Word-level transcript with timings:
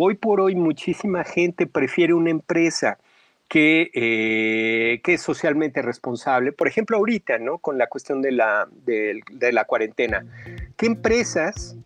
Hoy 0.00 0.14
por 0.14 0.40
hoy 0.40 0.54
muchísima 0.54 1.24
gente 1.24 1.66
prefiere 1.66 2.14
una 2.14 2.30
empresa 2.30 2.98
que, 3.48 3.90
eh, 3.92 5.00
que 5.02 5.14
es 5.14 5.22
socialmente 5.22 5.82
responsable. 5.82 6.52
Por 6.52 6.68
ejemplo, 6.68 6.98
ahorita, 6.98 7.38
¿no? 7.38 7.58
Con 7.58 7.78
la 7.78 7.88
cuestión 7.88 8.22
de 8.22 8.30
la, 8.30 8.68
de, 8.84 9.22
la 9.52 9.64
cuarentena. 9.64 10.24
¿Qué 10.76 10.86
empresas 10.86 11.76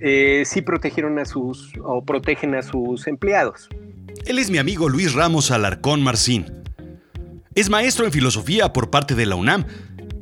eh, 0.00 0.42
sí 0.46 0.62
protegieron 0.62 1.20
a 1.20 1.24
sus 1.24 1.72
o 1.84 2.04
protegen 2.04 2.56
a 2.56 2.62
sus 2.62 3.06
empleados? 3.06 3.68
Él 4.26 4.40
es 4.40 4.50
mi 4.50 4.58
amigo 4.58 4.88
Luis 4.88 5.14
Ramos 5.14 5.52
Alarcón 5.52 6.02
Marcín. 6.02 6.64
Es 7.54 7.70
maestro 7.70 8.04
en 8.04 8.10
filosofía 8.10 8.72
por 8.72 8.90
parte 8.90 9.14
de 9.14 9.26
la 9.26 9.36
UNAM 9.36 9.64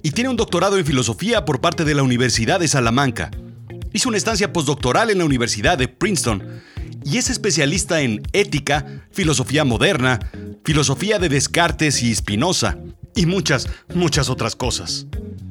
y 0.02 0.10
tiene 0.10 0.28
un 0.28 0.36
doctorado 0.36 0.76
en 0.76 0.84
filosofía 0.84 1.46
por 1.46 1.62
parte 1.62 1.86
de 1.86 1.94
la 1.94 2.02
Universidad 2.02 2.60
de 2.60 2.68
Salamanca. 2.68 3.30
Hizo 3.94 4.10
una 4.10 4.18
estancia 4.18 4.52
postdoctoral 4.52 5.08
en 5.08 5.18
la 5.18 5.24
Universidad 5.24 5.78
de 5.78 5.88
Princeton 5.88 6.60
y 7.04 7.18
es 7.18 7.30
especialista 7.30 8.00
en 8.00 8.22
ética, 8.32 9.04
filosofía 9.10 9.64
moderna, 9.64 10.18
filosofía 10.64 11.18
de 11.18 11.28
Descartes 11.28 12.02
y 12.02 12.14
Spinoza 12.14 12.78
y 13.18 13.26
muchas, 13.26 13.68
muchas 13.94 14.30
otras 14.30 14.54
cosas. 14.54 15.06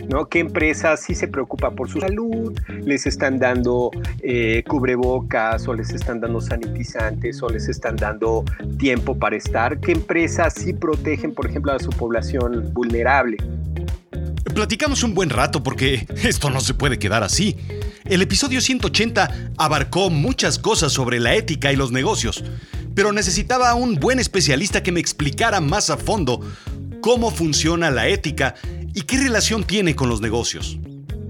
¿no? 0.08 0.30
¿Qué 0.30 0.39
empresas 0.39 1.03
sí 1.03 1.13
se 1.13 1.27
preocupan 1.27 1.75
por 1.75 1.89
su 1.89 1.99
salud? 1.99 2.58
¿Les 2.85 3.05
están 3.05 3.39
dando 3.39 3.91
eh, 4.21 4.63
cubrebocas 4.66 5.67
o 5.67 5.73
les 5.73 5.89
están 5.89 6.22
dando 6.22 6.39
sanitizantes 6.39 7.44
o 7.44 7.49
les 7.49 7.67
están 7.67 7.98
dando 7.98 8.45
tiempo 8.80 9.20
para 9.20 9.35
estar? 9.35 9.81
¿Qué 9.81 9.91
empresas 9.91 10.53
sí 10.53 10.72
protegen, 10.72 11.34
por 11.34 11.49
ejemplo, 11.49 11.73
a 11.73 11.80
su 11.80 11.89
población 11.89 12.72
vulnerable? 12.73 13.35
Platicamos 14.55 15.03
un 15.03 15.13
buen 15.13 15.30
rato 15.30 15.61
porque 15.61 16.08
esto 16.23 16.49
no 16.49 16.61
se 16.61 16.73
puede 16.73 16.97
quedar 16.97 17.23
así. 17.23 17.58
El 18.05 18.22
episodio 18.22 18.61
180 18.61 19.52
abarcó 19.58 20.09
muchas 20.09 20.58
cosas 20.58 20.94
sobre 20.94 21.20
la 21.20 21.36
ética 21.36 21.73
y 21.73 21.75
los 21.75 21.91
negocios, 21.91 22.45
pero 22.95 23.11
necesitaba 23.11 23.75
un 23.75 23.95
buen 23.95 24.20
especialista 24.20 24.81
que 24.81 24.94
me 24.94 25.02
explicara 25.02 25.59
más 25.59 25.89
a 25.89 25.97
fondo 25.97 26.39
cómo 27.02 27.31
funciona 27.31 27.92
la 27.92 28.08
ética 28.08 28.56
y 28.94 29.02
qué 29.02 29.17
relación 29.17 29.64
tiene 29.64 29.95
con 29.95 30.09
los 30.09 30.22
negocios. 30.22 30.80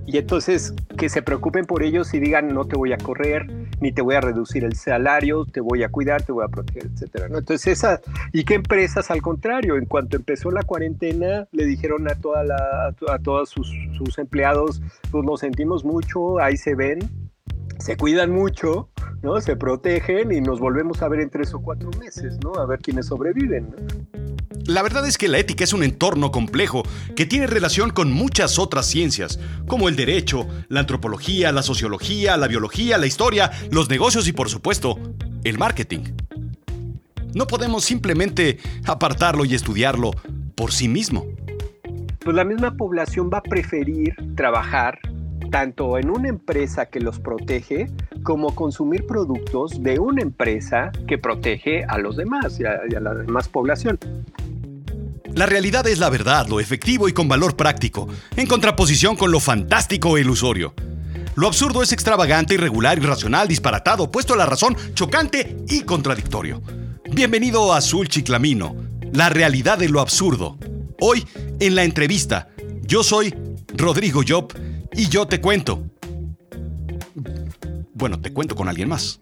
Y 0.07 0.17
entonces 0.17 0.73
que 0.97 1.09
se 1.09 1.21
preocupen 1.21 1.65
por 1.65 1.83
ellos 1.83 2.13
y 2.13 2.19
digan 2.19 2.47
no 2.53 2.65
te 2.65 2.77
voy 2.77 2.93
a 2.93 2.97
correr, 2.97 3.45
ni 3.81 3.91
te 3.91 4.01
voy 4.01 4.15
a 4.15 4.21
reducir 4.21 4.63
el 4.63 4.73
salario, 4.73 5.45
te 5.45 5.59
voy 5.59 5.83
a 5.83 5.89
cuidar, 5.89 6.23
te 6.23 6.31
voy 6.31 6.45
a 6.45 6.47
proteger, 6.47 6.89
etcétera. 6.93 7.25
Entonces 7.25 7.67
esa, 7.67 8.01
y 8.31 8.45
qué 8.45 8.55
empresas 8.55 9.11
al 9.11 9.21
contrario, 9.21 9.75
en 9.75 9.85
cuanto 9.85 10.15
empezó 10.15 10.49
la 10.49 10.63
cuarentena, 10.63 11.47
le 11.51 11.65
dijeron 11.65 12.09
a 12.09 12.15
toda 12.15 12.45
la, 12.45 12.95
a 13.09 13.19
todos 13.19 13.49
sus, 13.49 13.69
empleados, 14.17 14.81
pues 15.11 15.25
nos 15.25 15.41
sentimos 15.41 15.83
mucho, 15.83 16.39
ahí 16.39 16.55
se 16.55 16.73
ven, 16.73 16.99
se 17.77 17.97
cuidan 17.97 18.31
mucho, 18.31 18.89
¿no? 19.21 19.39
Se 19.41 19.57
protegen 19.57 20.31
y 20.31 20.39
nos 20.39 20.59
volvemos 20.59 21.01
a 21.01 21.09
ver 21.09 21.19
en 21.19 21.29
tres 21.29 21.53
o 21.53 21.59
cuatro 21.59 21.91
meses, 21.99 22.39
¿no? 22.41 22.55
A 22.55 22.65
ver 22.65 22.79
quiénes 22.79 23.07
sobreviven. 23.07 23.75
La 24.67 24.81
verdad 24.81 25.07
es 25.07 25.17
que 25.17 25.29
la 25.29 25.37
ética 25.37 25.63
es 25.63 25.71
un 25.71 25.81
entorno 25.81 26.29
complejo 26.29 26.83
que 27.15 27.25
tiene 27.25 27.47
relación 27.47 27.89
con 27.89 28.11
muchas 28.11 28.59
otras 28.59 28.85
ciencias, 28.85 29.39
como 29.65 29.87
el 29.87 29.95
derecho, 29.95 30.45
la 30.67 30.81
antropología, 30.81 31.53
la 31.53 31.63
sociología, 31.63 32.35
la 32.35 32.49
biología, 32.49 32.97
la 32.97 33.05
historia, 33.05 33.49
los 33.71 33.89
negocios 33.89 34.27
y 34.27 34.33
por 34.33 34.49
supuesto, 34.49 34.99
el 35.45 35.57
marketing. 35.57 36.01
No 37.33 37.47
podemos 37.47 37.85
simplemente 37.85 38.57
apartarlo 38.85 39.45
y 39.45 39.55
estudiarlo 39.55 40.11
por 40.53 40.73
sí 40.73 40.89
mismo. 40.89 41.25
Pues 42.19 42.35
la 42.35 42.43
misma 42.43 42.75
población 42.75 43.29
va 43.33 43.37
a 43.37 43.43
preferir 43.43 44.15
trabajar 44.35 44.99
tanto 45.49 45.97
en 45.97 46.09
una 46.09 46.27
empresa 46.27 46.87
que 46.87 46.99
los 46.99 47.19
protege 47.19 47.89
como 48.23 48.53
consumir 48.53 49.07
productos 49.07 49.81
de 49.81 49.97
una 49.97 50.21
empresa 50.21 50.91
que 51.07 51.17
protege 51.17 51.85
a 51.85 51.97
los 51.99 52.17
demás 52.17 52.59
y 52.59 52.65
a, 52.65 52.81
y 52.89 52.95
a 52.95 52.99
la 52.99 53.13
demás 53.13 53.47
población. 53.47 53.97
La 55.37 55.45
realidad 55.45 55.85
es 55.85 55.99
la 55.99 56.09
verdad, 56.09 56.47
lo 56.47 56.59
efectivo 56.59 57.07
y 57.07 57.13
con 57.13 57.27
valor 57.27 57.55
práctico, 57.55 58.07
en 58.35 58.47
contraposición 58.47 59.15
con 59.15 59.29
lo 59.29 59.39
fantástico 59.39 60.17
e 60.17 60.21
ilusorio. 60.21 60.73
Lo 61.35 61.45
absurdo 61.45 61.83
es 61.83 61.91
extravagante, 61.91 62.55
irregular, 62.55 62.97
irracional, 62.97 63.47
disparatado, 63.47 64.09
puesto 64.09 64.33
a 64.33 64.37
la 64.37 64.47
razón, 64.47 64.75
chocante 64.95 65.57
y 65.69 65.81
contradictorio. 65.81 66.63
Bienvenido 67.11 67.71
a 67.71 67.77
Azul 67.77 68.09
Chiclamino, 68.09 68.75
la 69.13 69.29
realidad 69.29 69.77
de 69.77 69.89
lo 69.89 70.01
absurdo. 70.01 70.57
Hoy, 70.99 71.23
en 71.59 71.75
la 71.75 71.83
entrevista, 71.83 72.49
yo 72.81 73.03
soy 73.03 73.31
Rodrigo 73.75 74.23
Job 74.27 74.51
y 74.93 75.07
yo 75.07 75.27
te 75.27 75.39
cuento. 75.39 75.83
Bueno, 77.93 78.19
te 78.19 78.33
cuento 78.33 78.55
con 78.55 78.69
alguien 78.69 78.89
más. 78.89 79.19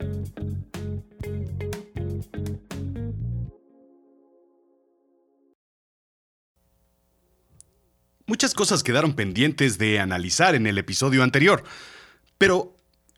Muchas 8.27 8.55
cosas 8.55 8.81
quedaron 8.81 9.13
pendientes 9.13 9.77
de 9.77 9.99
analizar 9.99 10.55
en 10.55 10.65
el 10.65 10.79
episodio 10.79 11.21
anterior, 11.21 11.63
pero 12.39 12.73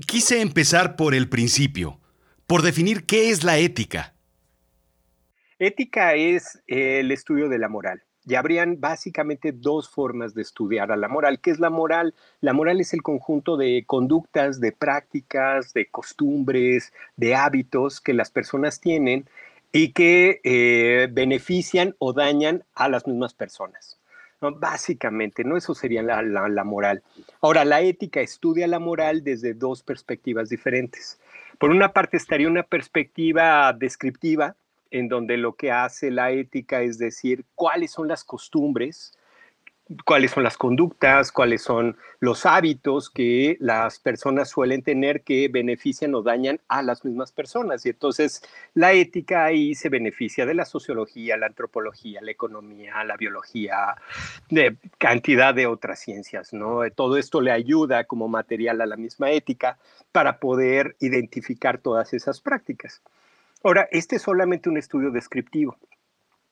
quise 0.05 0.41
empezar 0.41 0.97
por 0.97 1.15
el 1.15 1.29
principio, 1.29 2.01
por 2.45 2.61
definir 2.61 3.05
qué 3.05 3.29
es 3.29 3.45
la 3.45 3.57
ética. 3.57 4.13
Ética 5.59 6.15
es 6.15 6.61
el 6.67 7.11
estudio 7.13 7.47
de 7.47 7.57
la 7.57 7.69
moral. 7.69 8.03
Y 8.25 8.35
habrían 8.35 8.81
básicamente 8.81 9.53
dos 9.53 9.89
formas 9.89 10.33
de 10.33 10.41
estudiar 10.41 10.91
a 10.91 10.97
la 10.97 11.07
moral. 11.07 11.39
¿Qué 11.39 11.51
es 11.51 11.59
la 11.61 11.69
moral? 11.69 12.13
La 12.41 12.51
moral 12.51 12.81
es 12.81 12.93
el 12.93 13.01
conjunto 13.01 13.55
de 13.55 13.85
conductas, 13.87 14.59
de 14.59 14.73
prácticas, 14.73 15.73
de 15.73 15.85
costumbres, 15.85 16.91
de 17.15 17.33
hábitos 17.33 18.01
que 18.01 18.13
las 18.13 18.29
personas 18.29 18.81
tienen 18.81 19.29
y 19.71 19.93
que 19.93 20.41
eh, 20.43 21.07
benefician 21.09 21.95
o 21.99 22.11
dañan 22.11 22.65
a 22.75 22.89
las 22.89 23.07
mismas 23.07 23.33
personas. 23.33 23.96
Básicamente, 24.39 25.43
¿no? 25.43 25.57
Eso 25.57 25.73
sería 25.73 26.03
la, 26.03 26.21
la, 26.21 26.63
moral. 26.63 27.01
Ahora, 27.41 27.65
la 27.65 27.81
ética 27.81 28.21
estudia 28.21 28.67
la 28.67 28.77
moral 28.77 29.23
desde 29.23 29.55
dos 29.55 29.81
perspectivas 29.81 30.49
diferentes. 30.49 31.19
Por 31.57 31.71
una 31.71 31.91
parte 31.91 32.17
estaría 32.17 32.47
una 32.47 32.61
perspectiva 32.61 33.73
descriptiva, 33.73 34.55
en 34.91 35.07
donde 35.07 35.37
lo 35.37 35.53
que 35.53 35.71
hace 35.71 36.11
la 36.11 36.31
ética 36.31 36.81
es 36.81 36.99
decir 36.99 37.45
cuáles 37.55 37.91
son 37.91 38.07
las 38.07 38.23
costumbres, 38.23 39.17
cuáles 40.05 40.31
son 40.31 40.43
las 40.43 40.57
conductas, 40.57 41.31
cuáles 41.31 41.61
son 41.61 41.97
los 42.19 42.45
hábitos 42.45 43.09
que 43.09 43.57
las 43.59 43.99
personas 43.99 44.49
suelen 44.49 44.81
tener 44.81 45.21
que 45.21 45.47
benefician 45.47 46.13
o 46.15 46.21
dañan 46.21 46.59
a 46.67 46.81
las 46.81 47.05
mismas 47.05 47.31
personas. 47.31 47.85
Y 47.85 47.89
entonces 47.89 48.41
la 48.73 48.93
ética 48.93 49.45
ahí 49.45 49.75
se 49.75 49.89
beneficia 49.89 50.45
de 50.45 50.53
la 50.53 50.65
sociología, 50.65 51.37
la 51.37 51.47
antropología, 51.47 52.21
la 52.21 52.31
economía, 52.31 53.03
la 53.03 53.17
biología, 53.17 53.95
de 54.49 54.75
cantidad 54.97 55.53
de 55.53 55.67
otras 55.67 55.99
ciencias, 55.99 56.53
¿no? 56.53 56.81
Todo 56.91 57.17
esto 57.17 57.41
le 57.41 57.51
ayuda 57.51 58.05
como 58.05 58.27
material 58.27 58.81
a 58.81 58.85
la 58.85 58.97
misma 58.97 59.31
ética 59.31 59.77
para 60.11 60.39
poder 60.39 60.95
identificar 60.99 61.77
todas 61.77 62.13
esas 62.13 62.41
prácticas. 62.41 63.01
Ahora, 63.63 63.87
este 63.91 64.17
es 64.17 64.21
solamente 64.21 64.69
un 64.69 64.77
estudio 64.77 65.11
descriptivo 65.11 65.77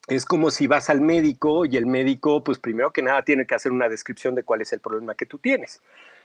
es 0.08 0.26
como 0.26 0.52
si 0.52 0.68
vas 0.68 0.90
al 0.90 1.02
médico 1.02 1.66
y 1.66 1.78
el 1.78 1.86
médico, 1.86 2.44
pues 2.44 2.60
primero 2.60 2.92
que 2.92 3.02
nada, 3.02 3.24
tiene 3.24 3.46
que 3.46 3.56
hacer 3.56 3.72
una 3.72 3.90
descripción 3.90 4.36
de 4.36 4.44
cuál 4.44 4.62
es 4.62 4.72
el 4.74 4.80
problema 4.80 5.16
que 5.16 5.26
tú 5.26 5.40
tienes. 5.40 5.82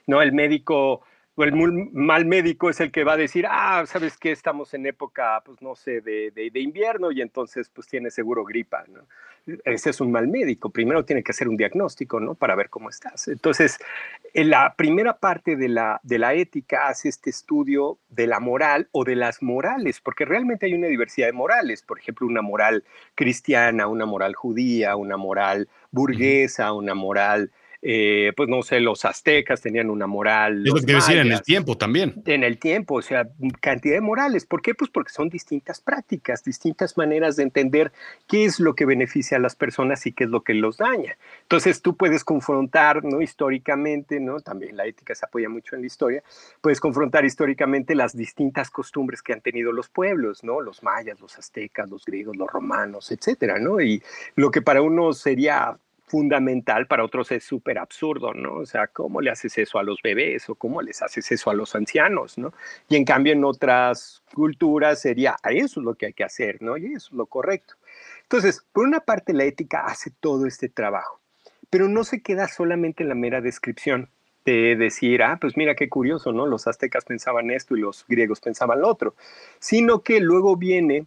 ¿no? 0.07 0.21
El 0.21 0.33
médico 0.33 1.03
el 1.37 1.55
mal 1.93 2.27
médico 2.27 2.71
es 2.71 2.81
el 2.81 2.91
que 2.91 3.05
va 3.05 3.15
a 3.15 3.17
decir, 3.17 3.47
ah, 3.49 3.85
sabes 3.87 4.17
que 4.17 4.33
estamos 4.33 4.75
en 4.75 4.87
época, 4.87 5.43
pues 5.45 5.63
no 5.63 5.75
sé, 5.75 6.01
de, 6.01 6.31
de, 6.31 6.61
invierno 6.61 7.11
y 7.13 7.23
entonces 7.23 7.71
pues 7.71 7.87
tiene 7.87 8.11
seguro 8.11 8.45
gripa. 8.45 8.85
¿no? 8.89 9.01
Ese 9.65 9.91
es 9.91 10.01
un 10.01 10.13
mal 10.13 10.29
médico. 10.29 10.71
Primero 10.71 11.05
tiene 11.05 11.23
que 11.23 11.33
hacer 11.33 11.49
un 11.49 11.57
diagnóstico, 11.57 12.21
¿no? 12.21 12.35
Para 12.35 12.55
ver 12.55 12.69
cómo 12.69 12.91
estás. 12.91 13.29
Entonces, 13.29 13.79
en 14.35 14.51
la 14.51 14.75
primera 14.75 15.19
parte 15.19 15.57
de 15.57 15.69
la, 15.69 16.01
de 16.03 16.19
la 16.19 16.35
ética 16.35 16.89
hace 16.89 17.09
este 17.09 17.31
estudio 17.31 17.99
de 18.11 18.27
la 18.27 18.41
moral 18.41 18.89
o 18.93 19.05
de 19.05 19.17
las 19.17 19.43
morales, 19.43 20.01
porque 20.01 20.25
realmente 20.25 20.67
hay 20.67 20.75
una 20.75 20.89
diversidad 20.89 21.27
de 21.27 21.33
morales. 21.33 21.83
Por 21.83 21.99
ejemplo, 21.99 22.27
una 22.27 22.43
moral 22.43 22.85
cristiana, 23.15 23.87
una 23.87 24.05
moral 24.05 24.35
judía, 24.35 24.97
una 24.97 25.17
moral 25.17 25.69
burguesa, 25.91 26.73
una 26.73 26.95
moral 26.95 27.51
eh, 27.83 28.33
pues 28.37 28.49
no 28.49 28.63
sé, 28.63 28.81
los 28.81 29.05
aztecas 29.05 29.63
tenían 29.63 29.89
una 29.89 30.07
moral. 30.07 30.67
Es 30.67 30.75
lo 30.75 30.81
que 30.81 30.95
decir 30.95 31.17
en 31.17 31.33
el 31.33 31.43
tiempo 31.43 31.79
también. 31.79 32.23
En 32.27 32.45
el 32.45 32.59
tiempo, 32.59 32.97
o 32.97 33.03
sea, 33.03 33.29
cantidad 33.61 33.95
de 33.95 34.01
morales. 34.03 34.45
¿Por 34.45 34.61
qué? 34.61 34.75
Pues 34.75 34.91
porque 34.91 35.13
son 35.13 35.31
distintas 35.31 35.81
prácticas, 35.81 36.45
distintas 36.45 36.99
maneras 36.99 37.37
de 37.37 37.45
entender 37.45 37.93
qué 38.27 38.45
es 38.45 38.61
lo 38.61 38.75
que 38.75 38.85
beneficia 38.85 39.39
a 39.39 39.41
las 39.41 39.57
personas 39.57 40.05
y 40.07 40.13
qué 40.13 40.25
es 40.25 40.31
lo 40.31 40.43
que 40.43 40.53
los 40.55 40.77
daña. 40.77 41.17
Entonces 41.43 41.81
tú 41.81 41.97
puedes 41.97 42.23
confrontar, 42.23 43.03
¿no? 43.05 43.23
Históricamente, 43.23 44.21
¿no? 44.21 44.41
También 44.41 44.77
la 44.77 44.87
ética 44.87 45.15
se 45.15 45.25
apoya 45.25 45.49
mucho 45.49 45.75
en 45.75 45.83
la 45.83 45.87
historia, 45.87 46.23
puedes 46.61 46.81
confrontar 46.81 47.25
históricamente 47.25 47.95
las 47.95 48.17
distintas 48.17 48.71
costumbres 48.71 49.23
que 49.23 49.33
han 49.33 49.41
tenido 49.41 49.73
los 49.73 49.89
pueblos, 49.89 50.45
¿no? 50.45 50.61
Los 50.61 50.83
mayas, 50.83 51.21
los 51.21 51.39
aztecas, 51.39 51.89
los 51.89 52.05
griegos, 52.05 52.37
los 52.37 52.51
romanos, 52.51 53.11
etcétera, 53.11 53.59
¿no? 53.59 53.81
Y 53.81 54.03
lo 54.37 54.51
que 54.51 54.61
para 54.61 54.83
uno 54.83 55.13
sería 55.13 55.79
fundamental, 56.11 56.89
para 56.89 57.05
otros 57.05 57.31
es 57.31 57.45
súper 57.45 57.79
absurdo, 57.79 58.35
¿no? 58.35 58.55
O 58.57 58.67
sea, 58.67 58.89
¿cómo 58.89 59.21
le 59.21 59.31
haces 59.31 59.57
eso 59.59 59.79
a 59.79 59.85
los 59.85 60.03
bebés 60.03 60.51
o 60.51 60.57
cómo 60.57 60.83
les 60.83 61.01
haces 61.03 61.31
eso 61.31 61.51
a 61.51 61.55
los 61.55 61.77
ancianos, 61.77 62.37
¿no? 62.37 62.53
Y 62.89 62.97
en 62.97 63.05
cambio 63.05 63.33
en 63.33 63.45
otras 63.45 64.25
culturas 64.35 65.01
sería, 65.01 65.37
eso 65.45 65.81
es 65.81 65.85
lo 65.85 65.95
que 65.95 66.07
hay 66.07 66.13
que 66.13 66.25
hacer, 66.25 66.61
¿no? 66.61 66.77
Y 66.77 66.87
eso 66.87 67.11
es 67.11 67.13
lo 67.13 67.27
correcto. 67.27 67.75
Entonces, 68.23 68.65
por 68.73 68.87
una 68.87 69.01
parte 69.01 69.33
la 69.33 69.45
ética 69.45 69.85
hace 69.87 70.11
todo 70.11 70.47
este 70.47 70.69
trabajo, 70.69 71.21
pero 71.71 71.89
no 71.89 72.03
se 72.03 72.23
queda 72.23 72.49
solamente 72.49 73.05
en 73.05 73.09
la 73.09 73.15
mera 73.15 73.41
descripción 73.41 74.11
de 74.45 74.75
decir, 74.75 75.23
ah, 75.23 75.39
pues 75.41 75.57
mira 75.57 75.77
qué 75.77 75.89
curioso, 75.89 76.33
¿no? 76.33 76.47
Los 76.47 76.67
aztecas 76.67 77.05
pensaban 77.05 77.53
esto 77.53 77.77
y 77.77 77.81
los 77.81 78.05
griegos 78.09 78.41
pensaban 78.41 78.81
lo 78.81 78.89
otro, 78.89 79.15
sino 79.61 80.03
que 80.03 80.19
luego 80.19 80.57
viene 80.57 81.07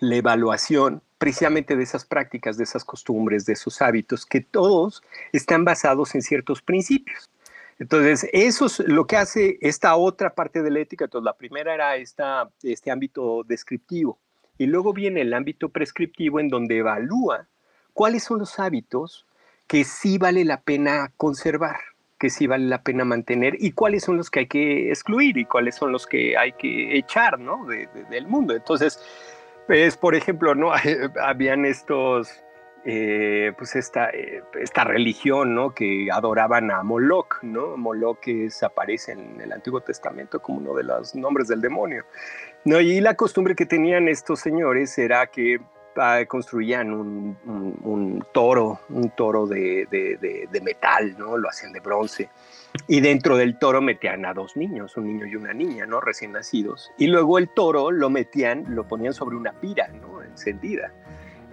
la 0.00 0.16
evaluación 0.16 1.02
precisamente 1.20 1.76
de 1.76 1.82
esas 1.82 2.06
prácticas, 2.06 2.56
de 2.56 2.64
esas 2.64 2.82
costumbres, 2.82 3.44
de 3.44 3.52
esos 3.52 3.82
hábitos, 3.82 4.24
que 4.24 4.40
todos 4.40 5.02
están 5.32 5.66
basados 5.66 6.14
en 6.14 6.22
ciertos 6.22 6.62
principios. 6.62 7.30
Entonces, 7.78 8.26
eso 8.32 8.66
es 8.66 8.78
lo 8.80 9.06
que 9.06 9.18
hace 9.18 9.58
esta 9.60 9.94
otra 9.96 10.34
parte 10.34 10.62
de 10.62 10.70
la 10.70 10.80
ética. 10.80 11.04
Entonces, 11.04 11.26
la 11.26 11.36
primera 11.36 11.74
era 11.74 11.96
esta, 11.96 12.48
este 12.62 12.90
ámbito 12.90 13.42
descriptivo. 13.46 14.18
Y 14.56 14.64
luego 14.64 14.94
viene 14.94 15.20
el 15.20 15.34
ámbito 15.34 15.68
prescriptivo 15.68 16.40
en 16.40 16.48
donde 16.48 16.78
evalúa 16.78 17.48
cuáles 17.92 18.24
son 18.24 18.38
los 18.38 18.58
hábitos 18.58 19.26
que 19.66 19.84
sí 19.84 20.16
vale 20.16 20.46
la 20.46 20.62
pena 20.62 21.12
conservar, 21.18 21.80
que 22.18 22.30
sí 22.30 22.46
vale 22.46 22.64
la 22.64 22.82
pena 22.82 23.04
mantener 23.04 23.56
y 23.58 23.72
cuáles 23.72 24.04
son 24.04 24.16
los 24.16 24.30
que 24.30 24.40
hay 24.40 24.46
que 24.46 24.88
excluir 24.88 25.36
y 25.36 25.44
cuáles 25.44 25.74
son 25.74 25.92
los 25.92 26.06
que 26.06 26.36
hay 26.36 26.52
que 26.52 26.96
echar 26.96 27.38
¿no? 27.38 27.66
del 27.66 28.26
mundo. 28.26 28.54
Entonces, 28.54 28.98
pues, 29.70 29.96
por 29.96 30.16
ejemplo, 30.16 30.56
¿no? 30.56 30.72
Habían 31.22 31.64
estos, 31.64 32.42
eh, 32.84 33.52
pues 33.56 33.76
esta, 33.76 34.10
eh, 34.10 34.42
esta 34.60 34.82
religión, 34.82 35.54
¿no? 35.54 35.72
Que 35.76 36.08
adoraban 36.12 36.72
a 36.72 36.82
Moloch, 36.82 37.40
¿no? 37.42 37.76
Moloch 37.76 38.18
que 38.18 38.48
aparece 38.62 39.12
en 39.12 39.40
el 39.40 39.52
Antiguo 39.52 39.80
Testamento 39.80 40.42
como 40.42 40.58
uno 40.58 40.74
de 40.74 40.82
los 40.82 41.14
nombres 41.14 41.46
del 41.46 41.60
demonio, 41.60 42.04
¿no? 42.64 42.80
Y 42.80 43.00
la 43.00 43.14
costumbre 43.14 43.54
que 43.54 43.64
tenían 43.64 44.08
estos 44.08 44.40
señores 44.40 44.98
era 44.98 45.28
que 45.28 45.60
ah, 45.94 46.18
construían 46.26 46.92
un, 46.92 48.26
toro, 48.32 48.80
un 48.88 49.10
toro 49.10 49.46
de, 49.46 49.86
de, 49.88 50.60
metal, 50.62 51.14
¿no? 51.16 51.36
Lo 51.36 51.48
hacían 51.48 51.72
de 51.72 51.78
bronce 51.78 52.28
y 52.86 53.00
dentro 53.00 53.36
del 53.36 53.58
toro 53.58 53.80
metían 53.80 54.24
a 54.24 54.34
dos 54.34 54.56
niños, 54.56 54.96
un 54.96 55.06
niño 55.06 55.26
y 55.26 55.36
una 55.36 55.52
niña, 55.52 55.86
¿no? 55.86 56.00
Recién 56.00 56.32
nacidos. 56.32 56.90
Y 56.98 57.06
luego 57.08 57.38
el 57.38 57.48
toro 57.48 57.90
lo 57.90 58.10
metían, 58.10 58.64
lo 58.68 58.86
ponían 58.86 59.12
sobre 59.12 59.36
una 59.36 59.52
pira, 59.52 59.88
¿no? 59.88 60.22
Encendida. 60.22 60.92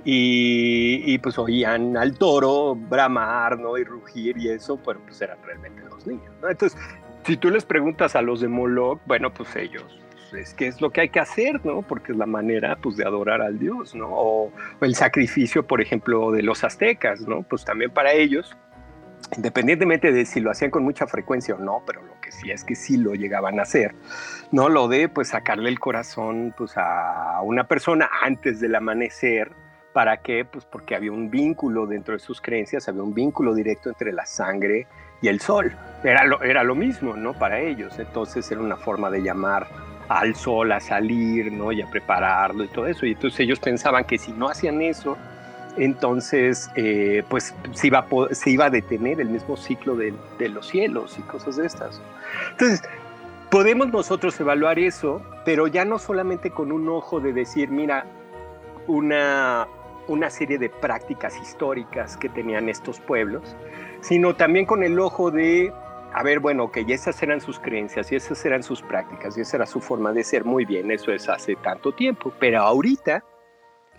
Y, 0.10 1.18
pues 1.18 1.38
oían 1.38 1.98
al 1.98 2.18
toro 2.18 2.76
bramar, 2.76 3.60
¿no? 3.60 3.78
Y 3.78 3.84
rugir 3.84 4.38
y 4.38 4.50
eso, 4.50 4.78
pero 4.78 5.02
pues 5.02 5.22
eran 5.22 5.38
realmente 5.44 5.82
los 5.84 6.08
niños, 6.08 6.34
¿no? 6.42 6.50
Entonces, 6.50 6.80
si 7.26 7.36
tú 7.36 7.50
les 7.50 7.66
preguntas 7.66 8.16
a 8.16 8.22
los 8.22 8.40
de 8.40 8.48
Moloch, 8.48 9.02
bueno, 9.06 9.34
pues 9.34 9.54
ellos, 9.58 10.00
pues, 10.14 10.34
es 10.34 10.54
que 10.54 10.68
es 10.68 10.80
lo 10.80 10.92
que 10.92 11.02
hay 11.02 11.10
que 11.10 11.20
hacer, 11.20 11.66
¿no? 11.66 11.82
Porque 11.82 12.14
es 12.14 12.18
la 12.18 12.26
manera, 12.26 12.78
pues, 12.78 12.96
de 12.96 13.04
adorar 13.04 13.42
al 13.42 13.60
Dios, 13.60 13.96
¿no? 13.96 14.08
o 14.10 14.52
el 14.80 14.96
sacrificio, 14.96 15.68
por 15.68 15.82
ejemplo, 15.82 16.32
de 16.32 16.42
los 16.42 16.64
aztecas, 16.64 17.22
¿no? 17.22 17.44
Pues 17.44 17.66
también 17.66 17.92
para 17.92 18.14
ellos, 18.14 18.56
independientemente 19.36 20.12
de 20.12 20.26
si 20.26 20.40
lo 20.40 20.52
hacían 20.52 20.72
con 20.72 20.84
mucha 20.84 21.08
frecuencia 21.08 21.56
o 21.56 21.60
no, 21.60 21.84
pero 21.86 22.02
lo 22.02 22.20
que 22.22 22.32
sí 22.32 22.52
es 22.52 22.64
que 22.64 22.76
sí 22.76 22.98
lo 22.98 23.14
llegaban 23.14 23.60
a 23.60 23.64
hacer, 23.64 23.94
¿no? 24.52 24.70
Lo 24.70 24.88
de 24.88 25.10
pues 25.10 25.30
sacarle 25.30 25.70
el 25.70 25.80
corazón 25.80 26.54
pues 26.58 26.74
a 26.78 27.42
una 27.44 27.68
persona 27.68 28.10
antes 28.24 28.60
del 28.60 28.76
amanecer, 28.76 29.52
¿para 29.94 30.18
qué? 30.18 30.46
Pues 30.46 30.66
porque 30.66 30.96
había 30.96 31.12
un 31.12 31.30
vínculo 31.30 31.88
dentro 31.88 32.14
de 32.14 32.20
sus 32.20 32.40
creencias, 32.40 32.88
había 32.88 33.04
un 33.04 33.14
vínculo 33.14 33.54
directo 33.54 33.90
entre 33.90 34.14
la 34.14 34.26
sangre 34.26 34.88
y 35.22 35.28
el 35.28 35.40
sol. 35.40 35.76
Era 36.04 36.24
lo, 36.24 36.42
era 36.44 36.64
lo 36.64 36.76
mismo, 36.76 37.16
¿no? 37.16 37.34
Para 37.34 37.60
ellos, 37.60 37.98
entonces 38.00 38.50
era 38.52 38.62
una 38.62 38.78
forma 38.78 39.10
de 39.10 39.22
llamar 39.22 39.68
al 40.08 40.36
sol 40.36 40.72
a 40.72 40.80
salir, 40.80 41.52
¿no? 41.52 41.72
Y 41.72 41.82
a 41.82 41.90
prepararlo 41.90 42.64
y 42.64 42.68
todo 42.68 42.88
eso. 42.88 43.06
Y 43.06 43.12
entonces 43.12 43.40
ellos 43.42 43.60
pensaban 43.60 44.06
que 44.06 44.18
si 44.18 44.32
no 44.32 44.50
hacían 44.50 44.82
eso, 44.82 45.18
entonces 45.78 46.70
eh, 46.76 47.24
pues 47.30 47.54
se 47.72 47.88
iba, 47.88 48.00
a, 48.00 48.34
se 48.34 48.50
iba 48.50 48.66
a 48.66 48.70
detener 48.70 49.22
el 49.22 49.30
mismo 49.30 49.56
ciclo 49.58 49.96
de, 49.96 50.14
los 50.50 50.68
cielos 50.68 51.18
y 51.20 51.22
cosas 51.24 51.58
de 51.58 51.68
estas. 51.68 52.02
Entonces, 52.52 52.82
podemos 53.50 53.88
nosotros 53.90 54.40
evaluar 54.40 54.80
eso, 54.80 55.22
pero 55.46 55.68
ya 55.68 55.86
no 55.86 56.00
solamente 56.00 56.52
con 56.52 56.72
un 56.72 56.90
ojo 56.90 57.20
de 57.20 57.34
decir, 57.34 57.70
mira, 57.70 58.06
una, 58.88 59.68
una 60.08 60.30
serie 60.30 60.58
de 60.58 60.70
prácticas 60.70 61.38
históricas 61.40 62.18
que 62.18 62.30
tenían 62.30 62.70
estos 62.70 63.00
pueblos, 63.00 63.56
sino 64.02 64.36
también 64.36 64.66
con 64.66 64.84
el 64.84 65.00
ojo 65.00 65.32
de, 65.32 65.72
a 66.14 66.24
ver, 66.24 66.40
bueno, 66.40 66.72
que 66.72 66.86
esas 66.88 67.22
eran 67.22 67.42
sus 67.42 67.60
creencias 67.60 68.12
y 68.12 68.16
esas 68.16 68.44
eran 68.46 68.64
sus 68.64 68.82
prácticas 68.82 69.38
y 69.38 69.42
esa 69.42 69.58
era 69.58 69.66
su 69.66 69.80
forma 69.80 70.12
de 70.12 70.24
ser, 70.24 70.44
muy 70.44 70.66
bien, 70.66 70.90
eso 70.92 71.12
es 71.12 71.30
hace 71.30 71.56
tanto 71.56 71.92
tiempo, 71.92 72.34
pero 72.40 72.62
ahorita 72.62 73.24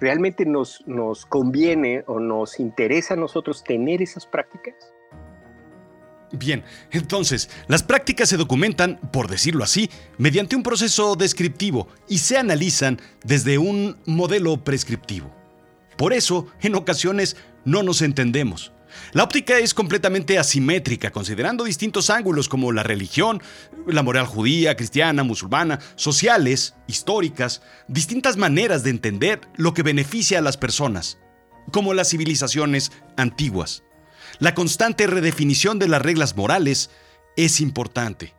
¿Realmente 0.01 0.47
nos, 0.47 0.87
nos 0.87 1.27
conviene 1.27 2.05
o 2.07 2.21
nos 2.21 2.61
interesa 2.61 3.15
a 3.15 3.17
nosotros 3.17 3.65
tener 3.65 4.01
esas 4.01 4.27
prácticas? 4.27 4.75
Bien, 6.33 6.63
entonces, 6.91 7.49
las 7.69 7.83
prácticas 7.83 8.29
se 8.29 8.37
documentan, 8.37 8.99
por 9.13 9.29
decirlo 9.29 9.65
así, 9.65 9.91
mediante 10.19 10.57
un 10.57 10.63
proceso 10.63 11.17
descriptivo 11.17 11.89
y 12.07 12.19
se 12.19 12.37
analizan 12.37 13.01
desde 13.25 13.57
un 13.57 13.97
modelo 14.05 14.63
prescriptivo. 14.63 15.35
Por 15.97 16.13
eso, 16.13 16.47
en 16.61 16.75
ocasiones, 16.75 17.37
no 17.65 17.83
nos 17.83 18.03
entendemos. 18.03 18.73
La 19.13 19.25
óptica 19.25 19.59
es 19.59 19.75
completamente 19.75 20.39
asimétrica, 20.39 21.11
considerando 21.11 21.65
distintos 21.65 22.11
ángulos 22.11 22.49
como 22.49 22.73
la 22.73 22.83
religión, 22.83 23.43
la 23.87 24.03
moral 24.03 24.27
judía, 24.27 24.77
cristiana, 24.77 25.23
musulmana, 25.23 25.79
sociales, 25.97 26.75
históricas, 26.87 27.63
distintas 27.87 28.37
maneras 28.37 28.83
de 28.83 28.91
entender 28.91 29.41
lo 29.57 29.75
que 29.75 29.83
beneficia 29.83 30.39
a 30.39 30.43
las 30.43 30.57
personas, 30.57 31.19
como 31.73 31.95
las 31.95 32.11
civilizaciones 32.11 32.93
antiguas. 33.17 33.83
La 34.39 34.55
constante 34.55 35.07
redefinición 35.07 35.79
de 35.79 35.89
las 35.89 36.03
reglas 36.03 36.37
morales 36.37 36.91
es 37.37 37.61
importante. 37.61 38.35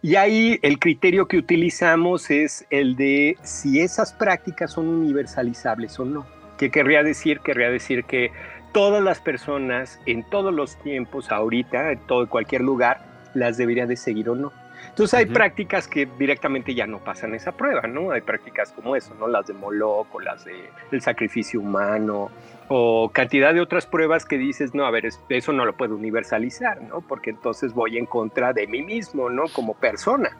Y 0.00 0.14
ahí 0.14 0.58
el 0.62 0.78
criterio 0.78 1.26
que 1.26 1.38
utilizamos 1.38 2.30
es 2.30 2.64
el 2.70 2.94
de 2.94 3.36
si 3.42 3.80
esas 3.80 4.12
prácticas 4.12 4.72
son 4.72 4.88
universalizables 4.88 5.98
o 5.98 6.04
no. 6.04 6.26
¿Qué 6.56 6.70
querría 6.70 7.02
decir? 7.02 7.40
Querría 7.40 7.70
decir 7.70 8.04
que 8.04 8.30
todas 8.72 9.02
las 9.02 9.20
personas 9.20 10.00
en 10.06 10.22
todos 10.22 10.52
los 10.52 10.76
tiempos, 10.76 11.30
ahorita, 11.30 11.92
en 11.92 11.98
todo 12.06 12.28
cualquier 12.28 12.62
lugar, 12.62 13.00
las 13.34 13.56
debería 13.56 13.86
de 13.86 13.96
seguir 13.96 14.28
o 14.30 14.34
no. 14.34 14.52
Entonces 14.88 15.14
hay 15.14 15.26
prácticas 15.26 15.86
que 15.86 16.08
directamente 16.18 16.74
ya 16.74 16.86
no 16.86 16.98
pasan 16.98 17.34
esa 17.34 17.52
prueba, 17.52 17.82
¿no? 17.82 18.10
Hay 18.10 18.20
prácticas 18.20 18.72
como 18.72 18.96
eso, 18.96 19.14
¿no? 19.14 19.28
Las 19.28 19.46
de 19.46 19.54
Moloch 19.54 20.12
o 20.12 20.20
las 20.20 20.44
de 20.44 20.70
el 20.90 21.00
sacrificio 21.00 21.60
humano 21.60 22.30
o 22.68 23.10
cantidad 23.12 23.54
de 23.54 23.60
otras 23.60 23.86
pruebas 23.86 24.24
que 24.24 24.36
dices, 24.38 24.74
no, 24.74 24.84
a 24.86 24.90
ver, 24.90 25.08
eso 25.28 25.52
no 25.52 25.64
lo 25.64 25.76
puedo 25.76 25.94
universalizar, 25.94 26.82
¿no? 26.82 27.00
Porque 27.00 27.30
entonces 27.30 27.74
voy 27.74 27.96
en 27.96 28.06
contra 28.06 28.52
de 28.52 28.66
mí 28.66 28.82
mismo, 28.82 29.30
¿no? 29.30 29.44
Como 29.52 29.74
persona. 29.74 30.30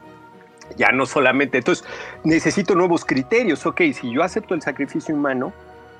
Ya 0.77 0.91
no 0.91 1.05
solamente, 1.05 1.57
entonces 1.57 1.87
necesito 2.23 2.75
nuevos 2.75 3.03
criterios, 3.03 3.65
ok, 3.65 3.81
si 3.93 4.11
yo 4.11 4.23
acepto 4.23 4.53
el 4.53 4.61
sacrificio 4.61 5.15
humano, 5.15 5.51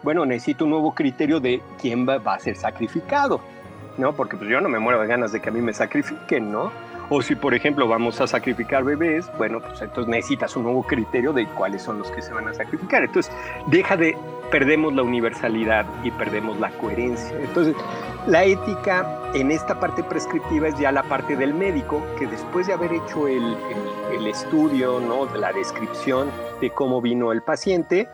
bueno, 0.03 0.25
necesito 0.25 0.65
un 0.65 0.71
nuevo 0.71 0.93
criterio 0.93 1.39
de 1.39 1.61
quién 1.79 2.07
va, 2.07 2.15
a 2.33 2.39
ser 2.39 2.55
sacrificado, 2.55 3.41
¿no? 3.97 4.13
Porque 4.13 4.37
pues 4.37 4.49
yo 4.49 4.61
no 4.61 4.69
me 4.69 4.79
muero 4.79 5.01
de 5.01 5.07
ganas 5.07 5.31
de 5.31 5.41
que 5.41 5.49
a 5.49 5.51
mí 5.51 5.61
me 5.61 5.73
sacrifiquen, 5.73 6.51
¿no? 6.51 6.71
O 7.11 7.23
si, 7.23 7.35
por 7.35 7.55
ejemplo, 7.55 7.87
vamos 7.87 8.21
a 8.21 8.27
sacrificar 8.27 8.83
bebés, 8.83 9.29
bueno, 9.37 9.61
pues 9.61 9.81
entonces 9.81 10.07
necesitas 10.07 10.55
un 10.55 10.63
nuevo 10.63 10.83
criterio 10.83 11.33
de 11.33 11.47
cuáles 11.47 11.81
son 11.81 11.97
los 11.97 12.11
que 12.11 12.21
se 12.21 12.31
van 12.31 12.47
a 12.47 12.53
sacrificar. 12.53 13.03
Entonces, 13.03 13.33
deja 13.65 13.97
de, 13.97 14.15
perdemos 14.51 14.93
la 14.93 15.01
universalidad 15.01 15.87
y 16.03 16.11
perdemos 16.11 16.59
la 16.59 16.69
coherencia. 16.69 17.35
Entonces, 17.39 17.75
la 18.27 18.43
ética 18.43 19.19
en 19.33 19.49
esta 19.49 19.79
parte 19.79 20.03
prescriptiva 20.03 20.67
es 20.67 20.77
ya 20.77 20.91
la 20.91 21.01
parte 21.01 21.35
del 21.35 21.55
médico, 21.55 22.05
que 22.19 22.27
después 22.27 22.67
de 22.67 22.73
haber 22.73 22.93
hecho 22.93 23.27
el, 23.27 23.57
el, 24.11 24.27
estudio, 24.27 24.99
¿no? 24.99 25.25
La 25.35 25.51
descripción 25.51 26.29
de 26.61 26.69
cómo 26.69 27.01
vino 27.01 27.31
el 27.31 27.41
paciente, 27.41 28.07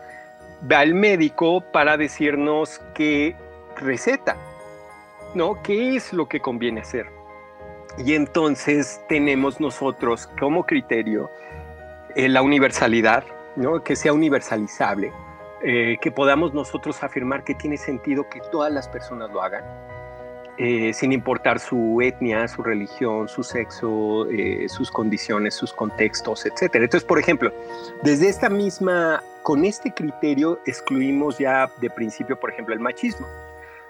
va 0.70 0.80
al 0.80 0.94
médico 0.94 1.60
para 1.60 1.96
decirnos 1.96 2.80
qué 2.94 3.36
receta, 3.76 4.36
¿no? 5.34 5.62
¿Qué 5.62 5.96
es 5.96 6.12
lo 6.12 6.28
que 6.28 6.40
conviene 6.40 6.80
hacer? 6.80 7.06
Y 7.98 8.14
entonces 8.14 9.00
tenemos 9.08 9.60
nosotros 9.60 10.28
como 10.38 10.64
criterio 10.64 11.30
eh, 12.14 12.28
la 12.28 12.42
universalidad, 12.42 13.24
¿no? 13.56 13.82
Que 13.82 13.96
sea 13.96 14.12
universalizable, 14.12 15.12
eh, 15.62 15.96
que 16.00 16.10
podamos 16.10 16.52
nosotros 16.52 17.02
afirmar 17.02 17.44
que 17.44 17.54
tiene 17.54 17.76
sentido 17.76 18.28
que 18.28 18.40
todas 18.52 18.72
las 18.72 18.88
personas 18.88 19.30
lo 19.30 19.42
hagan, 19.42 19.64
eh, 20.58 20.92
sin 20.92 21.12
importar 21.12 21.58
su 21.58 22.00
etnia, 22.02 22.48
su 22.48 22.62
religión, 22.62 23.28
su 23.28 23.42
sexo, 23.42 24.26
sus 24.68 24.90
condiciones, 24.90 25.54
sus 25.54 25.72
contextos, 25.72 26.46
etc. 26.46 26.74
Entonces, 26.74 27.04
por 27.04 27.18
ejemplo, 27.18 27.52
desde 28.02 28.28
esta 28.28 28.48
misma 28.48 29.22
con 29.42 29.64
este 29.64 29.92
criterio 29.92 30.58
excluimos 30.66 31.38
ya 31.38 31.70
de 31.80 31.88
principio, 31.88 32.38
por 32.40 32.50
ejemplo, 32.50 32.74
el 32.74 32.80
machismo. 32.80 33.28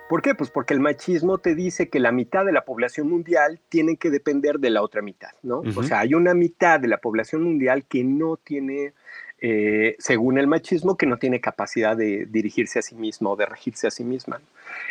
¿Por 0.09 0.23
qué? 0.23 0.35
Pues 0.35 0.51
porque 0.51 0.75
el 0.75 0.81
machismo 0.81 1.39
te 1.39 1.55
dice 1.55 1.89
que 1.89 1.99
la 1.99 2.13
mitad 2.13 2.45
de 2.45 2.53
la 2.53 2.65
población 2.65 3.09
mundial 3.09 3.59
tiene 3.69 3.97
que 3.97 4.11
depender 4.11 4.59
de 4.59 4.71
la 4.71 4.83
otra 4.83 5.03
mitad, 5.03 5.31
¿no? 5.43 5.63
O 5.75 5.83
sea, 5.83 6.01
hay 6.01 6.15
una 6.15 6.35
mitad 6.35 6.79
de 6.79 6.89
la 6.89 6.99
población 6.99 7.43
mundial 7.43 7.87
que 7.87 8.05
no 8.05 8.37
tiene, 8.37 8.93
eh, 9.41 9.97
según 9.99 10.39
el 10.39 10.47
machismo, 10.47 10.97
que 10.97 11.07
no 11.07 11.19
tiene 11.19 11.41
capacidad 11.41 11.97
de 11.97 12.27
dirigirse 12.27 12.79
a 12.79 12.83
sí 12.83 12.95
mismo 12.95 13.33
o 13.33 13.37
de 13.37 13.47
regirse 13.47 13.87
a 13.87 13.91
sí 13.91 14.05
misma. 14.05 14.41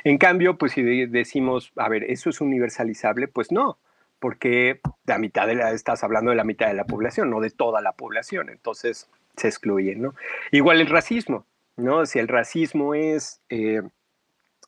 En 0.04 0.18
cambio, 0.18 0.58
pues 0.58 0.74
si 0.74 1.06
decimos, 1.06 1.72
a 1.76 1.90
ver, 1.90 2.04
¿eso 2.04 2.30
es 2.30 2.42
universalizable? 2.42 3.28
Pues 3.28 3.52
no, 3.52 3.78
porque 4.20 4.80
la 5.06 5.18
mitad 5.18 5.48
de 5.48 5.56
la, 5.56 5.72
estás 5.72 6.04
hablando 6.04 6.32
de 6.32 6.38
la 6.38 6.44
mitad 6.44 6.68
de 6.68 6.74
la 6.74 6.86
población, 6.86 7.30
no 7.30 7.42
de 7.42 7.50
toda 7.50 7.82
la 7.82 7.94
población, 7.94 8.50
entonces 8.50 9.10
se 9.36 9.48
excluye, 9.48 9.96
¿no? 9.96 10.16
Igual 10.52 10.80
el 10.80 10.88
racismo, 10.88 11.46
¿no? 11.78 12.06
Si 12.06 12.20
el 12.20 12.28
racismo 12.28 12.94
es... 12.96 13.42
Eh, 13.50 13.82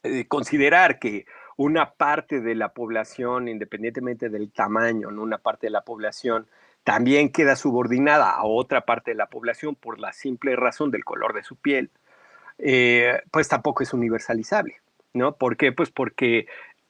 eh, 0.03 0.27
considerar 0.27 0.99
que 0.99 1.25
una 1.57 1.93
parte 1.93 2.39
de 2.39 2.55
la 2.55 2.73
población, 2.73 3.47
independientemente 3.47 4.29
del 4.29 4.51
tamaño, 4.51 5.09
¿no? 5.11 5.23
una 5.23 5.39
parte 5.39 5.67
de 5.67 5.71
la 5.71 5.81
población 5.81 6.47
también 6.87 7.33
queda 7.33 7.57
subordinada 7.57 8.31
a 8.31 8.45
otra 8.45 8.85
parte 8.85 9.11
de 9.11 9.15
la 9.15 9.25
población 9.25 9.75
por 9.75 9.99
la 9.99 10.13
simple 10.13 10.55
razón 10.55 10.89
del 10.89 11.03
color 11.03 11.33
de 11.33 11.43
su 11.43 11.57
piel, 11.57 11.89
eh, 12.59 13.19
pues 13.29 13.49
tampoco 13.49 13.83
es 13.83 13.91
universalizable. 13.91 14.77
¿no? 15.11 15.35
¿Por 15.35 15.57
qué? 15.57 15.73
Pues 15.73 15.89
porque 15.89 16.47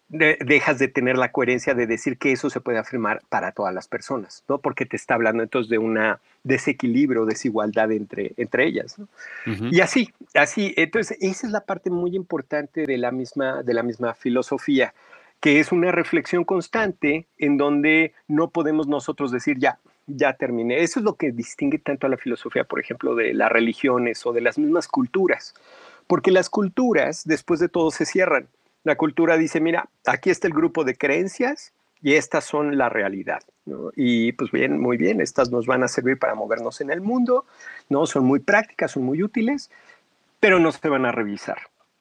dejas 0.10 0.78
de 0.78 0.88
tener 0.88 1.18
la 1.18 1.32
coherencia 1.32 1.74
de 1.74 1.88
decir 1.88 2.20
que 2.20 2.32
eso 2.32 2.52
se 2.52 2.62
puede 2.62 2.78
afirmar 2.78 3.24
para 3.28 3.54
todas 3.54 3.74
las 3.74 3.88
personas, 3.88 4.44
¿no? 4.48 4.60
Porque 4.60 4.86
te 4.86 4.96
está 4.96 5.16
hablando 5.16 5.42
entonces 5.42 5.70
de 5.70 5.80
un 5.80 6.00
desequilibrio, 6.44 7.26
desigualdad 7.26 7.92
entre, 7.92 8.34
entre 8.38 8.68
ellas, 8.68 9.00
¿no? 9.00 9.08
Y 9.72 9.82
así, 9.82 10.14
así, 10.36 10.76
entonces 10.78 11.18
esa 11.22 11.48
es 11.48 11.52
la 11.52 11.62
parte 11.62 11.90
muy 11.90 12.16
importante 12.16 12.86
de 12.86 12.98
la 12.98 13.12
misma, 13.12 13.64
de 13.64 13.74
la 13.74 13.82
misma 13.82 14.14
filosofía, 14.14 14.94
que 15.40 15.60
es 15.60 15.72
una 15.72 15.92
reflexión 15.92 16.44
constante 16.44 17.28
en 17.38 17.58
donde 17.58 18.14
no 18.28 18.50
podemos 18.50 18.88
nosotros 18.88 19.32
decir 19.32 19.58
ya, 19.60 19.80
ya 20.08 20.34
terminé. 20.34 20.82
Eso 20.82 21.00
es 21.00 21.04
lo 21.04 21.16
que 21.16 21.32
distingue 21.32 21.80
tanto 21.80 22.08
a 22.08 22.10
la 22.10 22.18
filosofía, 22.18 22.64
por 22.64 22.80
ejemplo, 22.80 23.16
de 23.16 23.34
las 23.34 23.52
religiones 23.52 24.26
o 24.26 24.34
de 24.34 24.42
las 24.42 24.58
mismas 24.58 24.88
culturas, 24.88 25.54
porque 26.08 26.32
las 26.32 26.50
culturas 26.50 27.24
después 27.26 27.60
de 27.60 27.70
todo 27.70 27.92
se 27.92 28.06
cierran 28.06 28.48
la 28.88 28.96
cultura 28.96 29.36
dice, 29.36 29.60
mira, 29.60 29.90
aquí 30.06 30.30
está 30.30 30.48
el 30.48 30.54
grupo 30.54 30.86
de 30.86 30.96
creencias 30.96 31.74
y 32.02 32.14
estas 32.14 32.46
son 32.46 32.78
la 32.78 32.88
realidad. 32.88 33.42
Y 33.98 34.32
pues 34.32 34.50
bien, 34.50 34.80
muy 34.80 34.96
bien, 34.96 35.20
estas 35.20 35.52
nos 35.52 35.66
van 35.66 35.84
a 35.84 35.90
servir 35.90 36.18
para 36.18 36.36
movernos 36.36 36.80
en 36.80 36.90
el 36.90 37.02
mundo, 37.02 37.46
¿no? 37.90 38.06
Son 38.06 38.24
muy 38.24 38.40
prácticas, 38.40 38.92
son 38.92 39.04
muy 39.04 39.22
útiles, 39.22 39.72
pero 40.40 40.60
no 40.60 40.72
se 40.72 40.88
van 40.88 41.06
a 41.06 41.12
revisar. 41.12 41.58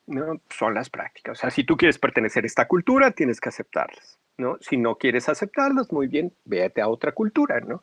¿No? 0.06 0.40
Son 0.50 0.74
las 0.74 0.90
prácticas. 0.90 1.38
O 1.38 1.40
sea, 1.40 1.50
si 1.50 1.64
tú 1.64 1.76
quieres 1.76 1.98
pertenecer 1.98 2.44
a 2.44 2.46
esta 2.46 2.68
cultura, 2.68 3.10
tienes 3.10 3.40
que 3.40 3.48
aceptarlas. 3.48 4.18
¿no? 4.38 4.58
Si 4.60 4.76
no 4.76 4.96
quieres 4.96 5.28
aceptarlas, 5.28 5.92
muy 5.92 6.06
bien, 6.06 6.32
véate 6.44 6.80
a 6.80 6.88
otra 6.88 7.12
cultura. 7.12 7.60
¿no? 7.60 7.82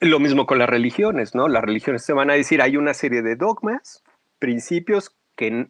Lo 0.00 0.18
mismo 0.20 0.46
con 0.46 0.58
las 0.58 0.68
religiones, 0.68 1.34
¿no? 1.34 1.48
Las 1.48 1.64
religiones 1.64 2.06
te 2.06 2.12
van 2.12 2.30
a 2.30 2.34
decir, 2.34 2.62
hay 2.62 2.76
una 2.76 2.94
serie 2.94 3.22
de 3.22 3.34
dogmas, 3.34 4.02
principios 4.38 5.14
que 5.34 5.68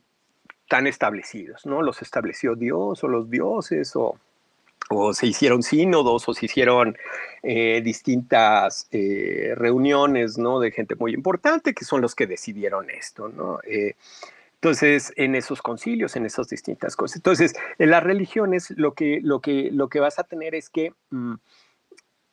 tan 0.68 0.86
establecidos, 0.86 1.64
¿no? 1.64 1.82
Los 1.82 2.02
estableció 2.02 2.54
Dios 2.54 3.02
o 3.02 3.08
los 3.08 3.30
dioses 3.30 3.96
o, 3.96 4.18
o 4.90 5.14
se 5.14 5.26
hicieron 5.26 5.62
sínodos 5.62 6.28
o 6.28 6.34
se 6.34 6.44
hicieron 6.44 6.96
eh, 7.42 7.80
distintas 7.82 8.86
eh, 8.90 9.54
reuniones, 9.56 10.36
¿no? 10.36 10.60
De 10.60 10.70
gente 10.70 10.94
muy 10.94 11.14
importante 11.14 11.72
que 11.72 11.86
son 11.86 12.02
los 12.02 12.14
que 12.14 12.26
decidieron 12.26 12.90
esto, 12.90 13.28
¿no? 13.28 13.60
Eh, 13.64 13.94
entonces, 14.60 15.12
en 15.14 15.36
esos 15.36 15.62
concilios, 15.62 16.16
en 16.16 16.26
esas 16.26 16.48
distintas 16.48 16.96
cosas. 16.96 17.16
Entonces, 17.16 17.54
en 17.78 17.90
las 17.90 18.02
religiones 18.02 18.72
lo 18.76 18.92
que, 18.92 19.20
lo 19.22 19.40
que, 19.40 19.70
lo 19.72 19.88
que 19.88 20.00
vas 20.00 20.18
a 20.18 20.24
tener 20.24 20.56
es 20.56 20.68
que 20.68 20.92
mm, 21.10 21.34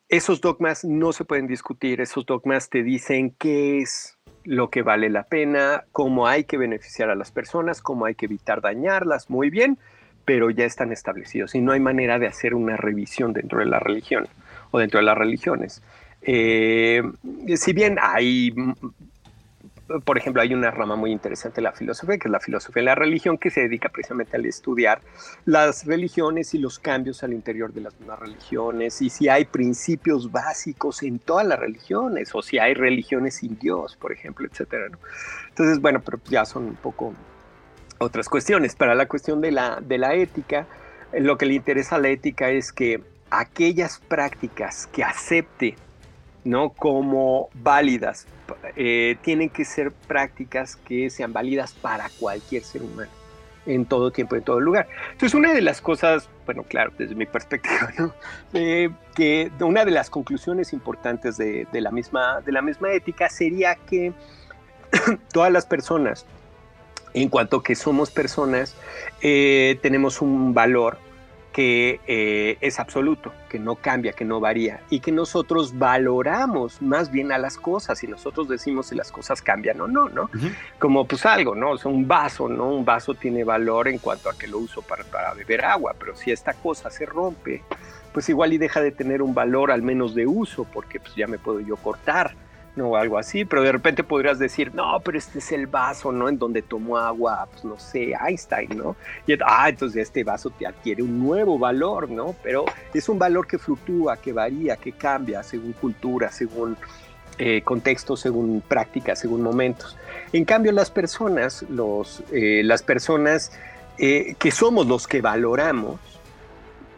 esos 0.10 0.42
dogmas 0.42 0.84
no 0.84 1.14
se 1.14 1.24
pueden 1.24 1.46
discutir, 1.46 2.02
esos 2.02 2.26
dogmas 2.26 2.72
te 2.72 2.82
dicen 2.82 3.36
qué 3.38 3.80
es 3.80 4.18
lo 4.44 4.72
que 4.72 4.82
vale 4.82 5.12
la 5.12 5.28
pena, 5.28 5.84
cómo 5.92 6.28
hay 6.28 6.46
que 6.46 6.58
beneficiar 6.58 7.12
a 7.12 7.16
las 7.16 7.32
personas, 7.32 7.84
cómo 7.84 8.06
hay 8.06 8.16
que 8.16 8.26
evitar 8.26 8.60
dañarlas, 8.60 9.30
muy 9.30 9.52
bien, 9.52 9.78
pero 10.26 10.50
ya 10.50 10.66
están 10.66 10.92
establecidos 10.92 11.54
y 11.54 11.62
no 11.62 11.74
hay 11.74 11.80
manera 11.80 12.18
de 12.18 12.26
hacer 12.26 12.56
una 12.56 12.76
revisión 12.76 13.34
dentro 13.34 13.60
de 13.60 13.68
la 13.68 13.80
religión 13.80 14.28
o 14.72 14.80
dentro 14.80 15.00
de 15.00 15.06
las 15.06 15.18
religiones. 15.18 15.84
Eh, 16.24 17.04
si 17.56 17.74
bien 17.74 17.98
hay 18.02 18.52
por 20.04 20.18
ejemplo, 20.18 20.42
hay 20.42 20.54
una 20.54 20.72
rama 20.72 20.96
muy 20.96 21.12
interesante 21.12 21.58
de 21.58 21.62
la 21.62 21.72
filosofía, 21.72 22.18
que 22.18 22.28
es 22.28 22.32
la 22.32 22.40
filosofía 22.40 22.82
de 22.82 22.86
la 22.86 22.96
religión, 22.96 23.38
que 23.38 23.52
se 23.52 23.62
dedica 23.62 23.90
precisamente 23.90 24.36
al 24.36 24.46
estudiar 24.46 25.02
las 25.46 25.86
religiones 25.86 26.54
y 26.54 26.58
los 26.58 26.80
cambios 26.80 27.24
al 27.24 27.34
interior 27.34 27.72
de 27.72 27.82
las 27.82 28.00
mismas 28.00 28.20
religiones, 28.20 29.02
y 29.02 29.10
si 29.10 29.30
hay 29.30 29.46
principios 29.46 30.32
básicos 30.32 31.04
en 31.04 31.20
todas 31.20 31.46
las 31.46 31.60
religiones, 31.60 32.34
o 32.34 32.42
si 32.42 32.58
hay 32.58 32.74
religiones 32.74 33.36
sin 33.36 33.60
Dios, 33.60 33.96
por 33.96 34.12
ejemplo, 34.12 34.48
etcétera. 34.48 34.88
Entonces, 35.50 35.80
bueno, 35.80 36.02
pero 36.04 36.20
ya 36.26 36.46
son 36.46 36.66
un 36.66 36.76
poco 36.76 37.14
otras 38.00 38.28
cuestiones. 38.28 38.76
Para 38.76 38.96
la 38.96 39.08
cuestión 39.08 39.42
de 39.42 39.52
la, 39.52 39.80
de 39.82 39.98
la 39.98 40.16
ética, 40.16 40.66
lo 41.14 41.38
que 41.38 41.46
le 41.46 41.54
interesa 41.54 41.96
a 41.96 42.00
la 42.00 42.10
ética 42.10 42.50
es 42.50 42.72
que 42.72 43.02
aquellas 43.30 44.00
prácticas 44.00 44.88
que 44.88 45.04
acepte 45.04 45.76
¿no? 46.46 46.70
como 46.70 47.50
válidas. 47.56 48.28
Eh, 48.78 49.18
tienen 49.22 49.50
que 49.50 49.66
ser 49.66 49.92
prácticas 49.92 50.78
que 50.78 51.10
sean 51.10 51.34
válidas 51.34 51.74
para 51.74 52.10
cualquier 52.20 52.64
ser 52.64 52.84
humano, 52.84 53.12
en 53.66 53.86
todo 53.86 54.12
tiempo, 54.12 54.36
en 54.36 54.44
todo 54.44 54.60
lugar. 54.60 54.88
Entonces, 55.12 55.34
una 55.34 55.54
de 55.54 55.62
las 55.62 55.82
cosas, 55.82 56.30
bueno, 56.46 56.64
claro, 56.64 56.94
desde 56.98 57.16
mi 57.16 57.26
perspectiva, 57.26 57.92
eh, 58.54 58.90
que 59.16 59.52
una 59.60 59.84
de 59.84 59.92
las 59.92 60.10
conclusiones 60.10 60.72
importantes 60.72 61.38
de, 61.38 61.68
la 61.74 61.92
misma, 61.92 62.42
de 62.42 62.52
la 62.52 62.62
misma 62.62 62.94
ética 62.94 63.28
sería 63.30 63.76
que 63.76 64.14
todas 65.34 65.52
las 65.52 65.66
personas, 65.66 66.26
en 67.16 67.30
cuanto 67.30 67.64
que 67.64 67.76
somos 67.76 68.12
personas, 68.12 68.76
eh, 69.22 69.80
tenemos 69.82 70.22
un 70.22 70.54
valor 70.54 71.00
que 71.56 72.02
eh, 72.06 72.58
es 72.60 72.82
absoluto, 72.82 73.32
que 73.48 73.60
no 73.60 73.78
cambia, 73.78 74.12
que 74.12 74.26
no 74.26 74.42
varía 74.42 74.82
y 74.90 75.00
que 75.00 75.14
nosotros 75.14 75.80
valoramos 75.80 76.82
más 76.82 77.10
bien 77.10 77.32
a 77.32 77.38
las 77.38 77.56
cosas 77.56 78.04
y 78.04 78.08
nosotros 78.08 78.50
decimos 78.50 78.88
si 78.88 78.96
las 78.96 79.10
cosas 79.10 79.42
cambian 79.42 79.80
o 79.80 79.88
no, 79.88 80.10
¿no? 80.10 80.30
Como 80.80 81.08
pues 81.08 81.26
algo, 81.26 81.56
¿no? 81.56 81.72
O 81.72 81.78
sea, 81.78 81.90
un 81.90 82.10
vaso, 82.10 82.50
¿no? 82.50 82.72
Un 82.72 82.84
vaso 82.84 83.14
tiene 83.14 83.46
valor 83.46 83.88
en 83.88 84.00
cuanto 84.00 84.30
a 84.30 84.38
que 84.38 84.50
lo 84.50 84.58
uso 84.58 84.82
para, 84.82 85.06
para 85.06 85.34
beber 85.34 85.64
agua, 85.64 85.96
pero 85.98 86.14
si 86.14 86.30
esta 86.30 86.54
cosa 86.56 86.90
se 86.90 87.06
rompe, 87.06 87.64
pues 88.12 88.28
igual 88.28 88.52
y 88.52 88.58
deja 88.58 88.82
de 88.82 88.92
tener 88.92 89.22
un 89.22 89.34
valor 89.34 89.72
al 89.72 89.82
menos 89.82 90.14
de 90.14 90.28
uso 90.28 90.66
porque 90.66 91.00
pues 91.00 91.16
ya 91.16 91.26
me 91.26 91.38
puedo 91.38 91.62
yo 91.62 91.78
cortar 91.78 92.36
o 92.78 92.96
algo 92.98 93.18
así, 93.18 93.46
pero 93.46 93.62
de 93.62 93.72
repente 93.72 94.04
podrías 94.04 94.40
decir, 94.40 94.74
no, 94.74 95.00
pero 95.04 95.18
este 95.18 95.40
es 95.40 95.52
el 95.52 95.68
vaso, 95.68 96.12
¿no? 96.12 96.28
En 96.28 96.38
donde 96.38 96.62
tomó 96.62 96.98
agua, 96.98 97.48
pues 97.52 97.64
no 97.64 97.80
sé, 97.80 98.14
Einstein, 98.14 98.78
¿no? 98.78 98.96
Y 99.26 99.34
ah, 99.46 99.70
entonces 99.70 100.04
este 100.04 100.24
vaso 100.24 100.50
te 100.50 100.68
adquiere 100.68 101.02
un 101.02 101.20
nuevo 101.20 101.58
valor, 101.58 102.10
¿no? 102.10 102.36
Pero 102.44 102.66
es 102.94 103.08
un 103.08 103.18
valor 103.18 103.48
que 103.48 103.58
fluctúa, 103.58 104.18
que 104.18 104.34
varía, 104.34 104.76
que 104.78 104.92
cambia 104.92 105.42
según 105.44 105.74
cultura, 105.74 106.32
según 106.32 106.78
eh, 107.38 107.62
contexto, 107.64 108.16
según 108.16 108.62
práctica, 108.66 109.14
según 109.14 109.42
momentos. 109.42 109.98
En 110.32 110.46
cambio, 110.46 110.72
las 110.72 110.90
personas, 110.90 111.66
los, 111.70 112.24
eh, 112.32 112.62
las 112.64 112.82
personas 112.82 113.52
eh, 113.98 114.36
que 114.40 114.52
somos 114.52 114.88
los 114.88 115.06
que 115.06 115.20
valoramos, 115.20 116.00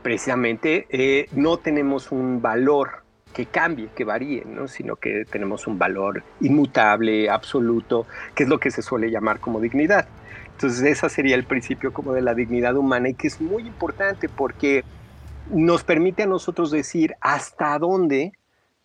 precisamente 0.04 1.28
no 1.34 1.58
tenemos 1.58 2.12
un 2.12 2.42
valor 2.42 3.07
que 3.34 3.46
cambie, 3.46 3.90
que 3.96 4.04
varíe, 4.04 4.44
¿no? 4.46 4.68
sino 4.68 4.96
que 4.96 5.26
tenemos 5.26 5.68
un 5.68 5.78
valor 5.78 6.24
inmutable, 6.42 7.30
absoluto, 7.30 8.08
que 8.34 8.44
es 8.44 8.50
lo 8.50 8.60
que 8.60 8.72
se 8.72 8.82
suele 8.82 9.12
llamar 9.12 9.40
como 9.40 9.60
dignidad. 9.60 10.08
Entonces 10.54 10.82
ese 10.84 11.10
sería 11.10 11.36
el 11.36 11.44
principio 11.44 11.94
como 11.94 12.14
de 12.14 12.22
la 12.22 12.34
dignidad 12.34 12.76
humana 12.76 13.10
y 13.10 13.14
que 13.14 13.28
es 13.28 13.40
muy 13.40 13.68
importante 13.68 14.28
porque 14.28 14.84
nos 15.52 15.84
permite 15.84 16.24
a 16.24 16.28
nosotros 16.28 16.72
decir 16.72 17.16
hasta 17.22 17.78
dónde 17.78 18.34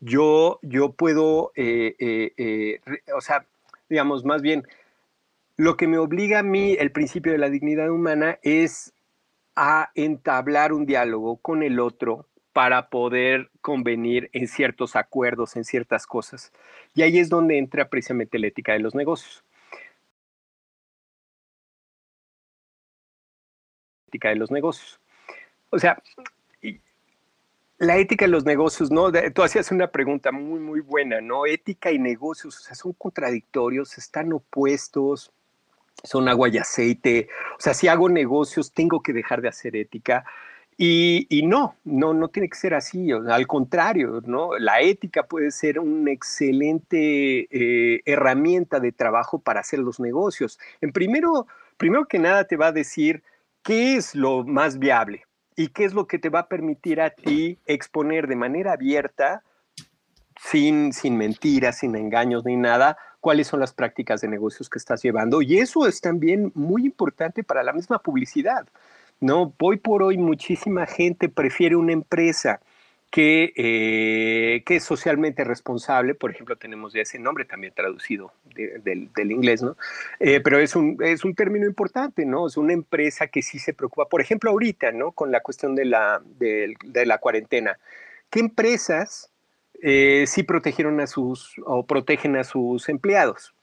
yo, 0.00 0.58
yo 0.62 0.92
puedo, 0.92 1.52
eh, 1.54 1.94
eh, 1.98 2.32
eh, 2.36 2.80
o 3.16 3.20
sea, 3.20 3.46
digamos, 3.88 4.24
más 4.24 4.42
bien, 4.42 4.64
lo 5.56 5.76
que 5.76 5.86
me 5.86 5.98
obliga 5.98 6.40
a 6.40 6.42
mí, 6.42 6.76
el 6.78 6.90
principio 6.90 7.32
de 7.32 7.38
la 7.38 7.48
dignidad 7.48 7.88
humana, 7.88 8.38
es 8.42 8.92
a 9.54 9.90
entablar 9.94 10.72
un 10.72 10.86
diálogo 10.86 11.36
con 11.36 11.62
el 11.62 11.78
otro 11.78 12.26
para 12.52 12.88
poder 12.90 13.50
convenir 13.60 14.28
en 14.32 14.46
ciertos 14.48 14.96
acuerdos, 14.96 15.56
en 15.56 15.64
ciertas 15.64 16.06
cosas. 16.06 16.52
Y 16.94 17.02
ahí 17.02 17.18
es 17.18 17.28
donde 17.28 17.58
entra 17.58 17.88
precisamente 17.88 18.38
la 18.38 18.48
ética 18.48 18.72
de 18.74 18.80
los 18.80 18.94
negocios. 18.94 19.44
Ética 24.08 24.28
de 24.28 24.36
los 24.36 24.50
negocios. 24.50 25.00
O 25.70 25.78
sea, 25.78 26.02
la 27.78 27.96
ética 27.96 28.26
de 28.26 28.30
los 28.30 28.44
negocios, 28.44 28.90
¿no? 28.90 29.10
Tú 29.34 29.42
hacías 29.42 29.72
una 29.72 29.88
pregunta 29.88 30.30
muy, 30.30 30.60
muy 30.60 30.80
buena, 30.80 31.20
¿no? 31.20 31.46
Ética 31.46 31.90
y 31.90 31.98
negocios, 31.98 32.58
o 32.58 32.60
sea, 32.60 32.74
son 32.76 32.92
contradictorios, 32.92 33.98
están 33.98 34.32
opuestos. 34.32 35.32
son 36.04 36.28
agua 36.28 36.48
y 36.48 36.58
aceite. 36.58 37.28
O 37.58 37.60
sea, 37.60 37.74
si 37.74 37.88
hago 37.88 38.08
negocios, 38.08 38.72
tengo 38.72 39.02
que 39.02 39.12
dejar 39.12 39.40
de 39.42 39.48
hacer 39.48 39.76
ética. 39.76 40.24
Y, 40.76 41.42
no, 41.44 41.76
no, 41.84 42.14
no 42.14 42.28
tiene 42.28 42.48
que 42.48 42.56
ser 42.56 42.74
así. 42.74 43.12
al 43.12 43.46
contrario, 43.46 44.20
¿no? 44.24 44.58
La 44.58 44.80
ética 44.80 45.24
puede 45.24 45.50
ser 45.50 45.78
una 45.78 46.10
excelente 46.10 47.46
eh, 47.50 48.02
herramienta 48.04 48.80
de 48.80 48.90
trabajo 48.92 49.38
para 49.38 49.60
hacer 49.60 49.78
los 49.78 50.00
negocios. 50.00 50.58
En 50.80 50.92
primero, 50.92 51.46
primero 51.76 52.06
que 52.06 52.18
nada 52.18 52.44
te 52.44 52.56
va 52.56 52.68
a 52.68 52.72
decir 52.72 53.22
qué 53.62 53.96
es 53.96 54.14
lo 54.14 54.44
más 54.44 54.78
viable 54.78 55.24
y 55.56 55.68
qué 55.68 55.84
es 55.84 55.94
lo 55.94 56.06
que 56.06 56.18
te 56.18 56.30
va 56.30 56.40
a 56.40 56.48
permitir 56.48 57.00
a 57.00 57.10
ti 57.10 57.58
exponer 57.66 58.26
de 58.26 58.36
manera 58.36 58.72
abierta, 58.72 59.42
sin, 60.40 60.92
sin 60.92 61.16
mentiras, 61.16 61.78
sin 61.78 61.94
engaños 61.94 62.44
ni 62.44 62.56
nada, 62.56 62.96
cuáles 63.20 63.46
son 63.46 63.60
las 63.60 63.72
prácticas 63.72 64.20
de 64.20 64.28
negocios 64.28 64.68
que 64.68 64.78
estás 64.78 65.02
llevando. 65.02 65.42
Y 65.42 65.58
eso 65.58 65.86
es 65.86 66.00
también 66.00 66.50
muy 66.54 66.84
importante 66.84 67.44
para 67.44 67.62
la 67.62 67.72
misma 67.72 68.00
publicidad. 68.00 68.66
No, 69.22 69.54
hoy 69.60 69.76
por 69.76 70.02
hoy 70.02 70.18
muchísima 70.18 70.84
gente 70.84 71.28
prefiere 71.28 71.76
una 71.76 71.92
empresa 71.92 72.60
que, 73.08 73.52
eh, 73.54 74.64
que 74.66 74.74
es 74.74 74.82
socialmente 74.82 75.44
responsable, 75.44 76.16
por 76.16 76.32
ejemplo, 76.32 76.56
tenemos 76.56 76.92
ya 76.92 77.02
ese 77.02 77.20
nombre 77.20 77.44
también 77.44 77.72
traducido 77.72 78.32
del, 78.52 79.30
inglés, 79.30 79.62
¿no? 79.62 79.76
Eh, 80.18 80.40
pero 80.40 80.58
es 80.58 80.74
un, 80.74 80.96
es 81.00 81.24
un 81.24 81.36
término 81.36 81.66
importante, 81.66 82.26
¿no? 82.26 82.48
Es 82.48 82.56
una 82.56 82.72
empresa 82.72 83.28
que 83.28 83.42
sí 83.42 83.60
se 83.60 83.72
preocupa, 83.72 84.08
por 84.08 84.20
ejemplo, 84.20 84.50
ahorita, 84.50 84.90
¿no? 84.90 85.12
Con 85.12 85.30
la 85.30 85.38
cuestión 85.38 85.76
de 85.76 85.84
la, 85.84 86.20
de, 86.24 86.74
la 87.06 87.18
cuarentena. 87.18 87.78
¿Qué 88.28 88.40
empresas 88.40 89.30
eh, 89.80 90.24
sí 90.26 90.42
protegieron 90.42 90.98
a 90.98 91.06
sus 91.06 91.54
o 91.64 91.86
protegen 91.86 92.34
a 92.34 92.42
sus 92.42 92.88
empleados? 92.88 93.54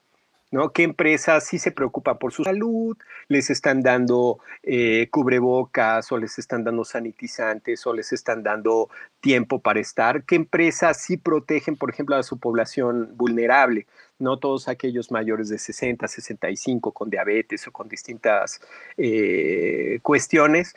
¿No? 0.50 0.72
¿Qué 0.72 0.82
empresas 0.82 1.46
sí 1.46 1.58
se 1.58 1.70
preocupan 1.70 2.18
por 2.18 2.32
su 2.32 2.44
salud? 2.44 2.96
¿Les 3.28 3.50
están 3.50 3.82
dando 3.82 4.40
eh, 4.62 5.08
cubrebocas 5.10 6.10
o 6.12 6.18
les 6.18 6.38
están 6.38 6.64
dando 6.64 6.84
sanitizantes 6.84 7.86
o 7.86 7.94
les 7.94 8.12
están 8.12 8.42
dando 8.42 8.88
tiempo 9.20 9.60
para 9.60 9.80
estar? 9.80 10.24
¿Qué 10.24 10.34
empresas 10.36 11.00
sí 11.02 11.16
protegen, 11.16 11.76
por 11.76 11.90
ejemplo, 11.90 12.16
a 12.16 12.22
su 12.22 12.38
población 12.38 13.10
vulnerable? 13.16 13.86
No 14.18 14.38
todos 14.38 14.68
aquellos 14.68 15.10
mayores 15.10 15.48
de 15.48 15.58
60, 15.58 16.06
65 16.06 16.92
con 16.92 17.10
diabetes 17.10 17.66
o 17.66 17.72
con 17.72 17.88
distintas 17.88 18.60
eh, 18.96 20.00
cuestiones, 20.02 20.74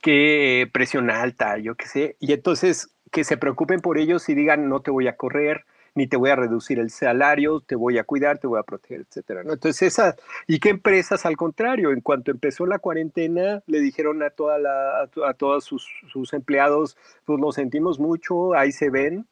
que 0.00 0.68
presión 0.72 1.10
alta, 1.10 1.58
yo 1.58 1.74
qué 1.74 1.86
sé. 1.86 2.16
Y 2.20 2.32
entonces 2.32 2.90
que 3.10 3.24
se 3.24 3.36
preocupen 3.36 3.80
por 3.80 3.98
ellos 3.98 4.28
y 4.28 4.34
digan, 4.34 4.68
no 4.68 4.80
te 4.80 4.90
voy 4.90 5.08
a 5.08 5.16
correr, 5.16 5.64
ni 5.98 6.06
te 6.06 6.16
voy 6.16 6.30
a 6.30 6.36
reducir 6.36 6.78
el 6.78 6.90
salario, 6.90 7.58
te 7.58 7.74
voy 7.74 7.98
a 7.98 8.04
cuidar, 8.04 8.38
te 8.38 8.46
voy 8.46 8.60
a 8.60 8.62
proteger, 8.62 9.00
etcétera. 9.00 9.40
Entonces, 9.40 9.82
esas, 9.82 10.14
¿y 10.46 10.60
qué 10.60 10.68
empresas 10.68 11.26
al 11.26 11.36
contrario? 11.36 11.90
En 11.90 12.02
cuanto 12.02 12.30
empezó 12.30 12.66
la 12.66 12.78
cuarentena, 12.78 13.64
le 13.66 13.80
dijeron 13.80 14.22
a, 14.22 14.30
toda 14.30 14.60
la, 14.60 15.10
todos 15.36 15.64
sus, 15.64 16.32
empleados, 16.32 16.96
pues 17.24 17.40
lo 17.40 17.50
sentimos 17.50 17.98
mucho, 17.98 18.54
ahí 18.54 18.70
se 18.70 18.90
ven, 18.90 19.26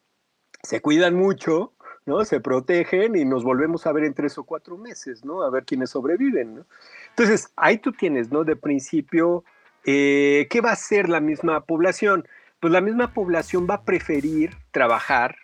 se 0.61 0.81
cuidan 0.81 1.15
mucho, 1.15 1.71
¿no? 2.05 2.25
Se 2.25 2.41
protegen 2.41 3.15
y 3.15 3.23
nos 3.23 3.45
volvemos 3.45 3.87
a 3.87 3.93
ver 3.93 4.03
en 4.03 4.13
tres 4.13 4.37
o 4.37 4.43
cuatro 4.43 4.77
meses, 4.77 5.23
¿no? 5.23 5.43
A 5.43 5.49
ver 5.49 5.63
quiénes 5.63 5.91
sobreviven, 5.91 6.53
¿no? 6.53 6.65
Entonces, 7.11 7.49
ahí 7.55 7.77
tú 7.77 7.93
tienes, 7.93 8.29
¿no? 8.29 8.43
De 8.43 8.57
principio, 8.57 9.45
eh, 9.85 10.47
¿qué 10.49 10.59
va 10.59 10.71
a 10.71 10.73
hacer 10.73 11.07
la 11.07 11.21
misma 11.21 11.61
población? 11.61 12.27
Pues 12.59 12.73
la 12.73 12.81
misma 12.81 13.13
población 13.13 13.67
va 13.69 13.75
a 13.75 13.85
preferir 13.85 14.57
trabajar 14.71 15.37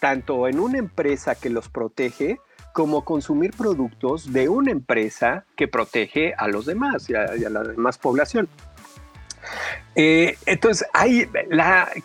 tanto 0.00 0.48
en 0.48 0.58
una 0.58 0.78
empresa 0.78 1.34
que 1.34 1.50
los 1.50 1.68
protege 1.68 2.40
como 2.72 3.04
consumir 3.04 3.52
productos 3.52 4.32
de 4.32 4.48
una 4.48 4.70
empresa 4.70 5.44
que 5.56 5.68
protege 5.68 6.34
a 6.36 6.48
los 6.48 6.66
demás 6.66 7.08
y 7.10 7.14
a, 7.14 7.26
la 7.50 7.62
demás 7.62 7.98
población. 7.98 8.48
Eh, 9.94 10.36
entonces, 10.46 10.86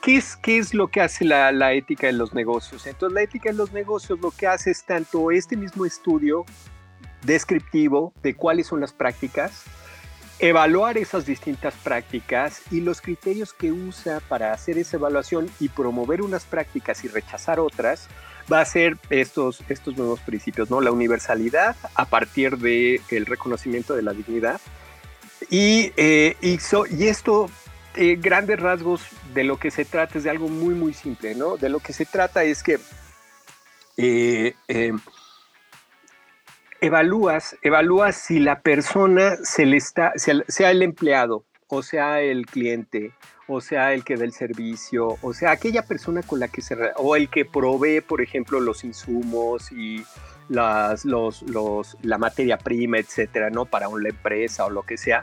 ¿qué, 0.01 0.15
es, 0.17 0.35
¿qué 0.37 0.57
es 0.57 0.73
lo 0.73 0.87
que 0.87 1.01
hace 1.01 1.25
la, 1.25 1.51
la, 1.51 1.73
ética 1.73 2.09
en 2.09 2.17
los 2.17 2.33
negocios? 2.33 2.87
Entonces, 2.87 3.13
la 3.13 3.21
ética 3.21 3.49
en 3.49 3.57
los 3.57 3.73
negocios 3.73 4.19
lo 4.19 4.31
que 4.31 4.47
hace 4.47 4.71
es 4.71 4.83
tanto 4.83 5.31
este 5.31 5.55
mismo 5.55 5.85
estudio 5.85 6.45
descriptivo 7.23 8.13
de 8.23 8.35
cuáles 8.35 8.67
son 8.67 8.81
las 8.81 8.93
prácticas, 8.93 9.63
evaluar 10.39 10.97
esas 10.97 11.25
distintas 11.25 11.73
prácticas 11.75 12.61
y 12.71 12.81
los 12.81 13.01
criterios 13.01 13.53
que 13.53 13.71
usa 13.71 14.19
para 14.27 14.51
hacer 14.51 14.77
esa 14.77 14.97
evaluación 14.97 15.49
y 15.59 15.69
promover 15.69 16.21
unas 16.21 16.45
prácticas 16.45 17.03
y 17.03 17.07
rechazar 17.07 17.59
otras, 17.59 18.07
va 18.51 18.61
a 18.61 18.65
ser 18.65 18.97
estos, 19.09 19.61
estos 19.69 19.97
nuevos 19.97 20.19
principios, 20.19 20.69
¿no? 20.69 20.81
La 20.81 20.91
universalidad 20.91 21.75
a 21.95 22.05
partir 22.05 22.57
del 22.57 23.01
el 23.09 23.25
reconocimiento 23.25 23.95
de 23.95 24.01
la 24.01 24.13
dignidad. 24.13 24.59
Y, 25.49 25.91
eh, 25.97 26.35
y, 26.41 26.59
y 26.91 27.07
esto, 27.07 27.49
eh, 27.95 28.17
grandes 28.19 28.59
rasgos 28.59 29.01
de 29.33 29.43
lo 29.43 29.57
que 29.57 29.71
se 29.71 29.85
trata 29.85 30.17
es 30.17 30.25
de 30.25 30.29
algo 30.29 30.47
muy, 30.47 30.75
muy 30.75 30.93
simple, 30.93 31.35
¿no? 31.35 31.57
De 31.57 31.69
lo 31.69 31.79
que 31.79 31.93
se 31.93 32.05
trata 32.05 32.43
es 32.43 32.61
que 32.61 32.79
eh, 33.97 34.53
evalúas, 36.81 37.57
evalúas 37.61 38.15
si 38.15 38.39
la 38.39 38.61
persona 38.61 39.37
se 39.43 39.65
le 39.65 39.77
está, 39.77 40.13
sea, 40.15 40.71
el 40.71 40.81
empleado, 40.81 41.45
o 41.67 41.81
sea 41.81 42.21
el 42.21 42.45
cliente, 42.45 43.11
o 43.47 43.61
sea 43.61 43.93
el 43.93 44.03
que 44.03 44.15
da 44.15 44.25
el 44.25 44.33
servicio, 44.33 45.17
o 45.21 45.33
sea 45.33 45.51
aquella 45.51 45.83
persona 45.83 46.21
con 46.23 46.39
la 46.39 46.47
que 46.47 46.61
se, 46.61 46.77
o 46.97 47.15
el 47.15 47.29
que 47.29 47.45
provee, 47.45 48.01
por 48.01 48.21
ejemplo, 48.21 48.59
los 48.59 48.83
insumos 48.83 49.71
y 49.71 50.03
las, 50.49 51.05
los, 51.05 51.41
los, 51.43 51.97
la 52.01 52.17
materia 52.17 52.57
prima, 52.57 52.99
etcétera, 52.99 53.49
¿no? 53.49 53.65
Para 53.65 53.87
una 53.87 54.09
empresa 54.09 54.65
o 54.65 54.69
lo 54.69 54.83
que 54.83 54.97
sea. 54.97 55.21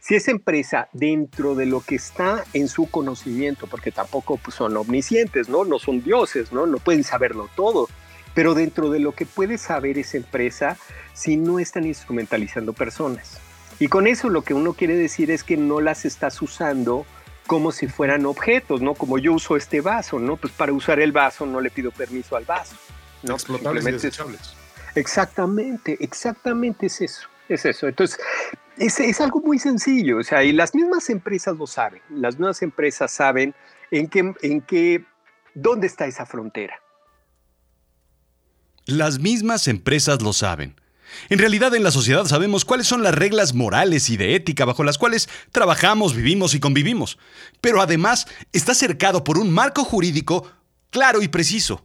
Si 0.00 0.14
esa 0.14 0.30
empresa, 0.30 0.88
dentro 0.92 1.54
de 1.54 1.66
lo 1.66 1.80
que 1.80 1.96
está 1.96 2.44
en 2.52 2.68
su 2.68 2.88
conocimiento, 2.90 3.66
porque 3.66 3.90
tampoco 3.90 4.36
pues, 4.36 4.56
son 4.56 4.76
omniscientes, 4.76 5.48
¿no? 5.48 5.64
No 5.64 5.78
son 5.78 6.02
dioses, 6.02 6.52
¿no? 6.52 6.66
No 6.66 6.78
pueden 6.78 7.02
saberlo 7.02 7.48
todo 7.56 7.88
pero 8.38 8.54
dentro 8.54 8.88
de 8.88 9.00
lo 9.00 9.16
que 9.16 9.26
puede 9.26 9.58
saber 9.58 9.98
esa 9.98 10.16
empresa, 10.16 10.76
si 11.12 11.36
no 11.36 11.58
están 11.58 11.84
instrumentalizando 11.84 12.72
personas. 12.72 13.40
Y 13.80 13.88
con 13.88 14.06
eso 14.06 14.28
lo 14.28 14.42
que 14.42 14.54
uno 14.54 14.74
quiere 14.74 14.94
decir 14.94 15.32
es 15.32 15.42
que 15.42 15.56
no 15.56 15.80
las 15.80 16.04
estás 16.04 16.40
usando 16.40 17.04
como 17.48 17.72
si 17.72 17.88
fueran 17.88 18.26
objetos, 18.26 18.80
¿no? 18.80 18.94
Como 18.94 19.18
yo 19.18 19.32
uso 19.32 19.56
este 19.56 19.80
vaso, 19.80 20.20
¿no? 20.20 20.36
Pues 20.36 20.52
para 20.52 20.72
usar 20.72 21.00
el 21.00 21.10
vaso 21.10 21.46
no 21.46 21.60
le 21.60 21.68
pido 21.68 21.90
permiso 21.90 22.36
al 22.36 22.44
vaso. 22.44 22.76
¿no? 23.24 23.34
Explotables 23.34 23.84
y 23.84 23.90
desechables. 23.90 24.54
Exactamente, 24.94 25.96
exactamente 25.98 26.86
es 26.86 27.00
eso, 27.00 27.28
es 27.48 27.64
eso. 27.64 27.88
Entonces, 27.88 28.20
es, 28.76 29.00
es, 29.00 29.20
algo 29.20 29.40
muy 29.40 29.58
sencillo, 29.58 30.18
o 30.18 30.22
sea, 30.22 30.44
y 30.44 30.52
las 30.52 30.76
mismas 30.76 31.10
empresas 31.10 31.56
lo 31.56 31.66
saben, 31.66 32.02
las 32.08 32.38
nuevas 32.38 32.62
empresas 32.62 33.10
saben 33.10 33.52
en 33.90 34.06
qué, 34.06 34.32
en 34.42 34.60
qué, 34.60 35.04
dónde 35.54 35.88
está 35.88 36.06
esa 36.06 36.24
frontera. 36.24 36.80
Las 38.88 39.18
mismas 39.18 39.68
empresas 39.68 40.22
lo 40.22 40.32
saben. 40.32 40.74
En 41.28 41.38
realidad 41.38 41.74
en 41.74 41.82
la 41.82 41.90
sociedad 41.90 42.24
sabemos 42.24 42.64
cuáles 42.64 42.86
son 42.86 43.02
las 43.02 43.14
reglas 43.14 43.52
morales 43.52 44.08
y 44.08 44.16
de 44.16 44.34
ética 44.34 44.64
bajo 44.64 44.82
las 44.82 44.96
cuales 44.96 45.28
trabajamos, 45.52 46.16
vivimos 46.16 46.54
y 46.54 46.58
convivimos. 46.58 47.18
Pero 47.60 47.82
además 47.82 48.26
está 48.50 48.74
cercado 48.74 49.24
por 49.24 49.36
un 49.36 49.50
marco 49.50 49.84
jurídico 49.84 50.50
claro 50.88 51.20
y 51.20 51.28
preciso. 51.28 51.84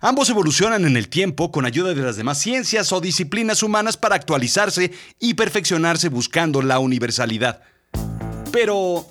Ambos 0.00 0.30
evolucionan 0.30 0.84
en 0.84 0.96
el 0.96 1.08
tiempo 1.08 1.50
con 1.50 1.66
ayuda 1.66 1.92
de 1.92 2.02
las 2.02 2.14
demás 2.14 2.38
ciencias 2.38 2.92
o 2.92 3.00
disciplinas 3.00 3.64
humanas 3.64 3.96
para 3.96 4.14
actualizarse 4.14 4.92
y 5.18 5.34
perfeccionarse 5.34 6.08
buscando 6.08 6.62
la 6.62 6.78
universalidad. 6.78 7.62
Pero, 8.52 9.08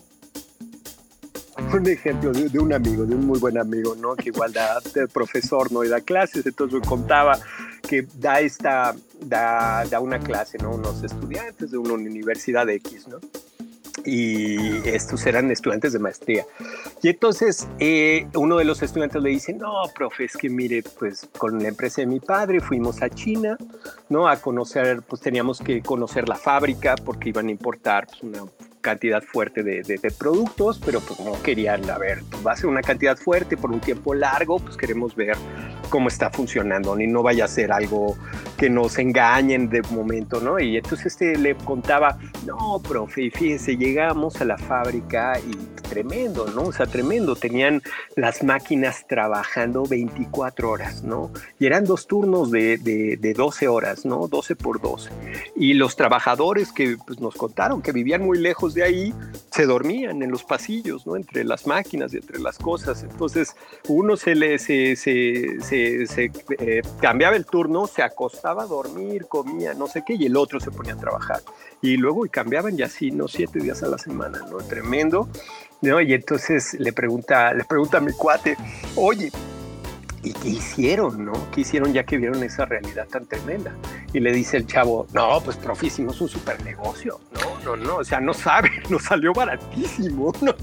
un 1.74 1.88
ejemplo 1.88 2.32
de, 2.32 2.60
un 2.60 2.74
amigo, 2.74 3.06
de 3.06 3.16
un 3.16 3.26
muy 3.26 3.40
buen 3.40 3.58
amigo, 3.58 3.96
¿no? 3.96 4.16
Que 4.16 4.30
igual 4.30 4.54
da, 4.54 4.80
de 4.94 5.08
profesor, 5.08 5.72
¿no? 5.72 5.84
Y 5.84 5.90
da 5.90 6.02
clases, 6.02 6.46
entonces 6.46 6.80
me 6.80 6.86
contaba 6.86 7.40
que 7.88 8.08
da 8.16 8.40
esta, 8.40 8.96
da, 9.22 9.86
da 9.90 10.00
una 10.00 10.20
clase, 10.20 10.58
¿no? 10.58 10.72
Unos 10.72 11.04
estudiantes 11.04 11.72
de 11.72 11.78
una 11.78 11.94
universidad 11.94 12.70
X, 12.70 13.08
¿no? 13.08 13.20
y 14.06 14.88
estos 14.88 15.26
eran 15.26 15.52
estudiantes 15.52 15.94
de 15.94 16.00
maestría. 16.00 16.46
Y 17.02 17.10
entonces 17.10 17.68
eh, 17.80 18.28
uno 18.36 18.58
de 18.58 18.66
los 18.66 18.82
estudiantes 18.82 19.22
le 19.22 19.30
dice, 19.30 19.54
no, 19.54 19.72
profe, 19.96 20.26
es 20.26 20.36
que 20.36 20.50
mire, 20.50 20.84
pues 21.00 21.28
con 21.38 21.62
la 21.62 21.70
empresa 21.70 22.02
de 22.02 22.08
mi 22.08 22.20
padre 22.20 22.60
fuimos 22.60 23.02
a 23.02 23.10
China, 23.10 23.58
¿no? 24.10 24.28
A 24.28 24.38
conocer, 24.38 25.02
pues 25.02 25.22
teníamos 25.22 25.60
que 25.60 25.82
conocer 25.82 26.28
la 26.28 26.36
fábrica 26.36 26.96
porque 26.96 27.30
iban 27.30 27.48
a 27.48 27.52
importar 27.52 28.08
pues, 28.08 28.24
una 28.24 28.44
cantidad 28.84 29.24
fuerte 29.24 29.64
de, 29.64 30.14
productos, 30.20 30.80
pero 30.86 31.00
pues 31.00 31.20
no 31.22 31.42
querían, 31.42 31.90
a 31.90 31.98
ver, 31.98 32.20
va 32.46 32.52
a 32.52 32.56
ser 32.56 32.68
una 32.68 32.82
cantidad 32.82 33.18
fuerte 33.18 33.58
por 33.58 33.72
un 33.72 33.80
tiempo 33.80 34.14
largo, 34.14 34.60
pues 34.60 34.78
queremos 34.78 35.16
ver 35.16 35.36
cómo 35.90 36.10
está 36.10 36.30
funcionando, 36.30 36.96
ni 36.96 37.08
no 37.08 37.24
vaya 37.24 37.46
a 37.46 37.48
ser 37.48 37.72
algo 37.72 38.16
que 38.58 38.70
nos 38.70 38.98
engañen 39.00 39.70
de 39.70 39.82
momento, 39.92 40.40
¿no? 40.40 40.60
Y 40.60 40.78
entonces 40.78 41.08
este 41.08 41.38
le 41.38 41.56
contaba, 41.56 42.18
no, 42.46 42.80
profe, 42.80 43.30
fíjese, 43.32 43.78
llegamos 43.78 44.40
a 44.42 44.46
la 44.46 44.58
fábrica 44.58 45.40
y 45.40 45.74
tremendo, 45.94 46.48
¿no? 46.48 46.64
O 46.64 46.72
sea, 46.72 46.86
tremendo, 46.86 47.36
tenían 47.36 47.82
las 48.16 48.44
máquinas 48.44 49.06
trabajando 49.08 49.84
24 49.86 50.70
horas, 50.70 51.04
¿no? 51.04 51.32
Y 51.60 51.66
eran 51.66 51.86
dos 51.86 52.08
turnos 52.08 52.52
de, 52.52 52.78
de, 52.78 53.34
12 53.34 53.68
horas, 53.68 54.06
¿no? 54.06 54.28
12 54.28 54.56
por 54.56 54.82
12. 54.82 55.10
Y 55.56 55.74
los 55.74 55.96
trabajadores 55.96 56.72
que 56.72 56.98
pues, 57.06 57.20
nos 57.20 57.36
contaron 57.36 57.82
que 57.82 57.92
vivían 57.92 58.24
muy 58.24 58.40
lejos 58.40 58.74
de 58.74 58.84
ahí, 58.84 59.14
se 59.52 59.66
dormían 59.66 60.24
en 60.24 60.32
los 60.32 60.44
pasillos, 60.44 61.06
¿no? 61.06 61.16
Entre 61.16 61.44
las 61.44 61.68
máquinas 61.68 62.14
y 62.14 62.18
entre 62.18 62.40
las 62.40 62.58
cosas. 62.58 63.04
Entonces, 63.04 63.56
uno 63.88 64.18
se 64.18 64.36
le 64.36 64.58
se, 64.60 64.96
se, 64.96 65.60
se, 65.62 66.32
eh, 66.60 66.82
cambiaba 67.02 67.36
el 67.36 67.46
turno, 67.46 67.88
se 67.88 68.02
acostaba 68.02 68.53
a 68.62 68.68
dormir, 68.68 69.26
comía, 69.28 69.74
no 69.74 69.88
sé 69.88 70.04
qué, 70.06 70.14
y 70.14 70.28
el 70.28 70.38
otro 70.38 70.60
se 70.60 70.70
ponía 70.70 70.94
a 70.94 70.98
trabajar. 70.98 71.42
Y 71.82 71.98
luego 71.98 72.26
y 72.26 72.30
cambiaban 72.30 72.78
y 72.78 72.84
así, 72.84 73.10
¿no? 73.10 73.28
Siete 73.28 73.60
días 73.60 73.82
a 73.82 73.88
la 73.88 73.98
semana, 73.98 74.46
¿no? 74.52 74.58
Tremendo. 74.58 75.28
¿no? 75.82 76.02
Y 76.02 76.14
entonces 76.14 76.76
le 76.80 76.94
pregunta, 76.94 77.54
le 77.54 77.66
pregunta 77.66 77.98
a 77.98 78.02
mi 78.02 78.14
cuate, 78.14 78.56
oye, 78.96 79.32
¿y 80.24 80.32
qué 80.34 80.50
hicieron, 80.50 81.26
no? 81.26 81.34
¿Qué 81.52 81.62
hicieron 81.62 81.94
ya 81.94 82.06
que 82.06 82.18
vieron 82.18 82.42
esa 82.44 82.66
realidad 82.66 83.08
tan 83.08 83.26
tremenda? 83.26 83.76
Y 84.14 84.20
le 84.20 84.32
dice 84.32 84.58
el 84.58 84.66
chavo, 84.66 85.08
no, 85.14 85.42
pues 85.44 85.58
profe, 85.58 85.88
hicimos 85.88 86.20
un 86.22 86.30
super 86.30 86.64
negocio. 86.64 87.20
No, 87.34 87.76
no, 87.76 87.84
no, 87.84 87.96
o 87.98 88.04
sea, 88.04 88.22
no 88.22 88.34
sabe, 88.34 88.70
nos 88.90 89.04
salió 89.04 89.34
baratísimo, 89.34 90.32
¿no? 90.42 90.56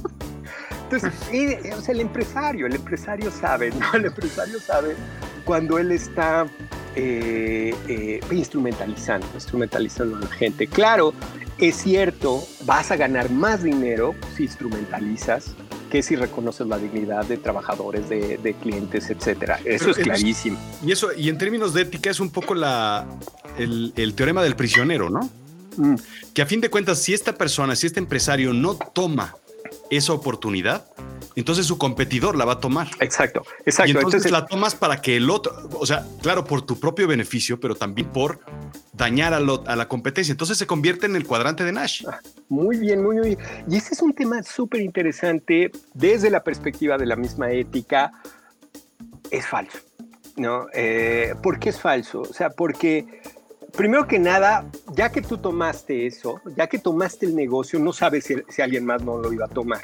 Entonces, 0.92 1.12
eh, 1.32 1.72
o 1.76 1.80
sea, 1.80 1.94
el 1.94 2.00
empresario, 2.00 2.66
el 2.66 2.74
empresario 2.74 3.30
sabe, 3.30 3.70
¿no? 3.70 3.92
El 3.94 4.06
empresario 4.06 4.58
sabe 4.58 4.96
cuando 5.44 5.78
él 5.78 5.92
está 5.92 6.48
eh, 6.96 7.72
eh, 7.86 8.20
instrumentalizando, 8.32 9.26
instrumentalizando 9.34 10.16
a 10.16 10.20
la 10.20 10.26
gente. 10.26 10.66
Claro, 10.66 11.14
es 11.58 11.76
cierto, 11.76 12.42
vas 12.64 12.90
a 12.90 12.96
ganar 12.96 13.30
más 13.30 13.62
dinero 13.62 14.16
si 14.36 14.44
instrumentalizas 14.44 15.54
que 15.92 16.02
si 16.02 16.16
reconoces 16.16 16.66
la 16.66 16.78
dignidad 16.78 17.24
de 17.24 17.36
trabajadores, 17.36 18.08
de, 18.08 18.56
clientes, 18.60 19.10
etcétera. 19.10 19.60
Eso 19.64 19.90
es 19.90 19.98
clarísimo. 19.98 20.58
Y 20.84 20.90
eso, 20.90 21.12
y 21.16 21.28
en 21.28 21.38
términos 21.38 21.72
de 21.72 21.82
ética, 21.82 22.10
es 22.10 22.18
un 22.18 22.30
poco 22.30 22.54
la, 22.54 23.06
el, 23.58 24.14
teorema 24.14 24.42
del 24.42 24.56
prisionero, 24.56 25.08
¿no? 25.08 25.30
Mm. 25.76 25.94
Que 26.32 26.42
a 26.42 26.46
fin 26.46 26.60
de 26.60 26.68
cuentas, 26.68 27.00
si 27.00 27.12
esta 27.12 27.34
persona, 27.34 27.74
si 27.74 27.86
este 27.88 27.98
empresario 27.98 28.52
no 28.52 28.74
toma 28.74 29.34
esa 29.90 30.12
oportunidad, 30.12 30.86
entonces 31.36 31.66
su 31.66 31.78
competidor 31.78 32.36
la 32.36 32.44
va 32.44 32.54
a 32.54 32.60
tomar. 32.60 32.88
Exacto, 33.00 33.42
exacto. 33.64 33.92
Y 33.92 33.96
entonces, 33.96 34.30
la 34.30 34.46
tomas 34.46 34.74
para 34.74 35.00
que 35.00 35.16
el 35.16 35.30
otro, 35.30 35.52
o 35.78 35.86
sea, 35.86 36.06
claro, 36.22 36.44
por 36.44 36.62
tu 36.62 36.78
propio 36.78 37.06
beneficio, 37.06 37.60
pero 37.60 37.74
también 37.74 38.08
por 38.08 38.40
dañar 38.92 39.32
a, 39.34 39.38
a 39.38 39.76
la 39.76 39.88
competencia. 39.88 40.32
Entonces 40.32 40.58
se 40.58 40.66
convierte 40.66 41.06
en 41.06 41.16
el 41.16 41.26
cuadrante 41.26 41.64
de 41.64 41.72
Nash. 41.72 42.04
Muy 42.48 42.78
bien, 42.78 43.02
muy 43.02 43.18
bien. 43.20 43.38
Y 43.68 43.76
ese 43.76 43.94
es 43.94 44.02
un 44.02 44.12
tema 44.12 44.42
súper 44.42 44.80
interesante 44.80 45.70
desde 45.94 46.30
la 46.30 46.42
perspectiva 46.42 46.98
de 46.98 47.06
la 47.06 47.16
misma 47.16 47.50
ética. 47.50 48.12
Es 49.30 49.46
falso, 49.46 49.78
¿no? 50.36 50.66
Eh, 50.74 51.34
¿Por 51.42 51.58
qué 51.58 51.70
es 51.70 51.80
falso? 51.80 52.22
O 52.22 52.32
sea, 52.32 52.50
porque 52.50 53.22
primero 53.72 54.06
que 54.06 54.18
nada, 54.18 54.66
ya 54.94 55.10
que 55.10 55.22
tú 55.22 55.38
tomaste 55.38 56.06
eso, 56.06 56.40
ya 56.56 56.66
que 56.66 56.78
tomaste 56.78 57.26
el 57.26 57.34
negocio, 57.34 57.78
no 57.78 57.92
sabes 57.92 58.32
si 58.48 58.62
alguien 58.62 58.84
más 58.84 59.02
no 59.02 59.18
lo 59.18 59.32
iba 59.32 59.46
a 59.46 59.48
tomar. 59.48 59.80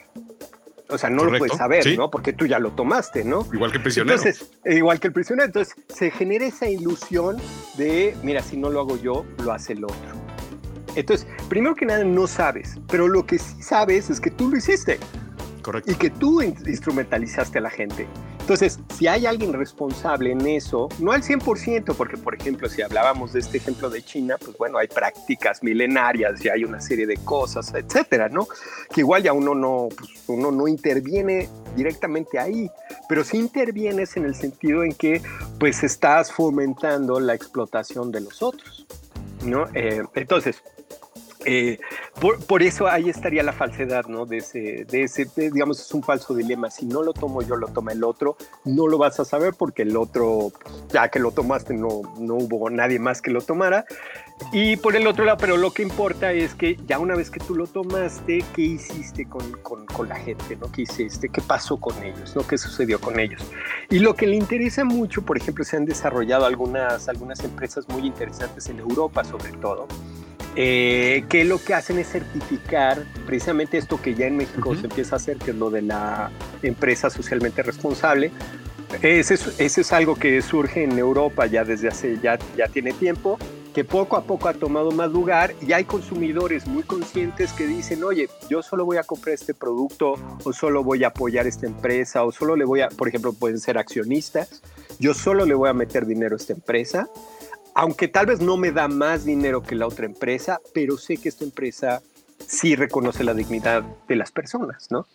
O 0.89 0.99
sea, 0.99 1.11
no 1.11 1.25
lo 1.25 1.37
puedes 1.37 1.57
saber, 1.57 1.85
¿no? 1.97 2.11
Porque 2.11 2.33
tú 2.33 2.47
ya 2.47 2.61
lo 2.61 2.71
tomaste, 2.71 3.25
¿no? 3.25 3.45
Igual 3.53 3.73
que 3.73 3.79
el 3.79 3.83
prisionero. 3.83 4.17
Entonces, 4.17 4.51
igual 4.65 5.01
que 5.01 5.09
el 5.09 5.13
prisionero. 5.13 5.47
Entonces, 5.47 5.75
se 5.89 6.13
genera 6.13 6.47
esa 6.47 6.69
ilusión 6.69 7.39
de, 7.77 8.17
mira, 8.23 8.41
si 8.41 8.57
no 8.57 8.71
lo 8.71 8.81
hago 8.81 8.97
yo, 8.97 9.27
lo 9.43 9.53
hace 9.53 9.73
el 9.73 9.85
otro. 9.85 9.97
Entonces, 10.95 11.27
primero 11.49 11.75
que 11.75 11.87
nada, 11.87 12.05
no 12.05 12.29
sabes, 12.29 12.79
pero 12.89 13.09
lo 13.09 13.27
que 13.27 13.39
sí 13.39 13.63
sabes 13.63 14.11
es 14.11 14.21
que 14.21 14.31
tú 14.31 14.49
lo 14.49 14.57
hiciste. 14.57 14.99
Correcto. 15.61 15.91
Y 15.91 15.97
que 15.97 16.11
tú 16.11 16.41
instrumentalizaste 16.41 17.59
a 17.59 17.63
la 17.63 17.71
gente. 17.71 18.07
Entonces, 18.47 18.79
si 18.97 19.09
hay 19.09 19.27
alguien 19.27 19.53
responsable 19.53 20.31
en 20.31 20.47
eso, 20.47 20.89
no 21.01 21.11
al 21.11 21.25
100%, 21.25 21.97
porque 21.97 22.17
por 22.17 22.33
ejemplo, 22.37 22.69
si 22.69 22.81
hablábamos 22.81 23.33
de 23.33 23.41
este 23.41 23.59
ejemplo 23.59 23.91
de 23.91 24.05
China, 24.05 24.37
pues 24.39 24.57
bueno, 24.57 24.79
hay 24.79 24.87
prácticas 24.87 25.65
milenarias 25.65 26.45
y 26.45 26.49
hay 26.49 26.63
una 26.63 26.81
serie 26.81 27.09
de 27.09 27.17
cosas, 27.17 27.75
etcétera, 27.75 28.29
¿no? 28.29 28.47
Que 28.95 29.01
igual 29.01 29.25
ya 29.25 29.33
uno 29.33 29.53
no, 29.57 29.89
pues, 29.99 30.11
uno 30.29 30.53
no 30.53 30.69
interviene 30.69 31.49
directamente 31.75 32.39
ahí, 32.39 32.71
pero 33.09 33.25
sí 33.25 33.37
intervienes 33.37 34.17
en 34.17 34.27
el 34.27 34.37
sentido 34.37 34.85
en 34.85 34.93
que 34.93 35.21
pues 35.59 35.83
estás 35.83 36.31
fomentando 36.31 37.19
la 37.19 37.35
explotación 37.35 38.13
de 38.13 38.21
los 38.21 38.45
otros, 38.45 38.87
¿no? 39.45 39.67
Eh, 39.75 40.05
entonces, 40.15 40.63
eh, 41.45 41.81
por, 42.21 42.63
eso 42.63 42.87
ahí 42.89 43.11
estaría 43.11 43.43
la 43.43 43.53
falsedad, 43.53 44.07
¿no? 44.07 44.25
De 44.27 44.39
ese, 44.39 44.87
de 44.89 45.03
ese 45.03 45.29
digamos, 45.37 45.81
es 45.81 45.93
un 45.93 46.03
falso 46.03 46.35
dilema. 46.35 46.71
Si 46.71 46.87
no 46.87 47.03
lo 47.03 47.13
tomo 47.13 47.43
yo, 47.43 47.57
lo 47.57 47.69
toma 47.69 47.93
el 47.93 48.05
otro, 48.05 48.37
no 48.65 48.87
lo 48.87 48.97
vas 48.97 49.21
a 49.21 49.25
saber 49.25 49.55
porque 49.55 49.83
el 49.83 49.97
otro, 49.97 50.51
ya 50.91 51.09
que 51.09 51.19
lo 51.19 51.31
tomaste, 51.31 51.75
no, 51.75 52.03
no 52.19 52.35
hubo 52.37 52.71
nadie 52.71 52.99
más 52.99 53.21
que 53.21 53.31
lo 53.31 53.41
tomara. 53.43 53.85
Y 54.53 54.77
por 54.77 54.97
el 54.97 55.07
otro 55.07 55.25
lado, 55.25 55.39
pero 55.39 55.57
lo 55.57 55.73
que 55.73 55.83
importa 55.83 56.33
es 56.33 56.55
que 56.55 56.77
ya 56.87 56.99
una 56.99 57.15
vez 57.15 57.31
que 57.31 57.41
tú 57.41 57.55
lo 57.55 57.67
tomaste, 57.67 58.45
¿qué 58.55 58.63
hiciste 58.63 59.27
con, 59.27 59.53
con, 59.63 59.87
con 59.87 60.09
la 60.09 60.17
gente? 60.17 60.57
¿no? 60.57 60.71
¿Qué 60.73 60.83
hiciste? 60.83 61.29
¿Qué 61.29 61.43
pasó 61.43 61.79
con 61.79 62.03
ellos? 62.03 62.35
¿no? 62.35 62.47
¿Qué 62.47 62.57
sucedió 62.59 63.01
con 63.01 63.19
ellos? 63.19 63.43
Y 63.91 63.99
lo 63.99 64.15
que 64.15 64.27
le 64.27 64.37
interesa 64.37 64.85
mucho, 64.85 65.23
por 65.23 65.37
ejemplo, 65.37 65.65
se 65.65 65.77
han 65.77 65.85
desarrollado 65.85 66.47
algunas, 66.47 67.09
algunas 67.09 67.41
empresas 67.45 67.89
muy 67.89 68.07
interesantes 68.07 68.69
en 68.69 68.79
Europa, 68.79 69.25
sobre 69.25 69.53
todo 69.53 69.87
eh, 70.57 71.25
que 71.29 71.45
lo 71.45 71.63
que 71.63 71.75
hacen 71.75 71.99
es 71.99 72.09
certificar 72.09 73.05
precisamente 73.27 73.77
esto 73.77 74.01
que 74.01 74.15
ya 74.15 74.27
en 74.27 74.39
México 74.39 74.75
se 74.75 74.87
empieza 74.87 75.17
a 75.17 75.19
hacer, 75.19 75.37
que 75.37 75.51
es 75.51 75.57
lo 75.57 75.71
de 75.71 75.83
la 75.83 76.31
empresa 76.63 77.11
socialmente 77.11 77.63
responsable. 77.63 78.31
Ese 79.03 79.35
es, 79.35 79.79
es 79.79 79.93
algo 79.93 80.15
que 80.15 80.41
surge 80.41 80.85
en 80.85 80.99
Europa 80.99 81.45
ya 81.47 81.65
desde 81.65 81.89
hace, 81.89 82.19
ya, 82.23 82.39
ya 82.57 82.69
tiene 82.69 82.93
tiempo, 82.93 83.39
que 83.75 83.85
poco 83.85 84.17
a 84.17 84.25
poco 84.25 84.49
ha 84.49 84.55
tomado 84.55 84.91
más 84.93 85.11
lugar 85.13 85.55
y 85.61 85.75
hay 85.75 85.85
consumidores 85.85 86.67
muy 86.67 86.83
conscientes 86.83 87.53
que 87.53 87.67
dicen, 87.67 88.03
oye, 88.05 88.31
yo 88.49 88.63
solo 88.63 88.87
voy 88.87 88.97
a 88.97 89.03
comprar 89.03 89.35
este 89.35 89.53
producto 89.53 90.15
o 90.45 90.53
solo 90.55 90.83
voy 90.83 91.05
a 91.05 91.09
apoyar 91.09 91.47
esta 91.47 91.67
empresa 91.67 92.25
o 92.25 92.33
solo 92.33 92.57
le 92.57 92.65
voy 92.65 92.81
a, 92.81 92.89
por 92.89 93.09
ejemplo, 93.09 93.35
pueden 93.35 93.61
ser 93.61 93.77
accionistas, 93.77 94.63
yo 94.99 95.13
solo 95.13 95.45
le 95.45 95.53
voy 95.53 95.69
a 95.69 95.75
meter 95.75 96.07
dinero 96.07 96.37
a 96.37 96.39
esta 96.39 96.55
empresa 96.55 97.07
aunque 97.77 98.09
tal 98.09 98.25
vez 98.25 98.41
no 98.41 98.57
me 98.57 98.73
da 98.73 98.89
más 98.89 99.27
dinero 99.27 99.63
que 99.63 99.75
la 99.75 99.87
otra 99.87 100.07
empresa, 100.07 100.61
pero 100.73 100.97
sé 100.97 101.19
que 101.19 101.29
esta 101.29 101.45
empresa 101.45 102.03
sí 102.39 102.75
reconoce 102.75 103.23
la 103.23 103.35
dignidad 103.35 103.83
de 104.09 104.17
las 104.17 104.33
personas, 104.33 104.91
¿no? 104.91 105.07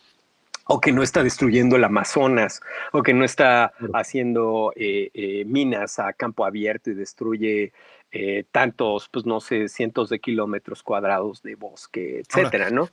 O 0.67 0.79
que 0.79 0.91
no 0.91 1.01
está 1.01 1.23
destruyendo 1.23 1.75
el 1.75 1.83
Amazonas, 1.83 2.61
o 2.91 3.01
que 3.01 3.15
no 3.15 3.25
está 3.25 3.73
haciendo 3.95 4.73
eh, 4.75 5.09
eh, 5.15 5.43
minas 5.45 5.97
a 5.97 6.13
campo 6.13 6.45
abierto 6.45 6.91
y 6.91 6.93
destruye 6.93 7.73
eh, 8.11 8.45
tantos, 8.51 9.09
pues 9.11 9.25
no 9.25 9.41
sé, 9.41 9.67
cientos 9.67 10.09
de 10.09 10.19
kilómetros 10.19 10.83
cuadrados 10.83 11.41
de 11.41 11.55
bosque, 11.55 12.19
etcétera, 12.19 12.69
¿no? 12.69 12.89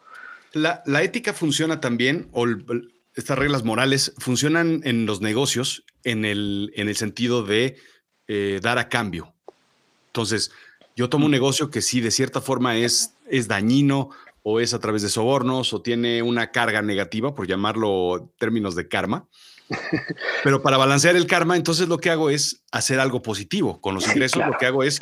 La, 0.54 0.82
ética 1.02 1.34
funciona 1.34 1.78
también, 1.78 2.30
o 2.32 2.46
estas 3.14 3.38
reglas 3.38 3.64
morales 3.64 4.14
funcionan 4.16 4.80
en 4.84 5.04
los 5.04 5.20
negocios 5.20 5.84
en 6.04 6.24
el, 6.24 6.72
en 6.74 6.88
el 6.88 6.96
sentido 6.96 7.42
de 7.42 7.76
dar 8.62 8.78
a 8.78 8.88
cambio. 8.88 9.34
Entonces, 10.08 10.50
yo 10.96 11.08
tomo 11.08 11.26
un 11.26 11.30
negocio 11.30 11.70
que 11.70 11.80
sí, 11.80 12.00
de 12.00 12.10
cierta 12.10 12.40
forma 12.40 12.76
es, 12.76 13.14
es 13.30 13.48
dañino 13.48 14.10
o 14.42 14.60
es 14.60 14.74
a 14.74 14.78
través 14.78 15.02
de 15.02 15.08
sobornos 15.08 15.72
o 15.72 15.82
tiene 15.82 16.22
una 16.22 16.50
carga 16.50 16.82
negativa, 16.82 17.34
por 17.34 17.46
llamarlo 17.46 18.32
términos 18.38 18.74
de 18.74 18.88
karma. 18.88 19.26
Pero 20.44 20.62
para 20.62 20.76
balancear 20.76 21.16
el 21.16 21.26
karma, 21.26 21.56
entonces 21.56 21.88
lo 21.88 21.98
que 21.98 22.10
hago 22.10 22.30
es 22.30 22.62
hacer 22.72 23.00
algo 23.00 23.22
positivo. 23.22 23.80
Con 23.80 23.94
los 23.94 24.08
ingresos 24.08 24.44
lo 24.46 24.56
que 24.58 24.66
hago 24.66 24.82
es 24.82 24.98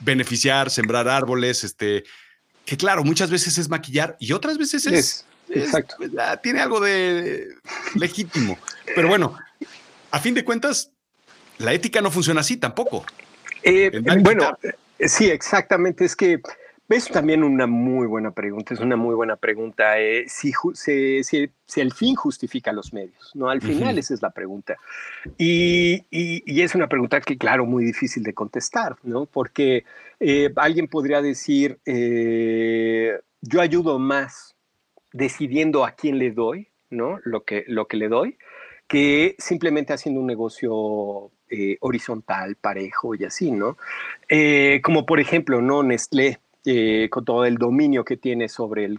beneficiar, 0.00 0.70
sembrar 0.70 1.08
árboles, 1.08 1.64
este, 1.64 2.04
que 2.64 2.76
claro, 2.76 3.04
muchas 3.04 3.30
veces 3.30 3.58
es 3.58 3.68
maquillar 3.68 4.16
y 4.18 4.32
otras 4.32 4.58
veces 4.58 4.86
es, 4.86 5.24
exacto. 5.48 5.96
Ah, 6.18 6.36
tiene 6.42 6.60
algo 6.60 6.80
de 6.80 7.48
legítimo. 7.94 8.58
Pero 8.94 9.08
bueno, 9.08 9.38
a 10.10 10.18
fin 10.18 10.34
de 10.34 10.44
cuentas, 10.44 10.90
la 11.58 11.72
ética 11.72 12.00
no 12.00 12.10
funciona 12.10 12.40
así 12.40 12.56
tampoco. 12.56 13.04
Eh, 13.64 13.90
bueno, 14.20 14.58
eh, 14.98 15.08
sí, 15.08 15.30
exactamente. 15.30 16.04
Es 16.04 16.14
que 16.14 16.40
es 16.88 17.08
también 17.08 17.42
una 17.42 17.66
muy 17.66 18.06
buena 18.06 18.30
pregunta. 18.30 18.74
Es 18.74 18.80
una 18.80 18.96
muy 18.96 19.14
buena 19.14 19.36
pregunta. 19.36 19.98
Eh, 19.98 20.26
si, 20.28 20.52
si, 20.74 21.80
el 21.80 21.92
fin 21.92 22.14
justifica 22.14 22.72
los 22.72 22.92
medios, 22.92 23.32
¿no? 23.34 23.48
Al 23.48 23.62
final 23.62 23.98
esa 23.98 24.14
es 24.14 24.22
la 24.22 24.30
pregunta. 24.30 24.76
Y, 25.38 26.04
y, 26.10 26.60
es 26.60 26.74
una 26.74 26.88
pregunta 26.88 27.20
que, 27.20 27.38
claro, 27.38 27.64
muy 27.64 27.84
difícil 27.84 28.22
de 28.22 28.34
contestar, 28.34 28.96
¿no? 29.02 29.26
Porque 29.26 29.84
alguien 30.56 30.86
podría 30.86 31.22
decir, 31.22 31.78
yo 31.86 33.60
ayudo 33.60 33.98
más 33.98 34.54
decidiendo 35.12 35.84
a 35.84 35.92
quién 35.92 36.18
le 36.18 36.32
doy, 36.32 36.68
¿no? 36.90 37.18
Lo 37.24 37.44
que, 37.44 37.64
lo 37.66 37.86
que 37.86 37.96
le 37.96 38.08
doy, 38.08 38.36
que 38.86 39.34
simplemente 39.38 39.92
haciendo 39.92 40.20
un 40.20 40.26
negocio 40.26 41.30
eh, 41.54 41.78
horizontal, 41.80 42.56
parejo 42.56 43.14
y 43.14 43.24
así, 43.24 43.50
¿no? 43.50 43.76
Eh, 44.28 44.80
como 44.82 45.06
por 45.06 45.20
ejemplo, 45.20 45.60
¿no? 45.62 45.82
Nestlé, 45.82 46.40
con 47.10 47.26
todo 47.26 47.44
el 47.44 47.58
dominio 47.58 48.06
que 48.06 48.16
tiene 48.16 48.48
sobre 48.48 48.86
el, 48.86 48.98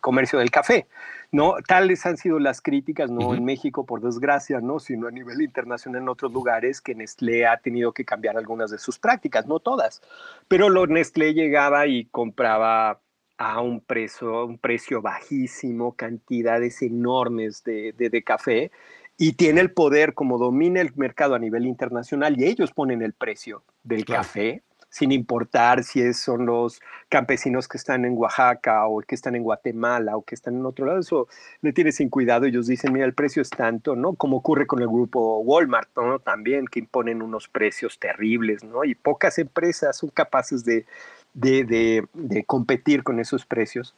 comercio 0.00 0.38
del 0.38 0.52
café, 0.52 0.86
¿no? 1.32 1.56
Tales 1.66 2.06
han 2.06 2.16
sido 2.16 2.38
las 2.38 2.60
críticas, 2.60 3.10
no 3.10 3.34
en 3.34 3.44
México, 3.44 3.84
por 3.84 4.00
desgracia, 4.00 4.60
¿no? 4.60 4.78
Sino 4.78 5.08
a 5.08 5.10
nivel 5.10 5.42
internacional 5.42 6.02
en 6.02 6.08
otros 6.08 6.32
lugares, 6.32 6.80
que 6.80 6.94
Nestlé 6.94 7.46
ha 7.46 7.56
tenido 7.56 7.92
que 7.92 8.04
cambiar 8.04 8.36
algunas 8.36 8.70
de 8.70 8.78
sus 8.78 9.00
prácticas, 9.00 9.46
no 9.48 9.58
todas, 9.58 10.00
pero 10.46 10.68
lo 10.68 10.86
Nestlé 10.86 11.34
llegaba 11.34 11.88
y 11.88 12.04
compraba 12.04 13.00
a 13.36 13.60
un 13.60 13.80
precio, 13.80 14.46
un 14.46 14.58
precio 14.58 15.02
bajísimo, 15.02 15.94
cantidades 15.94 16.82
enormes 16.82 17.64
de, 17.64 17.92
de, 17.92 18.22
café, 18.22 18.70
y 19.16 19.34
tiene 19.34 19.60
el 19.60 19.72
poder, 19.72 20.14
como 20.14 20.38
domina 20.38 20.80
el 20.80 20.92
mercado 20.96 21.34
a 21.34 21.38
nivel 21.38 21.66
internacional, 21.66 22.38
y 22.38 22.46
ellos 22.46 22.72
ponen 22.72 23.02
el 23.02 23.12
precio 23.12 23.62
del 23.82 24.04
café, 24.04 24.62
sin 24.94 25.10
importar 25.10 25.82
si 25.82 26.14
son 26.14 26.46
los 26.46 26.80
campesinos 27.08 27.66
que 27.66 27.78
están 27.78 28.04
en 28.04 28.16
Oaxaca 28.16 28.86
o 28.86 29.00
que 29.00 29.16
están 29.16 29.34
en 29.34 29.42
Guatemala 29.42 30.16
o 30.16 30.22
que 30.22 30.36
están 30.36 30.54
en 30.54 30.64
otro 30.64 30.86
lado, 30.86 31.00
eso 31.00 31.26
le 31.62 31.72
tiene 31.72 31.90
sin 31.90 32.08
cuidado. 32.08 32.46
Ellos 32.46 32.68
dicen, 32.68 32.92
mira, 32.92 33.04
el 33.04 33.12
precio 33.12 33.42
es 33.42 33.50
tanto, 33.50 33.96
¿no? 33.96 34.14
Como 34.14 34.36
ocurre 34.36 34.68
con 34.68 34.80
el 34.82 34.86
grupo 34.86 35.40
Walmart, 35.40 35.90
¿no? 35.96 36.20
También 36.20 36.66
que 36.66 36.78
imponen 36.78 37.22
unos 37.22 37.48
precios 37.48 37.98
terribles, 37.98 38.62
¿no? 38.62 38.84
Y 38.84 38.94
pocas 38.94 39.38
empresas 39.40 39.96
son 39.96 40.10
capaces 40.10 40.64
de, 40.64 40.86
de, 41.34 42.44
competir 42.46 43.02
con 43.02 43.18
esos 43.18 43.44
precios. 43.44 43.96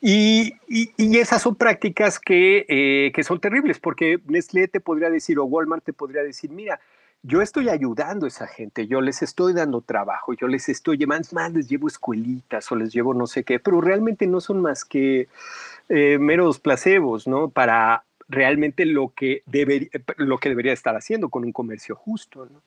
Y, 0.00 0.54
esas 1.18 1.42
son 1.42 1.56
prácticas 1.56 2.18
que, 2.18 2.66
eh, 2.68 3.12
que, 3.12 3.22
son 3.24 3.40
terribles, 3.40 3.78
porque 3.78 4.20
Nestlé 4.26 4.68
te 4.68 4.80
podría 4.80 5.10
decir, 5.10 5.38
o 5.38 5.44
Walmart 5.44 5.84
te 5.84 5.92
podría 5.92 6.22
decir, 6.22 6.50
mira, 6.50 6.80
yo 7.22 7.42
estoy 7.42 7.68
ayudando 7.68 8.26
a 8.26 8.28
esa 8.28 8.46
gente, 8.46 8.86
yo 8.86 9.00
les 9.00 9.22
estoy 9.22 9.52
dando 9.52 9.80
trabajo, 9.80 10.34
yo 10.34 10.46
les 10.46 10.68
estoy 10.68 10.98
llevando, 10.98 11.28
más 11.32 11.52
les 11.52 11.68
llevo 11.68 11.88
escuelitas 11.88 12.70
o 12.70 12.76
les 12.76 12.92
llevo 12.92 13.12
no 13.12 13.26
sé 13.26 13.42
qué, 13.42 13.58
pero 13.58 13.80
realmente 13.80 14.26
no 14.26 14.40
son 14.40 14.62
más 14.62 14.84
que 14.84 15.28
eh, 15.88 16.18
meros 16.18 16.60
placebos, 16.60 17.26
¿no? 17.26 17.50
Para 17.50 18.04
realmente 18.28 18.84
lo 18.84 19.12
que, 19.16 19.42
debería, 19.46 19.88
lo 20.18 20.38
que 20.38 20.50
debería 20.50 20.72
estar 20.72 20.94
haciendo 20.94 21.28
con 21.28 21.44
un 21.44 21.52
comercio 21.52 21.96
justo, 21.96 22.46
¿no? 22.46 22.62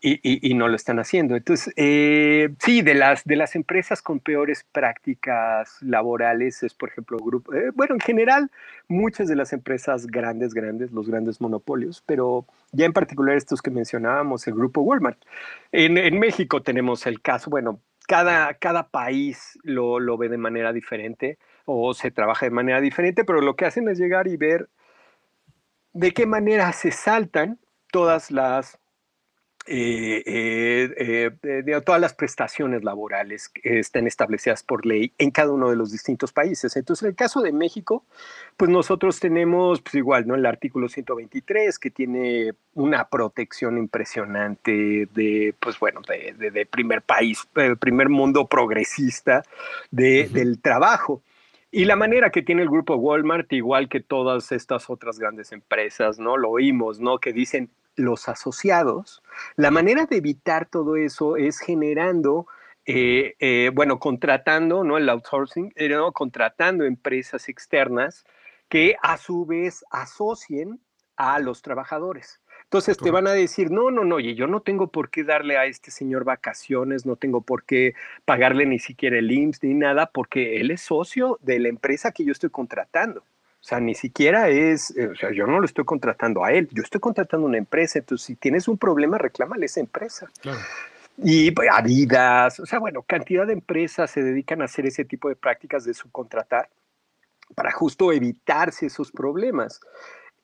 Y, 0.00 0.54
no 0.54 0.68
lo 0.68 0.76
están 0.76 0.98
haciendo. 0.98 1.36
Entonces, 1.36 1.72
eh, 1.76 2.50
sí, 2.58 2.82
de 2.82 2.94
las, 2.94 3.24
de 3.24 3.36
las 3.36 3.56
empresas 3.56 4.02
con 4.02 4.20
peores 4.20 4.64
prácticas 4.72 5.78
laborales 5.82 6.62
es, 6.62 6.74
por 6.74 6.90
ejemplo, 6.90 7.18
grupo, 7.18 7.54
eh, 7.54 7.70
bueno, 7.74 7.94
en 7.94 8.00
general, 8.00 8.50
muchas 8.88 9.28
de 9.28 9.36
las 9.36 9.52
empresas 9.52 10.06
grandes, 10.06 10.54
grandes, 10.54 10.92
los 10.92 11.08
grandes 11.08 11.40
monopolios, 11.40 12.02
pero 12.06 12.46
ya 12.72 12.86
en 12.86 12.92
particular 12.92 13.36
estos 13.36 13.62
que 13.62 13.70
mencionábamos, 13.70 14.46
el 14.46 14.54
grupo 14.54 14.82
Walmart. 14.82 15.18
En, 15.72 15.98
en 15.98 16.18
México 16.18 16.62
tenemos 16.62 17.06
el 17.06 17.20
caso, 17.20 17.50
bueno, 17.50 17.80
cada, 18.06 18.54
cada 18.54 18.88
país 18.88 19.58
lo, 19.62 20.00
lo 20.00 20.16
ve 20.16 20.28
de 20.28 20.38
manera 20.38 20.72
diferente 20.72 21.38
o 21.66 21.92
se 21.92 22.10
trabaja 22.10 22.46
de 22.46 22.50
manera 22.50 22.80
diferente, 22.80 23.24
pero 23.24 23.42
lo 23.42 23.54
que 23.54 23.66
hacen 23.66 23.88
es 23.88 23.98
llegar 23.98 24.28
y 24.28 24.36
ver 24.36 24.68
de 25.92 26.12
qué 26.12 26.26
manera 26.26 26.72
se 26.72 26.90
saltan 26.90 27.58
todas 27.90 28.30
las 28.30 28.78
eh, 29.70 30.22
eh, 30.96 31.30
eh, 31.42 31.80
todas 31.84 32.00
las 32.00 32.14
prestaciones 32.14 32.84
laborales 32.84 33.50
que 33.50 33.80
están 33.80 34.06
establecidas 34.06 34.62
por 34.62 34.86
ley 34.86 35.12
en 35.18 35.30
cada 35.30 35.52
uno 35.52 35.68
de 35.68 35.76
los 35.76 35.92
distintos 35.92 36.32
países. 36.32 36.74
Entonces, 36.74 37.02
en 37.02 37.10
el 37.10 37.14
caso 37.14 37.42
de 37.42 37.52
México, 37.52 38.06
pues 38.56 38.70
nosotros 38.70 39.20
tenemos, 39.20 39.82
pues 39.82 39.96
igual, 39.96 40.26
¿no? 40.26 40.36
El 40.36 40.46
artículo 40.46 40.88
123, 40.88 41.78
que 41.78 41.90
tiene 41.90 42.54
una 42.72 43.08
protección 43.08 43.76
impresionante 43.76 45.06
de, 45.12 45.54
pues 45.60 45.78
bueno, 45.78 46.00
de, 46.00 46.66
primer 46.66 47.02
país, 47.02 47.46
primer 47.78 48.08
mundo 48.08 48.46
progresista 48.46 49.42
del 49.90 50.62
trabajo. 50.62 51.22
Y 51.70 51.84
la 51.84 51.96
manera 51.96 52.30
que 52.30 52.40
tiene 52.40 52.62
el 52.62 52.70
grupo 52.70 52.96
Walmart, 52.96 53.52
igual 53.52 53.90
que 53.90 54.00
todas 54.00 54.50
estas 54.52 54.88
otras 54.88 55.18
grandes 55.18 55.52
empresas, 55.52 56.18
¿no? 56.18 56.38
Lo 56.38 56.48
oímos, 56.48 56.98
¿no? 57.00 57.18
Que 57.18 57.34
dicen, 57.34 57.68
los 57.98 58.28
asociados, 58.28 59.22
la 59.56 59.70
manera 59.70 60.06
de 60.06 60.16
evitar 60.16 60.66
todo 60.66 60.96
eso 60.96 61.36
es 61.36 61.58
generando, 61.58 62.46
eh, 62.86 63.34
eh, 63.40 63.70
bueno, 63.74 63.98
contratando, 63.98 64.84
¿no? 64.84 64.96
El 64.96 65.08
outsourcing, 65.08 65.72
eh, 65.76 65.88
¿no? 65.88 66.12
contratando 66.12 66.84
empresas 66.84 67.48
externas 67.48 68.24
que 68.68 68.96
a 69.02 69.16
su 69.16 69.46
vez 69.46 69.84
asocien 69.90 70.80
a 71.16 71.38
los 71.40 71.62
trabajadores. 71.62 72.40
Entonces 72.64 72.98
te 72.98 73.10
van 73.10 73.26
a 73.26 73.32
decir, 73.32 73.70
no, 73.70 73.90
no, 73.90 74.04
no, 74.04 74.16
oye, 74.16 74.34
yo 74.34 74.46
no 74.46 74.60
tengo 74.60 74.88
por 74.88 75.10
qué 75.10 75.24
darle 75.24 75.56
a 75.56 75.64
este 75.64 75.90
señor 75.90 76.24
vacaciones, 76.24 77.06
no 77.06 77.16
tengo 77.16 77.40
por 77.40 77.64
qué 77.64 77.94
pagarle 78.26 78.66
ni 78.66 78.78
siquiera 78.78 79.18
el 79.18 79.32
IMSS 79.32 79.62
ni 79.62 79.74
nada, 79.74 80.10
porque 80.12 80.60
él 80.60 80.70
es 80.70 80.82
socio 80.82 81.38
de 81.40 81.58
la 81.60 81.68
empresa 81.68 82.12
que 82.12 82.24
yo 82.24 82.32
estoy 82.32 82.50
contratando. 82.50 83.24
O 83.60 83.64
sea, 83.68 83.80
ni 83.80 83.94
siquiera 83.94 84.48
es, 84.48 84.96
eh, 84.96 85.08
o 85.08 85.16
sea, 85.16 85.32
yo 85.32 85.46
no 85.46 85.58
lo 85.58 85.66
estoy 85.66 85.84
contratando 85.84 86.44
a 86.44 86.52
él, 86.52 86.68
yo 86.72 86.82
estoy 86.82 87.00
contratando 87.00 87.46
una 87.46 87.58
empresa, 87.58 87.98
entonces 87.98 88.26
si 88.26 88.36
tienes 88.36 88.68
un 88.68 88.78
problema, 88.78 89.18
reclámale 89.18 89.64
a 89.64 89.66
esa 89.66 89.80
empresa. 89.80 90.30
Y 91.16 91.50
pues, 91.50 91.68
Adidas, 91.72 92.60
o 92.60 92.66
sea, 92.66 92.78
bueno, 92.78 93.02
cantidad 93.02 93.46
de 93.46 93.54
empresas 93.54 94.10
se 94.10 94.22
dedican 94.22 94.62
a 94.62 94.66
hacer 94.66 94.86
ese 94.86 95.04
tipo 95.04 95.28
de 95.28 95.36
prácticas 95.36 95.84
de 95.84 95.92
subcontratar 95.92 96.68
para 97.54 97.72
justo 97.72 98.12
evitarse 98.12 98.86
esos 98.86 99.10
problemas. 99.10 99.80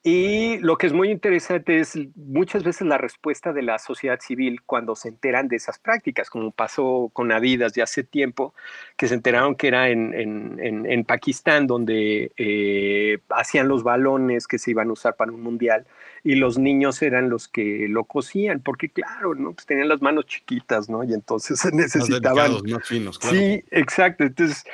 Y 0.06 0.58
lo 0.58 0.76
que 0.76 0.86
es 0.86 0.92
muy 0.92 1.10
interesante 1.10 1.80
es 1.80 1.98
muchas 2.14 2.62
veces 2.62 2.86
la 2.86 2.98
respuesta 2.98 3.54
de 3.54 3.62
la 3.62 3.78
sociedad 3.78 4.20
civil 4.20 4.60
cuando 4.60 4.94
se 4.96 5.08
enteran 5.08 5.48
de 5.48 5.56
esas 5.56 5.78
prácticas, 5.78 6.28
como 6.28 6.50
pasó 6.50 7.10
con 7.14 7.32
Adidas 7.32 7.72
ya 7.72 7.84
hace 7.84 8.04
tiempo, 8.04 8.52
que 8.98 9.08
se 9.08 9.14
enteraron 9.14 9.54
que 9.54 9.68
era 9.68 9.88
en, 9.88 10.12
en, 10.12 10.84
en, 10.84 11.04
Pakistán 11.04 11.66
donde 11.66 12.32
eh, 12.36 13.18
hacían 13.30 13.66
los 13.66 13.82
balones 13.82 14.46
que 14.46 14.58
se 14.58 14.72
iban 14.72 14.90
a 14.90 14.92
usar 14.92 15.16
para 15.16 15.32
un 15.32 15.40
mundial 15.40 15.86
y 16.22 16.34
los 16.34 16.58
niños 16.58 17.00
eran 17.00 17.30
los 17.30 17.48
que 17.48 17.86
lo 17.88 18.04
cosían, 18.04 18.60
porque 18.60 18.90
claro, 18.90 19.34
¿no? 19.34 19.52
Pues 19.52 19.64
tenían 19.64 19.88
las 19.88 20.02
manos 20.02 20.26
chiquitas, 20.26 20.90
¿no? 20.90 21.02
Y 21.04 21.14
entonces 21.14 21.58
se 21.60 21.72
necesitaban... 21.72 22.52
Más 22.66 22.86
finos, 22.86 23.18
claro. 23.18 23.36
Sí, 23.36 23.64
exacto. 23.70 24.24
Entonces 24.24 24.66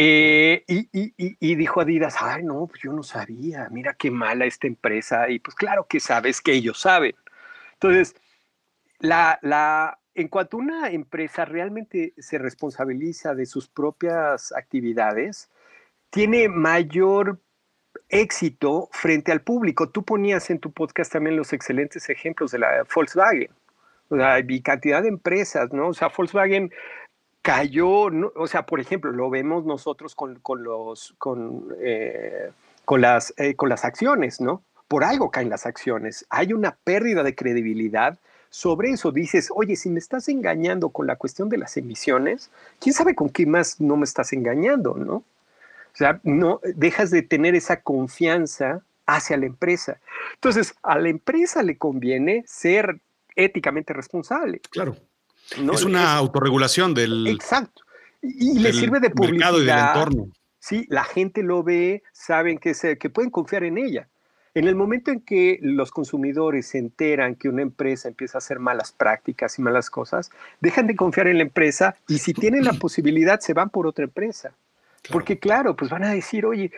eh, 0.00 0.64
y, 0.68 1.54
dijo 1.56 1.80
Adidas, 1.80 2.16
ay, 2.20 2.44
no, 2.44 2.68
pues 2.68 2.82
yo 2.82 2.92
no 2.92 3.02
sabía, 3.02 3.68
mira 3.72 3.94
qué 3.94 4.12
mala 4.12 4.46
esta 4.46 4.68
empresa. 4.68 5.28
Y 5.28 5.40
pues 5.40 5.56
claro 5.56 5.86
que 5.88 5.98
sabes 5.98 6.40
que 6.40 6.52
ellos 6.52 6.80
saben. 6.80 7.16
Entonces, 7.74 8.14
la, 9.00 9.40
la, 9.42 9.98
en 10.14 10.28
cuanto 10.28 10.56
una 10.56 10.90
empresa 10.90 11.44
realmente 11.44 12.14
se 12.16 12.38
responsabiliza 12.38 13.34
de 13.34 13.44
sus 13.44 13.68
propias 13.68 14.52
actividades, 14.52 15.50
tiene 16.10 16.48
mayor 16.48 17.40
éxito 18.08 18.88
frente 18.92 19.32
al 19.32 19.40
público. 19.42 19.90
Tú 19.90 20.04
ponías 20.04 20.48
en 20.50 20.60
tu 20.60 20.72
podcast 20.72 21.12
también 21.12 21.36
los 21.36 21.52
excelentes 21.52 22.08
ejemplos 22.08 22.52
de 22.52 22.60
la 22.60 22.86
Volkswagen. 22.94 23.50
O 24.10 24.16
sea, 24.16 24.38
y 24.38 24.62
cantidad 24.62 25.02
de 25.02 25.08
empresas, 25.08 25.72
¿no? 25.72 25.88
O 25.88 25.94
sea, 25.94 26.08
Volkswagen 26.16 26.70
cayó, 27.42 28.08
o 28.34 28.46
sea, 28.46 28.66
por 28.66 28.80
ejemplo, 28.80 29.12
lo 29.12 29.30
vemos 29.30 29.64
nosotros 29.64 30.14
con, 30.14 30.40
los, 30.62 31.14
con, 31.18 31.74
eh, 31.80 32.50
con, 32.84 33.00
las, 33.00 33.32
eh, 33.36 33.54
con 33.54 33.68
las 33.68 33.84
acciones, 33.84 34.40
¿no? 34.40 34.62
Por 34.86 35.04
algo 35.04 35.30
caen 35.30 35.50
las 35.50 35.66
acciones. 35.66 36.26
Hay 36.30 36.52
una 36.52 36.76
pérdida 36.84 37.22
de 37.22 37.34
credibilidad 37.34 38.18
sobre 38.50 38.90
eso. 38.90 39.12
Dices, 39.12 39.50
oye, 39.54 39.76
si 39.76 39.90
me 39.90 39.98
estás 39.98 40.28
engañando 40.28 40.88
con 40.90 41.06
la 41.06 41.16
cuestión 41.16 41.48
de 41.48 41.58
las 41.58 41.76
emisiones, 41.76 42.50
¿quién 42.80 42.94
sabe 42.94 43.14
con 43.14 43.28
qué 43.28 43.46
más 43.46 43.80
no 43.80 43.96
me 43.96 44.04
estás 44.04 44.32
engañando, 44.32 44.94
no? 44.94 45.16
O 45.16 45.96
sea, 45.98 46.20
no 46.22 46.60
dejas 46.62 47.10
de 47.10 47.22
tener 47.22 47.54
esa 47.54 47.80
confianza 47.80 48.82
hacia 49.06 49.36
la 49.36 49.46
empresa. 49.46 49.98
Entonces, 50.34 50.74
a 50.82 50.98
la 50.98 51.08
empresa 51.08 51.62
le 51.62 51.76
conviene 51.76 52.44
ser 52.46 53.00
éticamente 53.34 53.92
responsable. 53.92 54.60
Claro 54.70 54.96
es 55.50 55.84
una 55.84 56.14
autorregulación 56.14 56.94
del. 56.94 57.26
Exacto. 57.26 57.82
Y, 58.22 58.58
le 58.58 58.72
sirve 58.72 59.00
de 59.00 59.10
publicidad. 59.10 59.52
y 59.54 59.64
del 59.64 59.78
entorno. 59.78 60.28
Sí, 60.58 60.86
la 60.90 61.04
gente 61.04 61.42
lo 61.42 61.62
ve, 61.62 62.02
saben 62.12 62.58
que, 62.58 62.74
se, 62.74 62.98
que 62.98 63.10
pueden 63.10 63.30
confiar 63.30 63.64
en 63.64 63.78
ella. 63.78 64.08
En 64.54 64.66
el 64.66 64.74
momento 64.74 65.12
en 65.12 65.20
que 65.20 65.58
los 65.62 65.90
consumidores 65.90 66.66
se 66.66 66.78
enteran 66.78 67.36
que 67.36 67.48
una 67.48 67.62
empresa 67.62 68.08
empieza 68.08 68.38
a 68.38 68.40
hacer 68.40 68.58
malas 68.58 68.90
prácticas 68.90 69.58
y 69.58 69.62
malas 69.62 69.88
cosas, 69.88 70.30
dejan 70.60 70.86
de 70.88 70.96
confiar 70.96 71.28
en 71.28 71.36
la 71.36 71.44
empresa 71.44 71.96
y 72.08 72.18
si 72.18 72.34
tienen 72.34 72.64
la 72.64 72.72
posibilidad 72.80 73.38
se 73.40 73.54
van 73.54 73.70
por 73.70 73.86
otra 73.86 74.04
empresa. 74.04 74.52
Porque 75.10 75.38
claro, 75.38 75.76
pues 75.76 75.90
van 75.90 76.04
a 76.04 76.12
decir, 76.12 76.44
oye, 76.44 76.72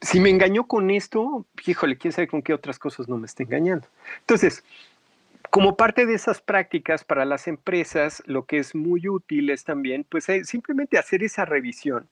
si 0.00 0.20
me 0.20 0.30
engañó 0.30 0.66
con 0.66 0.90
esto, 0.90 1.46
híjole, 1.66 1.96
quién 1.96 2.12
sabe 2.12 2.28
con 2.28 2.42
qué 2.42 2.52
otras 2.52 2.78
cosas 2.78 3.08
no 3.08 3.16
me 3.16 3.26
está 3.26 3.42
engañando. 3.42 3.88
Entonces, 4.20 4.62
como 5.50 5.76
parte 5.76 6.06
de 6.06 6.14
esas 6.14 6.40
prácticas 6.40 7.04
para 7.04 7.24
las 7.24 7.48
empresas, 7.48 8.22
lo 8.26 8.46
que 8.46 8.58
es 8.58 8.74
muy 8.74 9.08
útil 9.08 9.50
es 9.50 9.64
también, 9.64 10.04
pues, 10.08 10.28
eh, 10.28 10.44
simplemente 10.44 10.98
hacer 10.98 11.22
esa 11.22 11.44
revisión 11.44 12.08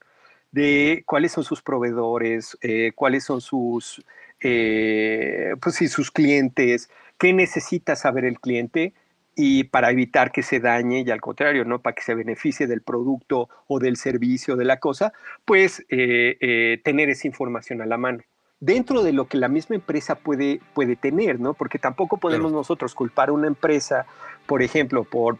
de 0.53 1.03
cuáles 1.07 1.33
son 1.33 1.44
sus 1.44 1.62
proveedores, 1.62 2.57
eh, 2.62 2.92
cuáles 2.94 3.25
son 3.25 3.40
sus, 3.40 4.05
eh, 4.40 5.55
pues 5.61 5.77
sus 5.90 6.11
clientes, 6.11 6.90
qué 7.18 7.33
necesita 7.33 7.97
saber 7.97 8.25
el 8.25 8.40
cliente 8.40 8.94
y 9.37 9.64
para 9.64 9.90
evitar 9.90 10.31
que 10.33 10.42
se 10.42 10.61
dañe 10.61 11.03
y 11.07 11.11
al 11.11 11.20
contrario, 11.20 11.64
¿no? 11.64 11.83
Para 11.83 11.94
que 11.94 12.03
se 12.03 12.14
beneficie 12.14 12.66
del 12.66 12.83
producto 12.83 13.49
o 13.66 13.81
del 13.81 13.97
servicio 13.97 14.57
de 14.57 14.64
la 14.64 14.79
cosa, 14.81 15.12
pues 15.44 15.85
tener 15.88 17.11
esa 17.11 17.27
información 17.27 17.83
a 17.83 17.87
la 17.87 17.99
mano. 17.99 18.23
Dentro 18.61 19.03
de 19.03 19.12
lo 19.12 19.27
que 19.27 19.37
la 19.37 19.49
misma 19.49 19.77
empresa 19.77 20.14
puede, 20.14 20.61
puede 20.75 20.97
tener, 20.97 21.40
¿no? 21.40 21.55
Porque 21.55 21.79
tampoco 21.79 22.17
podemos 22.17 22.53
nosotros 22.53 22.95
culpar 22.95 23.29
a 23.29 23.33
una 23.33 23.47
empresa, 23.47 24.07
por 24.47 24.62
ejemplo, 24.62 25.05
por, 25.05 25.38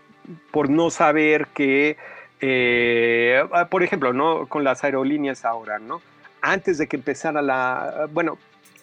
por 0.51 0.69
no 0.69 0.91
saber 0.91 1.47
que, 1.49 1.97
eh, 2.41 3.43
ah, 3.53 3.69
por 3.69 3.83
ejemplo, 3.83 4.13
¿no? 4.13 4.47
Con 4.47 4.65
las 4.65 4.85
aerolíneas 4.85 5.45
ahora, 5.45 5.79
¿no? 5.79 6.03
Antes 6.43 6.77
de 6.77 6.87
que 6.87 6.97
empezara 6.97 7.41
la, 7.41 8.09
bueno, 8.13 8.37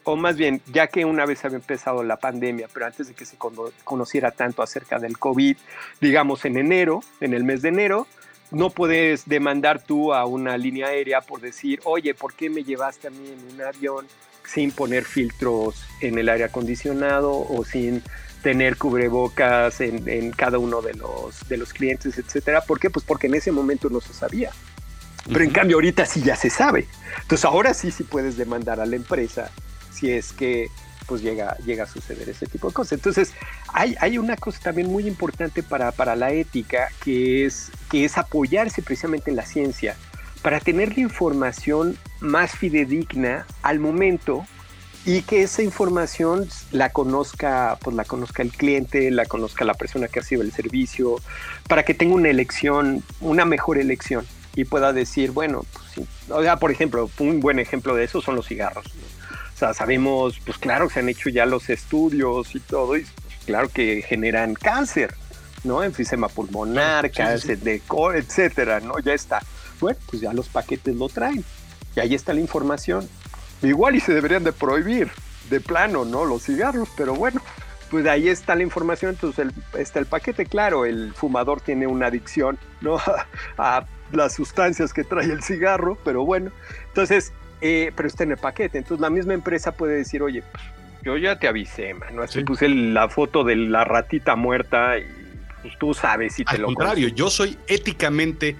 o 0.03 0.15
más 0.15 0.35
bien, 0.37 0.61
ya 0.71 0.87
que 0.87 1.05
una 1.05 1.25
vez 1.25 1.45
había 1.45 1.57
empezado 1.57 2.03
la 2.03 2.17
pandemia, 2.17 2.67
pero 2.73 2.87
antes 2.87 3.07
de 3.07 3.13
que 3.13 3.25
se 3.25 3.37
conociera 3.83 4.31
tanto 4.31 4.63
acerca 4.63 4.97
del 4.97 5.19
COVID, 5.19 5.57
digamos 5.99 6.45
en 6.45 6.57
enero, 6.57 7.01
en 7.19 7.33
el 7.33 7.43
mes 7.43 7.61
de 7.61 7.69
enero, 7.69 8.07
no 8.51 8.69
puedes 8.69 9.27
demandar 9.27 9.81
tú 9.81 10.13
a 10.13 10.25
una 10.25 10.57
línea 10.57 10.87
aérea 10.87 11.21
por 11.21 11.39
decir, 11.41 11.79
oye, 11.85 12.13
¿por 12.13 12.33
qué 12.33 12.49
me 12.49 12.63
llevaste 12.63 13.07
a 13.07 13.11
mí 13.11 13.29
en 13.29 13.55
un 13.55 13.61
avión 13.61 14.05
sin 14.45 14.71
poner 14.71 15.05
filtros 15.05 15.85
en 16.01 16.17
el 16.17 16.27
aire 16.29 16.43
acondicionado 16.43 17.31
o 17.31 17.63
sin 17.63 18.03
tener 18.43 18.77
cubrebocas 18.77 19.79
en, 19.81 20.31
cada 20.31 20.57
uno 20.57 20.81
de 20.81 20.95
los, 20.95 21.47
de 21.47 21.57
los 21.57 21.73
clientes, 21.73 22.17
etcétera? 22.17 22.61
¿Por 22.61 22.79
qué? 22.79 22.89
Pues 22.89 23.05
porque 23.05 23.27
en 23.27 23.35
ese 23.35 23.51
momento 23.51 23.89
no 23.89 24.01
se 24.01 24.13
sabía. 24.13 24.51
Pero 25.27 25.43
en 25.43 25.51
cambio 25.51 25.77
ahorita 25.77 26.05
sí 26.05 26.21
ya 26.21 26.35
se 26.35 26.49
sabe. 26.49 26.87
Entonces 27.21 27.45
ahora 27.45 27.73
sí 27.73 27.91
sí 27.91 28.03
puedes 28.03 28.37
demandar 28.37 28.79
a 28.79 28.85
la 28.85 28.95
empresa 28.95 29.49
si 29.93 30.11
es 30.11 30.33
que 30.33 30.67
pues 31.05 31.21
llega, 31.21 31.57
llega 31.65 31.83
a 31.83 31.87
suceder 31.87 32.29
ese 32.29 32.45
tipo 32.45 32.67
de 32.67 32.73
cosas. 32.73 32.93
Entonces, 32.93 33.33
hay, 33.67 33.95
hay 33.99 34.17
una 34.17 34.35
cosa 34.37 34.59
también 34.61 34.87
muy 34.87 35.07
importante 35.07 35.63
para, 35.63 35.91
para 35.91 36.15
la 36.15 36.31
ética, 36.31 36.89
que 37.03 37.45
es, 37.45 37.71
que 37.89 38.05
es 38.05 38.17
apoyarse 38.17 38.81
precisamente 38.81 39.29
en 39.29 39.35
la 39.35 39.45
ciencia. 39.45 39.95
Para 40.41 40.59
tener 40.59 40.95
la 40.95 41.03
información 41.03 41.97
más 42.19 42.51
fidedigna 42.51 43.45
al 43.61 43.79
momento 43.79 44.45
y 45.05 45.23
que 45.23 45.43
esa 45.43 45.63
información 45.63 46.47
la 46.71 46.89
conozca, 46.89 47.77
pues 47.81 47.95
la 47.95 48.05
conozca 48.05 48.43
el 48.43 48.51
cliente, 48.51 49.11
la 49.11 49.25
conozca 49.25 49.65
la 49.65 49.73
persona 49.73 50.07
que 50.07 50.19
ha 50.19 50.23
sido 50.23 50.41
el 50.41 50.51
servicio, 50.51 51.17
para 51.67 51.83
que 51.83 51.93
tenga 51.93 52.15
una 52.15 52.29
elección, 52.29 53.03
una 53.19 53.45
mejor 53.45 53.77
elección 53.77 54.25
y 54.55 54.65
pueda 54.65 54.93
decir, 54.93 55.31
bueno, 55.31 55.65
pues, 55.73 56.07
o 56.29 56.41
sea, 56.41 56.57
por 56.57 56.71
ejemplo, 56.71 57.09
un 57.19 57.39
buen 57.39 57.59
ejemplo 57.59 57.95
de 57.95 58.03
eso 58.03 58.21
son 58.21 58.35
los 58.35 58.47
cigarros 58.47 58.85
sea, 59.61 59.73
sabemos, 59.73 60.39
pues 60.43 60.57
claro, 60.57 60.89
se 60.89 60.99
han 60.99 61.09
hecho 61.09 61.29
ya 61.29 61.45
los 61.45 61.69
estudios 61.69 62.55
y 62.55 62.59
todo, 62.59 62.97
y 62.97 63.05
claro 63.45 63.69
que 63.69 64.01
generan 64.01 64.55
cáncer, 64.55 65.13
¿no? 65.63 65.83
Enfisema 65.83 66.27
pulmonar, 66.29 67.11
cáncer 67.11 67.59
de 67.59 67.79
core, 67.81 68.19
etcétera, 68.19 68.79
¿no? 68.79 68.97
Ya 68.99 69.13
está. 69.13 69.41
Bueno, 69.79 69.99
pues 70.07 70.21
ya 70.21 70.33
los 70.33 70.49
paquetes 70.49 70.95
lo 70.95 71.09
traen. 71.09 71.43
Y 71.95 71.99
ahí 71.99 72.15
está 72.15 72.33
la 72.33 72.39
información. 72.39 73.07
Igual 73.61 73.95
y 73.95 73.99
se 73.99 74.13
deberían 74.13 74.43
de 74.43 74.51
prohibir 74.51 75.11
de 75.49 75.59
plano, 75.59 76.05
¿no? 76.05 76.25
Los 76.25 76.43
cigarros, 76.43 76.89
pero 76.97 77.13
bueno, 77.13 77.41
pues 77.91 78.07
ahí 78.07 78.29
está 78.29 78.55
la 78.55 78.63
información, 78.63 79.11
entonces 79.11 79.53
está 79.77 79.99
el 79.99 80.05
paquete, 80.07 80.45
claro, 80.45 80.85
el 80.85 81.13
fumador 81.13 81.61
tiene 81.61 81.85
una 81.85 82.07
adicción, 82.07 82.57
¿no? 82.79 82.97
a 83.57 83.85
las 84.11 84.33
sustancias 84.33 84.93
que 84.93 85.03
trae 85.03 85.25
el 85.25 85.43
cigarro, 85.43 85.97
pero 86.03 86.25
bueno, 86.25 86.51
entonces 86.87 87.33
eh, 87.61 87.91
pero 87.95 88.07
está 88.07 88.23
en 88.23 88.31
el 88.31 88.37
paquete. 88.37 88.77
Entonces 88.79 89.01
la 89.01 89.09
misma 89.09 89.33
empresa 89.33 89.71
puede 89.71 89.95
decir, 89.95 90.21
oye, 90.21 90.43
pues, 90.51 90.63
yo 91.03 91.17
ya 91.17 91.39
te 91.39 91.47
avisé, 91.47 91.93
mano. 91.93 92.21
Así 92.21 92.43
puse 92.43 92.69
la 92.69 93.09
foto 93.09 93.43
de 93.43 93.55
la 93.55 93.83
ratita 93.83 94.35
muerta 94.35 94.97
y 94.99 95.05
pues, 95.61 95.77
tú 95.79 95.93
sabes 95.93 96.35
si 96.35 96.45
te 96.45 96.55
Al 96.55 96.61
lo 96.61 96.67
contrario, 96.67 97.07
yo 97.07 97.29
soy 97.29 97.57
éticamente 97.67 98.55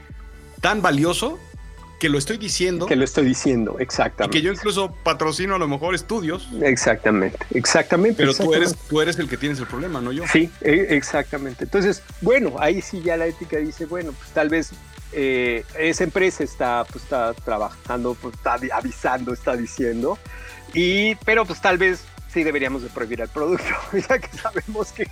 tan 0.60 0.82
valioso 0.82 1.40
que 2.00 2.10
lo 2.10 2.18
estoy 2.18 2.38
diciendo. 2.38 2.88
Que 2.88 2.96
lo 2.96 3.04
estoy 3.04 3.26
diciendo, 3.26 3.78
exactamente. 3.78 4.36
Y 4.36 4.42
que 4.42 4.46
yo 4.46 4.52
incluso 4.52 4.92
patrocino 5.04 5.54
a 5.54 5.60
lo 5.60 5.68
mejor 5.68 5.94
estudios. 5.94 6.50
Exactamente, 6.64 7.38
exactamente. 7.54 8.18
Pero 8.18 8.34
Tú, 8.34 8.56
eres, 8.56 8.76
tú 8.90 9.02
eres 9.02 9.20
el 9.20 9.30
que 9.30 9.38
tienes 9.38 9.60
el 9.60 9.68
problema, 9.68 10.02
no 10.02 10.12
yo. 10.12 10.24
Sí, 10.26 10.50
e, 10.62 10.88
exactamente. 10.90 11.66
Entonces, 11.66 12.02
bueno, 12.22 12.56
ahí 12.58 12.82
sí 12.82 13.02
ya 13.04 13.18
la 13.18 13.28
ética 13.28 13.58
dice, 13.58 13.86
bueno, 13.86 14.14
pues 14.14 14.32
tal 14.32 14.50
vez 14.50 14.72
eh, 15.12 15.66
esa 15.78 16.04
empresa 16.04 16.44
está, 16.44 16.86
pues, 16.92 17.04
está 17.04 17.34
trabajando, 17.34 18.16
pues, 18.16 18.36
está 18.36 18.58
avisando, 18.74 19.34
está 19.34 19.56
diciendo, 19.56 20.18
y, 20.74 21.16
pero 21.26 21.46
pues 21.46 21.60
tal 21.62 21.78
vez 21.78 22.06
sí 22.32 22.44
deberíamos 22.44 22.82
de 22.82 22.90
prohibir 22.90 23.22
el 23.22 23.28
producto, 23.28 23.66
ya 24.10 24.20
que 24.20 24.38
sabemos 24.38 24.92
que 24.92 25.08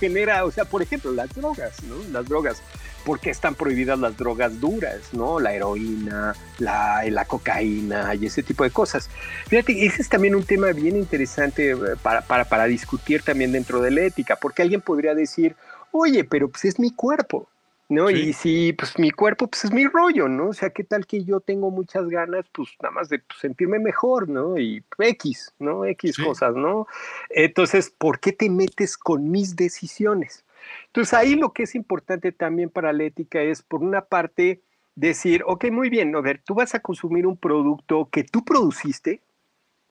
genera, 0.00 0.44
o 0.44 0.50
sea, 0.50 0.64
por 0.64 0.82
ejemplo, 0.82 1.12
las 1.12 1.34
drogas, 1.34 1.82
¿no? 1.82 1.96
Las 2.10 2.26
drogas, 2.26 2.62
¿por 3.04 3.20
qué 3.20 3.30
están 3.30 3.54
prohibidas 3.54 3.98
las 3.98 4.16
drogas 4.16 4.58
duras, 4.60 5.00
¿no? 5.12 5.40
La 5.40 5.52
heroína, 5.52 6.34
la, 6.58 7.04
la 7.10 7.24
cocaína 7.26 8.14
y 8.14 8.26
ese 8.26 8.42
tipo 8.42 8.64
de 8.64 8.70
cosas. 8.70 9.10
Fíjate, 9.48 9.84
ese 9.84 10.02
es 10.02 10.08
también 10.08 10.34
un 10.34 10.44
tema 10.44 10.68
bien 10.72 10.96
interesante 10.96 11.72
eh, 11.72 11.76
para, 12.02 12.22
para, 12.22 12.46
para 12.46 12.64
discutir 12.64 13.22
también 13.22 13.52
dentro 13.52 13.80
de 13.80 13.90
la 13.90 14.02
ética, 14.02 14.36
porque 14.36 14.62
alguien 14.62 14.80
podría 14.80 15.14
decir, 15.14 15.56
oye, 15.92 16.24
pero 16.24 16.48
pues 16.48 16.64
es 16.64 16.78
mi 16.78 16.90
cuerpo, 16.90 17.48
¿no? 17.88 18.10
Y 18.10 18.32
si, 18.32 18.72
pues 18.72 18.98
mi 18.98 19.10
cuerpo, 19.10 19.46
pues 19.48 19.64
es 19.64 19.72
mi 19.72 19.86
rollo, 19.86 20.28
¿no? 20.28 20.48
O 20.48 20.52
sea, 20.52 20.70
¿qué 20.70 20.84
tal 20.84 21.06
que 21.06 21.24
yo 21.24 21.40
tengo 21.40 21.70
muchas 21.70 22.08
ganas, 22.08 22.46
pues 22.52 22.70
nada 22.82 22.94
más 22.94 23.08
de 23.08 23.18
pues, 23.18 23.40
sentirme 23.40 23.78
mejor, 23.78 24.28
¿no? 24.28 24.58
Y 24.58 24.82
X, 24.98 25.52
¿no? 25.58 25.84
X 25.84 26.16
cosas, 26.16 26.54
¿no? 26.54 26.86
Entonces, 27.30 27.90
¿por 27.90 28.20
qué 28.20 28.32
te 28.32 28.48
metes 28.48 28.96
con 28.96 29.30
mis 29.30 29.56
decisiones? 29.56 30.44
Entonces, 30.86 31.14
ahí 31.14 31.34
lo 31.34 31.52
que 31.52 31.64
es 31.64 31.74
importante 31.74 32.32
también 32.32 32.70
para 32.70 32.92
la 32.92 33.04
ética 33.04 33.42
es, 33.42 33.62
por 33.62 33.82
una 33.82 34.02
parte, 34.02 34.62
decir, 34.94 35.42
ok, 35.46 35.66
muy 35.70 35.90
bien, 35.90 36.14
a 36.14 36.20
ver, 36.20 36.40
tú 36.44 36.54
vas 36.54 36.74
a 36.74 36.80
consumir 36.80 37.26
un 37.26 37.36
producto 37.36 38.08
que 38.10 38.24
tú 38.24 38.44
produciste, 38.44 39.20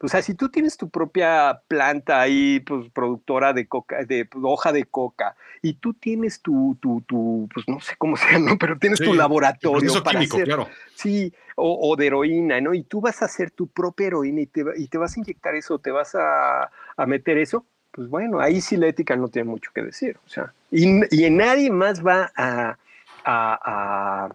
o 0.03 0.07
sea, 0.09 0.21
si 0.21 0.33
tú 0.33 0.49
tienes 0.49 0.75
tu 0.75 0.89
propia 0.89 1.61
planta 1.69 2.19
ahí, 2.19 2.59
pues 2.59 2.91
productora 2.91 3.53
de 3.53 3.67
coca, 3.67 4.03
de 4.03 4.25
pues, 4.25 4.43
hoja 4.45 4.73
de 4.73 4.83
coca, 4.83 5.37
y 5.61 5.75
tú 5.75 5.93
tienes 5.93 6.41
tu, 6.41 6.77
tu, 6.81 7.01
tu, 7.07 7.47
pues 7.53 7.65
no 7.69 7.79
sé 7.79 7.95
cómo 7.97 8.17
sea, 8.17 8.37
¿no? 8.37 8.57
Pero 8.57 8.77
tienes 8.77 8.99
tu 8.99 9.13
laboratorio 9.13 10.03
para 10.03 10.19
químico, 10.19 10.39
claro. 10.39 10.67
Sí, 10.95 11.33
o, 11.55 11.95
de 11.95 12.07
heroína, 12.07 12.59
¿no? 12.59 12.73
Y 12.73 12.83
tú 12.83 12.99
vas 12.99 13.21
a 13.21 13.25
hacer 13.25 13.51
tu 13.51 13.67
propia 13.67 14.07
heroína 14.07 14.41
y 14.41 14.47
te, 14.47 14.65
y 14.75 14.87
te 14.87 14.97
vas 14.97 15.15
a 15.15 15.19
inyectar 15.21 15.55
eso, 15.55 15.79
te 15.79 15.91
vas 15.91 16.15
a, 16.15 16.69
a, 16.97 17.05
meter 17.05 17.37
eso, 17.37 17.65
pues 17.91 18.09
bueno, 18.09 18.41
ahí 18.41 18.59
sí 18.59 18.75
la 18.75 18.87
ética 18.87 19.15
no 19.15 19.29
tiene 19.29 19.49
mucho 19.49 19.71
que 19.73 19.83
decir, 19.83 20.17
o 20.25 20.29
sea, 20.29 20.51
y, 20.69 20.85
y 21.15 21.29
nadie 21.29 21.71
más 21.71 22.05
va 22.05 22.29
a, 22.35 22.77
a, 23.23 24.27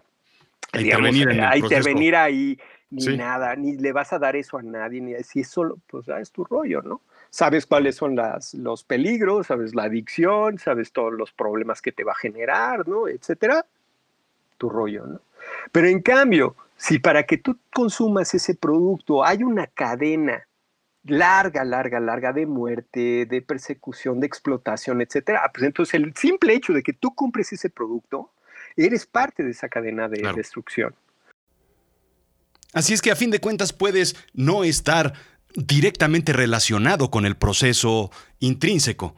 a 0.73 0.79
intervenir, 0.79 1.29
a 1.29 1.57
intervenir 1.57 2.15
ahí 2.15 2.57
ni 2.91 3.17
nada, 3.17 3.55
ni 3.55 3.77
le 3.77 3.91
vas 3.91 4.13
a 4.13 4.19
dar 4.19 4.35
eso 4.35 4.57
a 4.57 4.63
nadie, 4.63 5.01
ni 5.01 5.13
si 5.23 5.41
es 5.41 5.49
solo, 5.49 5.77
pues 5.87 6.05
ya 6.05 6.19
es 6.19 6.31
tu 6.31 6.43
rollo, 6.43 6.81
¿no? 6.81 7.01
Sabes 7.29 7.65
cuáles 7.65 7.95
son 7.95 8.15
las, 8.15 8.55
los 8.55 8.83
peligros, 8.83 9.47
sabes 9.47 9.75
la 9.75 9.83
adicción, 9.83 10.57
sabes 10.57 10.91
todos 10.91 11.13
los 11.13 11.31
problemas 11.31 11.81
que 11.81 11.91
te 11.91 12.03
va 12.03 12.13
a 12.13 12.15
generar, 12.15 12.87
¿no? 12.87 13.07
Etcétera, 13.07 13.65
tu 14.57 14.69
rollo, 14.69 15.05
¿no? 15.05 15.21
Pero 15.71 15.87
en 15.87 16.01
cambio, 16.01 16.55
si 16.75 16.99
para 16.99 17.23
que 17.23 17.37
tú 17.37 17.57
consumas 17.73 18.33
ese 18.33 18.55
producto 18.55 19.23
hay 19.23 19.43
una 19.43 19.67
cadena 19.67 20.47
larga, 21.03 21.63
larga, 21.63 21.99
larga 21.99 22.33
de 22.33 22.45
muerte, 22.45 23.25
de 23.25 23.41
persecución, 23.41 24.19
de 24.19 24.27
explotación, 24.27 25.01
etcétera, 25.01 25.49
pues 25.53 25.65
entonces 25.65 25.93
el 25.95 26.13
simple 26.15 26.53
hecho 26.53 26.73
de 26.73 26.83
que 26.83 26.93
tú 26.93 27.13
compres 27.13 27.53
ese 27.53 27.69
producto, 27.69 28.31
eres 28.75 29.05
parte 29.05 29.43
de 29.43 29.51
esa 29.51 29.69
cadena 29.69 30.07
de 30.07 30.31
destrucción. 30.33 30.93
Así 32.73 32.93
es 32.93 33.01
que 33.01 33.11
a 33.11 33.15
fin 33.15 33.31
de 33.31 33.39
cuentas 33.39 33.73
puedes 33.73 34.15
no 34.33 34.63
estar 34.63 35.13
directamente 35.55 36.33
relacionado 36.33 37.09
con 37.09 37.25
el 37.25 37.35
proceso 37.35 38.11
intrínseco. 38.39 39.15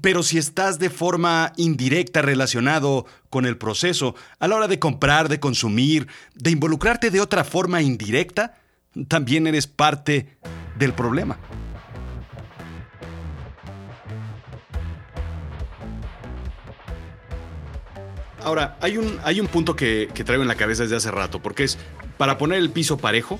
Pero 0.00 0.22
si 0.22 0.38
estás 0.38 0.78
de 0.78 0.90
forma 0.90 1.52
indirecta 1.56 2.22
relacionado 2.22 3.06
con 3.28 3.44
el 3.44 3.58
proceso, 3.58 4.14
a 4.38 4.48
la 4.48 4.56
hora 4.56 4.68
de 4.68 4.78
comprar, 4.78 5.28
de 5.28 5.40
consumir, 5.40 6.08
de 6.34 6.50
involucrarte 6.50 7.10
de 7.10 7.20
otra 7.20 7.44
forma 7.44 7.82
indirecta, 7.82 8.58
también 9.08 9.46
eres 9.46 9.66
parte 9.66 10.36
del 10.78 10.94
problema. 10.94 11.38
Ahora, 18.44 18.76
hay 18.80 18.98
un, 18.98 19.18
hay 19.24 19.40
un 19.40 19.46
punto 19.46 19.76
que, 19.76 20.10
que 20.14 20.24
traigo 20.24 20.42
en 20.42 20.48
la 20.48 20.56
cabeza 20.56 20.82
desde 20.82 20.96
hace 20.96 21.10
rato, 21.10 21.40
porque 21.40 21.64
es, 21.64 21.78
para 22.18 22.38
poner 22.38 22.58
el 22.58 22.70
piso 22.70 22.98
parejo, 22.98 23.38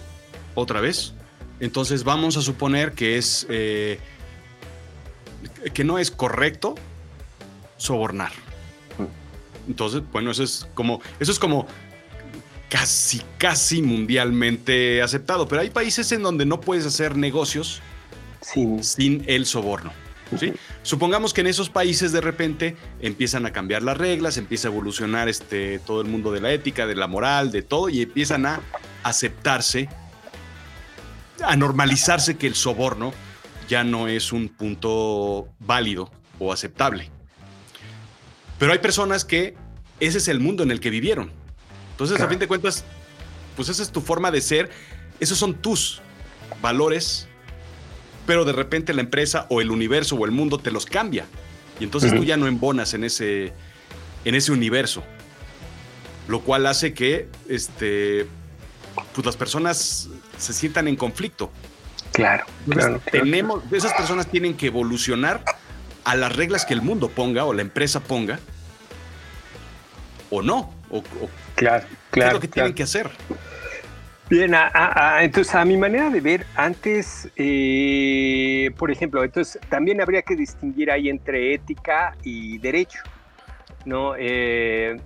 otra 0.54 0.80
vez, 0.80 1.14
entonces 1.60 2.04
vamos 2.04 2.36
a 2.36 2.42
suponer 2.42 2.92
que 2.92 3.16
es 3.16 3.46
eh, 3.48 3.98
que 5.72 5.84
no 5.84 5.98
es 5.98 6.10
correcto 6.10 6.74
sobornar. 7.76 8.32
Entonces, 9.68 10.02
bueno, 10.12 10.32
eso 10.32 10.42
es 10.42 10.66
como 10.74 11.00
eso 11.20 11.30
es 11.30 11.38
como 11.38 11.66
casi 12.68 13.22
casi 13.38 13.80
mundialmente 13.80 15.02
aceptado, 15.02 15.46
pero 15.46 15.60
hay 15.60 15.70
países 15.70 16.10
en 16.12 16.22
donde 16.22 16.46
no 16.46 16.60
puedes 16.60 16.84
hacer 16.84 17.16
negocios 17.16 17.80
sin 18.40 19.24
el 19.28 19.46
soborno. 19.46 19.92
¿Sí? 20.38 20.52
Supongamos 20.82 21.32
que 21.32 21.42
en 21.42 21.46
esos 21.46 21.70
países 21.70 22.12
de 22.12 22.20
repente 22.20 22.76
empiezan 23.00 23.46
a 23.46 23.52
cambiar 23.52 23.82
las 23.82 23.96
reglas, 23.96 24.36
empieza 24.36 24.68
a 24.68 24.70
evolucionar 24.70 25.28
este, 25.28 25.78
todo 25.80 26.00
el 26.00 26.08
mundo 26.08 26.32
de 26.32 26.40
la 26.40 26.52
ética, 26.52 26.86
de 26.86 26.94
la 26.94 27.06
moral, 27.06 27.52
de 27.52 27.62
todo, 27.62 27.88
y 27.88 28.02
empiezan 28.02 28.46
a 28.46 28.60
aceptarse, 29.02 29.88
a 31.42 31.56
normalizarse 31.56 32.36
que 32.36 32.46
el 32.46 32.54
soborno 32.54 33.12
ya 33.68 33.84
no 33.84 34.08
es 34.08 34.32
un 34.32 34.48
punto 34.48 35.48
válido 35.60 36.10
o 36.38 36.52
aceptable. 36.52 37.10
Pero 38.58 38.72
hay 38.72 38.78
personas 38.78 39.24
que 39.24 39.56
ese 40.00 40.18
es 40.18 40.28
el 40.28 40.40
mundo 40.40 40.62
en 40.62 40.70
el 40.70 40.80
que 40.80 40.90
vivieron. 40.90 41.30
Entonces, 41.92 42.20
a 42.20 42.28
fin 42.28 42.38
de 42.38 42.48
cuentas, 42.48 42.84
pues 43.56 43.68
esa 43.68 43.82
es 43.82 43.90
tu 43.90 44.00
forma 44.00 44.30
de 44.30 44.40
ser, 44.40 44.70
esos 45.20 45.38
son 45.38 45.54
tus 45.54 46.00
valores, 46.60 47.28
pero 48.26 48.44
de 48.44 48.52
repente 48.52 48.94
la 48.94 49.00
empresa 49.00 49.46
o 49.48 49.60
el 49.60 49.70
universo 49.70 50.16
o 50.16 50.24
el 50.24 50.30
mundo 50.30 50.58
te 50.58 50.70
los 50.70 50.86
cambia. 50.86 51.26
Y 51.80 51.84
entonces 51.84 52.14
tú 52.14 52.24
ya 52.24 52.36
no 52.36 52.46
embonas 52.46 52.94
en 52.94 53.04
ese, 53.04 53.52
en 54.24 54.34
ese 54.34 54.52
universo. 54.52 55.02
Lo 56.28 56.40
cual 56.40 56.66
hace 56.66 56.94
que 56.94 57.28
este, 57.48 58.26
pues 59.14 59.26
las 59.26 59.36
personas 59.36 60.08
se 60.38 60.52
sientan 60.52 60.86
en 60.88 60.96
conflicto. 60.96 61.50
Claro, 62.12 62.44
claro, 62.68 63.00
Tenemos, 63.10 63.62
esas 63.72 63.94
personas 63.94 64.26
tienen 64.26 64.54
que 64.54 64.66
evolucionar 64.66 65.42
a 66.04 66.14
las 66.14 66.34
reglas 66.34 66.66
que 66.66 66.74
el 66.74 66.82
mundo 66.82 67.08
ponga 67.08 67.44
o 67.44 67.54
la 67.54 67.62
empresa 67.62 68.00
ponga, 68.00 68.38
o 70.30 70.42
no, 70.42 70.74
o, 70.90 71.02
claro, 71.54 71.86
claro, 71.86 71.86
¿qué 72.10 72.20
es 72.20 72.32
lo 72.32 72.40
que 72.40 72.48
tienen 72.48 72.74
que 72.74 72.82
hacer. 72.82 73.10
Bien, 74.32 74.54
entonces 75.20 75.54
a 75.54 75.62
mi 75.66 75.76
manera 75.76 76.08
de 76.08 76.22
ver, 76.22 76.46
antes, 76.56 77.30
eh, 77.36 78.70
por 78.78 78.90
ejemplo, 78.90 79.22
entonces 79.22 79.60
también 79.68 80.00
habría 80.00 80.22
que 80.22 80.34
distinguir 80.34 80.90
ahí 80.90 81.10
entre 81.10 81.52
ética 81.52 82.16
y 82.22 82.56
derecho, 82.56 83.00
¿no? 83.84 84.14
Eh, 84.16 84.96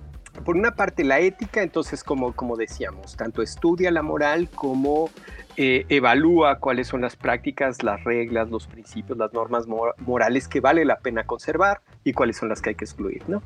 por 0.45 0.55
una 0.55 0.77
parte, 0.77 1.03
la 1.03 1.19
ética, 1.19 1.65
entonces, 1.65 2.05
como, 2.05 2.37
como 2.37 2.57
decíamos, 2.57 3.17
tanto 3.17 3.43
estudia 3.43 3.91
la 3.91 4.03
moral 4.03 4.49
como 4.49 5.11
eh, 5.57 5.87
evalúa 5.89 6.61
cuáles 6.61 6.87
son 6.87 7.01
las 7.01 7.17
prácticas, 7.17 7.83
las 7.83 8.05
reglas, 8.05 8.49
los 8.49 8.69
principios, 8.69 9.19
las 9.19 9.33
normas 9.33 9.67
morales 9.67 10.47
que 10.47 10.61
vale 10.61 10.85
la 10.85 11.01
pena 11.01 11.25
conservar 11.25 11.81
y 12.05 12.13
cuáles 12.13 12.37
son 12.37 12.49
las 12.49 12.63
que 12.63 12.69
hay 12.69 12.75
que 12.77 12.85
excluir, 12.85 13.25
¿no? 13.27 13.43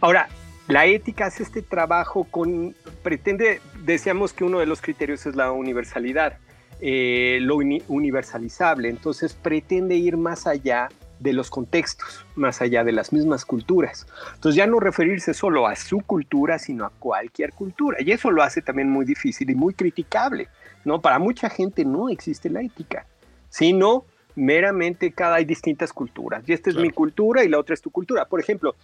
Ahora, 0.00 0.26
la 0.68 0.86
ética 0.86 1.26
hace 1.26 1.42
este 1.42 1.62
trabajo 1.62 2.24
con, 2.24 2.74
pretende, 3.02 3.60
decíamos 3.84 4.32
que 4.32 4.44
uno 4.44 4.60
de 4.60 4.66
los 4.66 4.80
criterios 4.82 5.26
es 5.26 5.34
la 5.34 5.50
universalidad, 5.50 6.38
eh, 6.80 7.38
lo 7.40 7.56
universalizable, 7.56 8.88
entonces 8.88 9.34
pretende 9.34 9.96
ir 9.96 10.16
más 10.16 10.46
allá 10.46 10.90
de 11.20 11.32
los 11.32 11.50
contextos, 11.50 12.24
más 12.36 12.60
allá 12.60 12.84
de 12.84 12.92
las 12.92 13.12
mismas 13.12 13.44
culturas. 13.44 14.06
Entonces 14.34 14.56
ya 14.56 14.66
no 14.66 14.78
referirse 14.78 15.34
solo 15.34 15.66
a 15.66 15.74
su 15.74 16.00
cultura, 16.00 16.58
sino 16.58 16.84
a 16.84 16.90
cualquier 16.90 17.52
cultura. 17.52 17.98
Y 18.00 18.12
eso 18.12 18.30
lo 18.30 18.42
hace 18.42 18.62
también 18.62 18.90
muy 18.90 19.04
difícil 19.04 19.50
y 19.50 19.54
muy 19.54 19.74
criticable. 19.74 20.48
¿no? 20.84 21.00
Para 21.00 21.18
mucha 21.18 21.50
gente 21.50 21.84
no 21.84 22.08
existe 22.08 22.50
la 22.50 22.62
ética, 22.62 23.06
sino 23.48 24.04
meramente 24.36 25.12
cada 25.12 25.36
hay 25.36 25.44
distintas 25.44 25.92
culturas. 25.92 26.44
Y 26.46 26.52
esta 26.52 26.70
es 26.70 26.76
mi 26.76 26.90
cultura 26.90 27.42
y 27.42 27.48
la 27.48 27.58
otra 27.58 27.74
es 27.74 27.82
tu 27.82 27.90
cultura. 27.90 28.26
Por 28.26 28.38
ejemplo, 28.38 28.76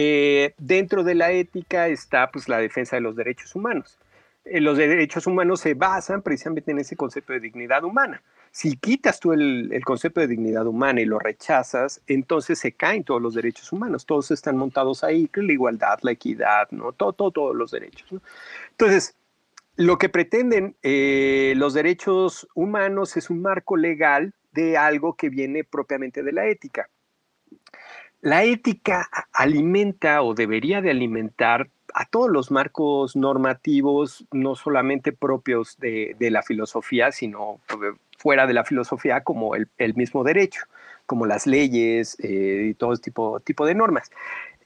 eh, 0.00 0.54
dentro 0.58 1.02
de 1.02 1.16
la 1.16 1.32
ética 1.32 1.88
está 1.88 2.30
pues, 2.30 2.48
la 2.48 2.58
defensa 2.58 2.94
de 2.94 3.02
los 3.02 3.16
derechos 3.16 3.56
humanos. 3.56 3.98
Eh, 4.44 4.60
los 4.60 4.78
derechos 4.78 5.26
humanos 5.26 5.58
se 5.58 5.74
basan 5.74 6.22
precisamente 6.22 6.70
en 6.70 6.78
ese 6.78 6.94
concepto 6.94 7.32
de 7.32 7.40
dignidad 7.40 7.82
humana. 7.82 8.22
Si 8.52 8.76
quitas 8.76 9.18
tú 9.18 9.32
el, 9.32 9.82
concepto 9.84 10.20
de 10.20 10.28
dignidad 10.28 10.68
humana 10.68 11.00
y 11.00 11.04
lo 11.04 11.18
rechazas, 11.18 12.00
entonces 12.06 12.60
se 12.60 12.70
caen 12.70 13.02
todos 13.02 13.20
los 13.20 13.34
derechos 13.34 13.72
humanos. 13.72 14.06
Todos 14.06 14.30
están 14.30 14.56
montados 14.56 15.02
ahí, 15.02 15.28
la 15.34 15.52
igualdad, 15.52 15.98
la 16.02 16.12
equidad, 16.12 16.68
¿no? 16.70 16.92
Todo, 16.92 17.32
todos 17.32 17.56
los 17.56 17.72
derechos. 17.72 18.22
Entonces, 18.70 19.16
lo 19.74 19.98
que 19.98 20.08
pretenden 20.08 20.76
eh, 20.84 21.54
los 21.56 21.74
derechos 21.74 22.46
humanos 22.54 23.16
es 23.16 23.30
un 23.30 23.42
marco 23.42 23.76
legal 23.76 24.32
de 24.52 24.76
algo 24.76 25.16
que 25.16 25.28
viene 25.28 25.64
propiamente 25.64 26.22
de 26.22 26.30
la 26.30 26.46
ética. 26.46 26.88
La 28.20 28.44
ética 28.44 29.08
alimenta 29.32 30.22
o 30.22 30.34
debería 30.34 30.80
de 30.80 30.90
alimentar 30.90 31.68
a 31.94 32.04
todos 32.04 32.30
los 32.30 32.50
marcos 32.50 33.16
normativos, 33.16 34.26
no 34.32 34.54
solamente 34.54 35.12
propios 35.12 35.78
de, 35.78 36.16
la 36.18 36.42
filosofía, 36.42 37.12
sino 37.12 37.60
fuera 38.18 38.46
de 38.46 38.54
la 38.54 38.64
filosofía 38.64 39.22
como 39.22 39.54
el, 39.54 39.94
mismo 39.94 40.24
derecho, 40.24 40.62
como 41.06 41.26
las 41.26 41.46
leyes 41.46 42.16
eh, 42.20 42.68
y 42.70 42.74
todo 42.74 42.96
tipo, 42.96 43.40
tipo 43.40 43.64
de 43.66 43.74
normas. 43.74 44.10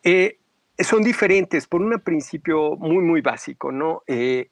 Eh, 0.03 0.39
son 0.79 1.03
diferentes 1.03 1.67
por 1.67 1.83
un 1.83 2.01
principio 2.01 2.77
muy, 2.77 3.05
muy 3.05 3.21
básico, 3.21 3.71
¿no? 3.71 4.03
Eh, 4.07 4.49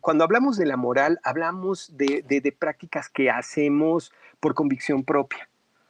cuando 0.00 0.24
hablamos 0.24 0.58
de 0.58 0.66
la 0.66 0.76
moral, 0.76 1.18
hablamos 1.24 1.96
de, 1.96 2.22
de 2.22 2.52
prácticas 2.52 3.08
que 3.08 3.30
hacemos 3.30 4.12
por 4.38 4.54
convicción 4.54 5.02
propia. 5.02 5.48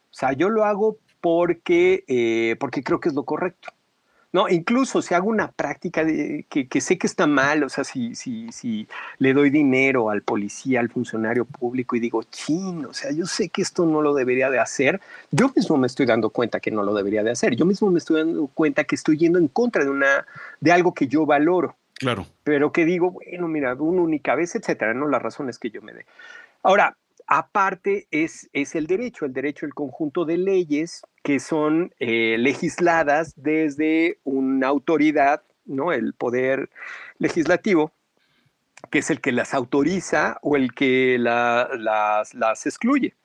O 0.09 0.13
sea, 0.13 0.33
yo 0.33 0.49
lo 0.49 0.65
hago 0.65 0.97
porque, 1.21 2.03
eh, 2.07 2.55
porque 2.59 2.83
creo 2.83 2.99
que 2.99 3.09
es 3.09 3.15
lo 3.15 3.23
correcto. 3.23 3.69
No, 4.33 4.47
incluso 4.47 5.01
si 5.01 5.13
hago 5.13 5.27
una 5.27 5.51
práctica 5.51 6.05
de, 6.05 6.45
que, 6.47 6.81
sé 6.81 6.97
que 6.97 7.05
está 7.05 7.27
mal, 7.27 7.63
o 7.63 7.69
sea, 7.69 7.83
si, 7.83 8.15
si, 8.15 8.49
si 8.53 8.87
le 9.17 9.33
doy 9.33 9.49
dinero 9.49 10.09
al 10.09 10.21
policía, 10.21 10.79
al 10.79 10.89
funcionario 10.89 11.43
público 11.43 11.97
y 11.97 11.99
digo, 11.99 12.23
chin, 12.23 12.85
o 12.85 12.93
sea, 12.93 13.11
yo 13.11 13.25
sé 13.25 13.49
que 13.49 13.61
esto 13.61 13.85
no 13.85 14.01
lo 14.01 14.13
debería 14.13 14.49
de 14.49 14.59
hacer, 14.59 15.01
yo 15.31 15.51
mismo 15.53 15.75
me 15.75 15.87
estoy 15.87 16.05
dando 16.05 16.29
cuenta 16.29 16.61
que 16.61 16.71
no 16.71 16.81
lo 16.83 16.93
debería 16.93 17.23
de 17.23 17.31
hacer, 17.31 17.57
yo 17.57 17.65
mismo 17.65 17.91
me 17.91 17.99
estoy 17.99 18.21
dando 18.21 18.47
cuenta 18.47 18.85
que 18.85 18.95
estoy 18.95 19.17
yendo 19.17 19.37
en 19.37 19.49
contra 19.49 19.83
de, 19.83 19.89
una, 19.89 20.25
de 20.61 20.71
algo 20.71 20.93
que 20.93 21.07
yo 21.07 21.25
valoro. 21.25 21.75
Claro. 21.95 22.25
Pero 22.45 22.71
que 22.71 22.85
digo, 22.85 23.11
bueno, 23.11 23.49
mira, 23.49 23.75
una 23.75 24.01
única 24.01 24.33
vez, 24.33 24.55
etcétera, 24.55 24.93
¿no? 24.93 25.07
Las 25.07 25.21
razones 25.21 25.59
que 25.59 25.69
yo 25.69 25.81
me 25.81 25.93
dé. 25.93 26.05
Ahora, 26.63 26.95
aparte 27.31 28.09
es, 28.11 28.49
es 28.51 28.75
el 28.75 28.87
derecho, 28.87 29.23
el 29.23 29.31
derecho, 29.31 29.65
el 29.65 29.73
conjunto 29.73 30.25
de 30.25 30.37
leyes 30.37 31.01
que 31.23 31.39
son 31.39 31.95
eh, 31.97 32.35
legisladas 32.37 33.33
desde 33.37 34.19
una 34.25 34.67
autoridad, 34.67 35.41
¿no? 35.63 35.93
El 35.93 36.13
poder 36.13 36.69
legislativo, 37.19 37.93
que 38.89 38.99
es 38.99 39.09
el 39.09 39.21
que 39.21 39.31
las 39.31 39.53
autoriza 39.53 40.39
o 40.41 40.57
el 40.57 40.73
que 40.73 41.15
las, 41.19 42.33
las, 42.33 42.65
excluye. 42.65 43.15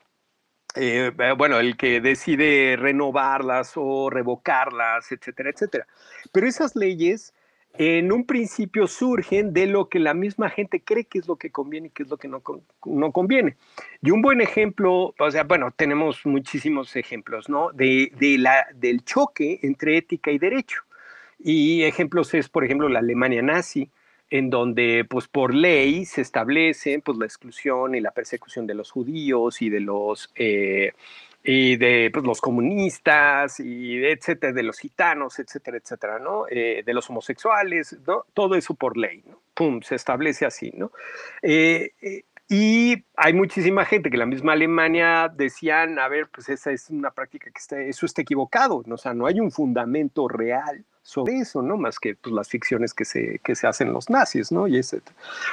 Eh, 0.77 1.11
eh, 1.19 1.35
bueno, 1.37 1.59
el 1.59 1.77
que 1.77 2.01
decide 2.01 2.77
renovarlas 2.77 3.73
o 3.75 4.09
revocarlas, 4.09 5.11
etcétera, 5.11 5.51
etcétera. 5.51 5.87
Pero 6.31 6.47
esas 6.47 6.77
leyes 6.77 7.35
en 7.79 8.13
un 8.13 8.25
principio 8.25 8.87
surgen 8.87 9.53
de 9.53 9.67
lo 9.67 9.89
que 9.89 9.99
la 9.99 10.15
misma 10.15 10.51
gente 10.51 10.81
cree 10.81 11.05
que 11.05 11.19
es 11.19 11.29
lo 11.29 11.37
que 11.37 11.51
conviene 11.51 11.89
y 11.89 11.91
que 11.91 12.03
es 12.03 12.09
lo 12.09 12.17
que 12.17 12.29
no, 12.29 12.43
no 12.85 13.13
conviene. 13.13 13.57
Y 14.03 14.11
un 14.11 14.23
buen 14.23 14.41
ejemplo, 14.41 15.15
o 15.19 15.31
sea, 15.31 15.45
bueno, 15.45 15.71
tenemos 15.71 16.25
muchísimos 16.25 16.97
ejemplos, 16.97 17.49
¿no? 17.49 17.71
De, 17.73 18.13
de 18.19 18.39
la, 18.39 18.67
del 18.75 19.05
choque 19.05 19.61
entre 19.63 19.99
ética 19.99 20.31
y 20.31 20.39
derecho. 20.39 20.83
Y 21.39 21.83
ejemplos 21.83 22.33
es, 22.35 22.49
por 22.49 22.65
ejemplo, 22.65 22.89
la 22.89 23.01
Alemania 23.01 23.43
nazi, 23.43 23.91
en 24.31 24.51
donde, 24.51 25.05
pues, 25.09 25.29
por 25.29 25.55
ley 25.55 26.05
se 26.05 26.21
establece, 26.21 27.01
pues, 27.05 27.19
la 27.19 27.27
exclusión 27.27 27.95
y 27.95 28.01
la 28.01 28.11
persecución 28.11 28.67
de 28.67 28.75
los 28.75 28.91
judíos 28.91 29.63
y 29.63 29.71
de 29.71 29.81
los... 29.81 30.31
Eh, 30.35 30.93
y 31.49 31.77
de 31.77 32.11
pues, 32.13 32.25
los 32.25 32.41
comunistas, 32.41 33.61
y 33.61 34.05
etcétera, 34.05 34.53
de 34.53 34.65
los 34.65 34.81
gitanos, 34.81 35.39
etcétera, 35.39 35.77
etcétera, 35.77 36.19
¿no? 36.19 36.47
Eh, 36.51 36.83
de 36.85 36.93
los 36.93 37.09
homosexuales, 37.09 37.97
¿no? 38.05 38.25
Todo 38.35 38.57
eso 38.57 38.75
por 38.75 38.97
ley, 38.97 39.23
¿no? 39.25 39.41
Pum, 39.55 39.81
se 39.81 39.95
establece 39.95 40.45
así, 40.45 40.73
¿no? 40.75 40.91
Eh, 41.43 41.93
eh, 42.03 42.25
y 42.49 43.05
hay 43.17 43.33
muchísima 43.33 43.85
gente 43.85 44.11
que 44.11 44.17
la 44.17 44.27
misma 44.27 44.55
Alemania 44.55 45.33
decían, 45.33 46.01
a 46.01 46.09
ver, 46.09 46.29
pues 46.33 46.49
esa 46.49 46.73
es 46.73 46.91
una 46.91 47.13
práctica 47.13 47.49
que 47.51 47.59
está, 47.59 47.81
eso 47.81 48.07
está 48.07 48.23
equivocado, 48.23 48.83
¿no? 48.87 48.97
o 48.97 48.99
sea, 48.99 49.15
no 49.15 49.27
hay 49.27 49.39
un 49.39 49.53
fundamento 49.53 50.29
real 50.29 50.85
sobre 51.03 51.39
eso, 51.39 51.63
¿no? 51.63 51.77
Más 51.77 52.01
que 52.01 52.17
pues, 52.17 52.35
las 52.35 52.49
ficciones 52.49 52.93
que 52.93 53.05
se, 53.05 53.41
que 53.45 53.55
se 53.55 53.69
hacen 53.69 53.93
los 53.93 54.11
nazis, 54.11 54.51
¿no? 54.51 54.67
Y 54.67 54.79
ese, 54.79 55.01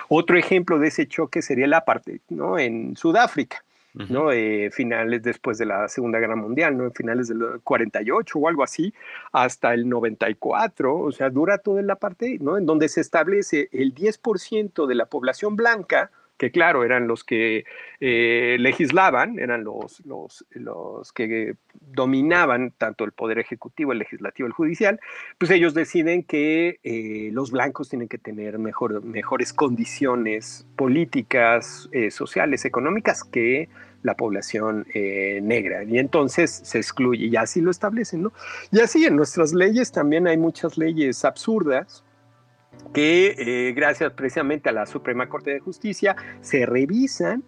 otro 0.08 0.38
ejemplo 0.38 0.80
de 0.80 0.88
ese 0.88 1.08
choque 1.08 1.44
sería 1.44 1.66
el 1.66 1.74
apartheid, 1.74 2.22
¿no? 2.30 2.58
En 2.58 2.96
Sudáfrica 2.96 3.64
¿no? 3.94 4.32
Eh, 4.32 4.70
finales 4.72 5.22
después 5.24 5.58
de 5.58 5.66
la 5.66 5.88
Segunda 5.88 6.20
Guerra 6.20 6.36
Mundial, 6.36 6.78
¿no? 6.78 6.90
Finales 6.92 7.28
del 7.28 7.62
48 7.64 8.40
o 8.40 8.48
algo 8.48 8.64
así, 8.64 8.94
hasta 9.32 9.74
el 9.74 9.88
94, 9.88 10.96
o 10.96 11.12
sea, 11.12 11.30
dura 11.30 11.60
toda 11.60 11.82
la 11.82 11.96
parte, 11.96 12.38
¿no? 12.40 12.58
En 12.58 12.66
donde 12.66 12.90
se 12.90 13.02
establece 13.02 13.70
el 13.72 13.94
10% 13.94 14.88
de 14.88 14.96
la 14.96 15.06
población 15.06 15.56
blanca, 15.56 16.12
que 16.44 16.52
claro, 16.52 16.84
eran 16.84 17.08
los 17.08 17.24
que 17.24 17.64
eh, 18.02 18.58
legislaban, 18.60 19.40
eran 19.40 19.64
los, 19.64 20.06
los, 20.06 20.46
los, 20.52 21.14
que 21.14 21.56
dominaban 21.80 22.72
tanto 22.78 23.06
el 23.06 23.14
poder 23.14 23.40
ejecutivo, 23.40 23.94
el 23.94 24.00
legislativo, 24.00 24.46
el 24.46 24.52
judicial, 24.52 25.00
pues 25.38 25.52
ellos 25.52 25.74
deciden 25.74 26.24
que 26.24 26.80
eh, 26.84 27.30
los 27.32 27.52
blancos 27.52 27.88
tienen 27.88 28.10
que 28.10 28.18
tener 28.18 28.60
mejor, 28.60 29.02
mejores 29.06 29.54
condiciones 29.54 30.68
políticas, 30.76 31.90
sociales, 32.10 32.66
económicas 32.66 33.24
que 33.24 33.70
la 34.02 34.16
población 34.16 34.86
eh, 34.94 35.40
negra. 35.42 35.86
Y 35.86 35.98
entonces 35.98 36.62
se 36.64 36.78
excluye, 36.78 37.28
y 37.28 37.36
así 37.38 37.62
lo 37.62 37.72
establecen, 37.72 38.24
¿no? 38.24 38.34
Y 38.70 38.82
así 38.82 39.06
en 39.06 39.16
nuestras 39.16 39.54
leyes 39.54 39.94
también 39.94 40.28
hay 40.28 40.36
muchas 40.36 40.78
leyes 40.78 41.24
absurdas 41.24 42.04
que 42.94 43.36
eh, 43.38 43.74
gracias 43.74 44.14
precisamente 44.14 44.70
a 44.70 44.72
la 44.72 44.86
Suprema 44.86 45.28
Corte 45.28 45.52
de 45.52 45.60
Justicia 45.60 46.16
se 46.42 46.66
revisan 46.66 47.44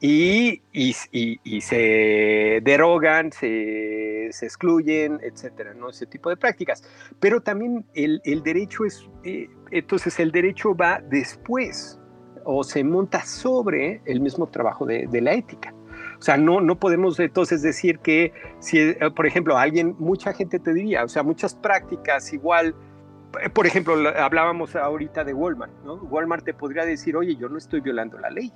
y, 0.00 0.62
y, 0.72 1.60
se 1.60 2.60
derogan, 2.62 3.32
se, 3.32 4.26
excluyen, 4.26 5.18
etcétera, 5.22 5.74
¿no? 5.74 5.90
Ese 5.90 6.06
tipo 6.06 6.30
de 6.30 6.36
prácticas. 6.36 6.84
Pero 7.18 7.40
también 7.40 7.84
el, 7.94 8.20
el 8.24 8.42
derecho 8.42 8.84
es, 8.84 9.08
eh, 9.24 9.48
entonces 9.72 10.20
el 10.20 10.30
derecho 10.30 10.74
va 10.76 11.00
después 11.00 11.98
o 12.44 12.62
se 12.62 12.84
monta 12.84 13.24
sobre 13.24 14.00
el 14.04 14.20
mismo 14.20 14.48
trabajo 14.48 14.86
de, 14.86 15.06
de 15.08 15.20
la 15.20 15.32
ética. 15.32 15.74
O 16.18 16.22
sea, 16.22 16.36
no, 16.36 16.60
no 16.60 16.78
podemos 16.78 17.18
entonces 17.20 17.62
decir 17.62 18.00
que, 18.00 18.32
si, 18.58 18.78
eh, 18.78 18.96
por 19.14 19.26
ejemplo, 19.26 19.56
alguien, 19.56 19.94
mucha 19.98 20.32
gente 20.32 20.58
te 20.58 20.74
diría, 20.74 21.04
o 21.04 21.08
sea, 21.08 21.22
muchas 21.22 21.54
prácticas 21.54 22.32
igual, 22.32 22.74
por 23.52 23.66
ejemplo, 23.66 23.94
hablábamos 24.18 24.74
ahorita 24.76 25.24
de 25.24 25.34
Walmart, 25.34 25.72
¿no? 25.84 25.94
Walmart 25.94 26.44
te 26.44 26.54
podría 26.54 26.84
decir, 26.84 27.16
oye, 27.16 27.36
yo 27.36 27.48
no 27.48 27.58
estoy 27.58 27.80
violando 27.80 28.18
la 28.18 28.30
ley. 28.30 28.52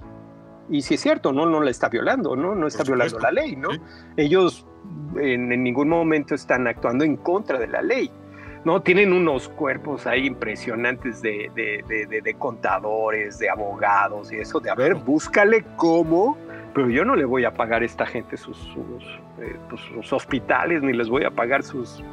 Y 0.70 0.83
si 0.83 0.95
es 0.95 1.01
cierto, 1.01 1.33
no, 1.33 1.47
no 1.47 1.61
la 1.61 1.70
está 1.70 1.89
violando, 1.89 2.37
¿no? 2.37 2.55
No 2.55 2.66
está 2.66 2.83
violando 2.85 3.18
la 3.18 3.31
ley, 3.31 3.57
¿no? 3.57 3.68
Ellos 4.16 4.66
en, 5.16 5.49
ningún 5.62 5.89
momento 5.89 6.35
están 6.35 6.66
actuando 6.66 7.05
en 7.05 7.16
contra 7.16 7.59
de 7.59 7.66
la 7.66 7.83
ley. 7.83 8.11
¿no? 8.64 8.81
Tienen 8.81 9.12
unos 9.12 9.49
cuerpos 9.49 10.07
ahí 10.07 10.25
impresionantes 10.25 11.20
de, 11.20 11.51
de, 11.55 12.35
contadores, 12.39 13.39
de 13.41 13.51
abogados 13.51 14.33
y 14.33 14.37
eso, 14.37 14.61
de 14.61 14.70
a 14.70 14.77
ver, 14.77 14.95
búscale 14.95 15.64
cómo, 15.77 16.39
pero 16.73 16.89
yo 16.89 17.05
no 17.05 17.16
le 17.16 17.25
voy 17.25 17.45
a 17.45 17.53
pagar 17.55 17.83
a 17.83 17.85
esta 17.85 18.07
gente 18.07 18.37
sus, 18.37 18.57
sus, 18.57 19.05
eh, 19.41 19.57
pues, 19.68 20.12
hospitales, 20.12 20.81
ni 20.81 20.93
les 20.93 21.09
voy 21.09 21.25
a 21.25 21.33
pagar 21.33 21.64
sus, 21.64 22.05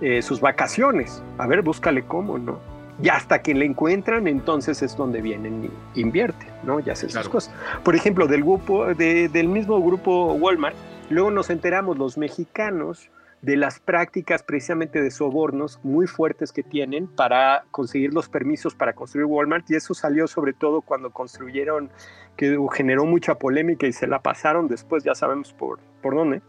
eh, 0.00 0.22
sus 0.22 0.40
vacaciones. 0.40 1.22
A 1.38 1.46
ver, 1.46 1.62
búscale 1.62 2.04
cómo, 2.04 2.38
¿no? 2.38 2.58
Y 3.02 3.08
hasta 3.08 3.42
que 3.42 3.54
le 3.54 3.64
encuentran, 3.64 4.28
entonces 4.28 4.82
es 4.82 4.96
donde 4.96 5.20
vienen 5.20 5.70
y 5.94 6.00
invierten, 6.00 6.48
¿no? 6.62 6.78
Ya 6.78 6.92
hacen 6.92 7.08
esas 7.08 7.28
cosas. 7.28 7.52
Por 7.82 7.96
ejemplo, 7.96 8.26
del, 8.26 8.42
grupo, 8.42 8.86
del 8.94 9.48
mismo 9.48 9.82
grupo 9.82 10.32
Walmart, 10.34 10.76
luego 11.10 11.30
nos 11.30 11.50
enteramos 11.50 11.98
los 11.98 12.16
mexicanos 12.16 13.10
de 13.44 13.56
las 13.56 13.78
prácticas 13.78 14.42
precisamente 14.42 15.02
de 15.02 15.10
sobornos 15.10 15.78
muy 15.82 16.06
fuertes 16.06 16.50
que 16.50 16.62
tienen 16.62 17.06
para 17.06 17.64
conseguir 17.70 18.14
los 18.14 18.28
permisos 18.28 18.74
para 18.74 18.94
construir 18.94 19.26
Walmart 19.26 19.70
y 19.70 19.74
eso 19.74 19.92
salió 19.92 20.26
sobre 20.26 20.54
todo 20.54 20.80
cuando 20.80 21.10
construyeron, 21.10 21.90
que 22.38 22.56
generó 22.72 23.04
mucha 23.04 23.34
polémica 23.34 23.86
y 23.86 23.92
se 23.92 24.06
la 24.06 24.22
pasaron 24.22 24.66
después, 24.66 25.04
ya 25.04 25.14
sabemos 25.14 25.52
por, 25.52 25.78
por 26.00 26.14
dónde, 26.14 26.40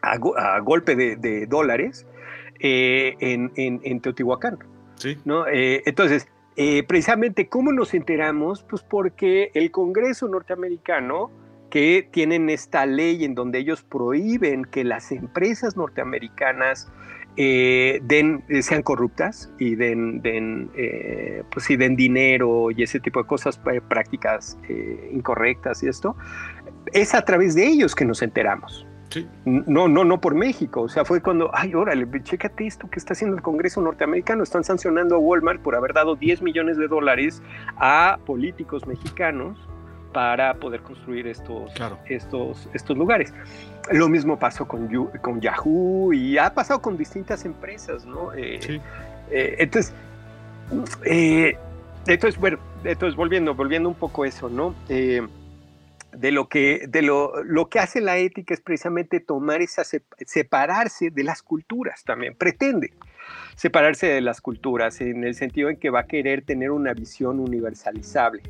a, 0.00 0.58
golpe 0.60 0.94
de, 0.94 1.46
dólares 1.46 2.06
eh, 2.62 3.16
en, 3.20 3.52
en 3.56 4.00
Teotihuacán. 4.00 4.58
¿no? 5.24 5.46
Eh, 5.46 5.82
entonces, 5.86 6.28
eh, 6.56 6.82
precisamente, 6.84 7.48
¿cómo 7.48 7.72
nos 7.72 7.94
enteramos? 7.94 8.64
Pues 8.68 8.82
porque 8.82 9.50
el 9.54 9.70
Congreso 9.70 10.28
norteamericano, 10.28 11.30
que 11.70 12.06
tienen 12.10 12.50
esta 12.50 12.84
ley 12.84 13.24
en 13.24 13.34
donde 13.34 13.58
ellos 13.58 13.82
prohíben 13.82 14.66
que 14.66 14.84
las 14.84 15.10
empresas 15.10 15.74
norteamericanas 15.74 16.92
eh, 17.38 18.00
den, 18.02 18.44
sean 18.60 18.82
corruptas 18.82 19.50
y 19.58 19.74
den, 19.74 20.20
den 20.20 20.70
pues 21.50 21.64
sí, 21.64 21.76
den 21.76 21.96
dinero 21.96 22.70
y 22.70 22.82
ese 22.82 23.00
tipo 23.00 23.22
de 23.22 23.26
cosas, 23.26 23.58
prácticas 23.88 24.58
incorrectas 25.12 25.82
y 25.82 25.88
esto, 25.88 26.14
es 26.92 27.14
a 27.14 27.24
través 27.24 27.54
de 27.54 27.66
ellos 27.66 27.94
que 27.94 28.04
nos 28.04 28.20
enteramos. 28.20 28.86
No, 29.44 29.88
no, 29.88 30.04
no 30.04 30.20
por 30.20 30.34
México. 30.34 30.82
O 30.82 30.88
sea, 30.88 31.04
fue 31.04 31.20
cuando, 31.20 31.50
ay, 31.52 31.74
órale, 31.74 32.06
chécate 32.22 32.66
esto 32.66 32.88
que 32.90 32.98
está 32.98 33.12
haciendo 33.12 33.36
el 33.36 33.42
Congreso 33.42 33.80
norteamericano. 33.80 34.42
Están 34.42 34.64
sancionando 34.64 35.16
a 35.16 35.18
Walmart 35.18 35.60
por 35.60 35.74
haber 35.74 35.92
dado 35.92 36.16
10 36.16 36.42
millones 36.42 36.76
de 36.76 36.88
dólares 36.88 37.42
a 37.76 38.18
políticos 38.24 38.86
mexicanos 38.86 39.58
para 40.12 40.54
poder 40.54 40.82
construir 40.82 41.26
estos, 41.26 41.72
estos, 42.06 42.68
estos 42.74 42.96
lugares. 42.96 43.32
Lo 43.90 44.08
mismo 44.08 44.38
pasó 44.38 44.68
con, 44.68 44.88
con 45.20 45.40
Yahoo 45.40 46.12
y 46.12 46.38
ha 46.38 46.52
pasado 46.54 46.82
con 46.82 46.96
distintas 46.96 47.44
empresas, 47.44 48.04
¿no? 48.04 48.32
Eh, 48.34 48.58
sí. 48.60 48.80
Eh, 49.30 49.56
entonces, 49.58 49.94
eh, 51.04 51.56
entonces, 52.06 52.38
bueno, 52.38 52.58
entonces 52.84 53.16
volviendo, 53.16 53.54
volviendo 53.54 53.88
un 53.88 53.94
poco 53.94 54.24
a 54.24 54.28
eso, 54.28 54.48
¿no? 54.48 54.74
De 56.12 56.30
lo 56.30 56.48
que, 56.48 56.86
de 56.88 57.02
lo, 57.02 57.42
lo, 57.44 57.68
que 57.68 57.78
hace 57.78 58.00
la 58.00 58.18
ética 58.18 58.54
es 58.54 58.60
precisamente 58.60 59.20
tomar 59.20 59.62
esa, 59.62 59.82
separarse 60.26 61.10
de 61.10 61.24
las 61.24 61.42
culturas 61.42 62.04
también, 62.04 62.34
pretende 62.34 62.92
separarse 63.56 64.06
de 64.06 64.20
las 64.20 64.40
culturas 64.40 65.00
en 65.00 65.24
el 65.24 65.34
sentido 65.34 65.70
en 65.70 65.76
que 65.76 65.90
va 65.90 66.00
a 66.00 66.06
querer 66.06 66.42
tener 66.42 66.70
una 66.70 66.92
visión 66.94 67.38
universalizable. 67.38 68.42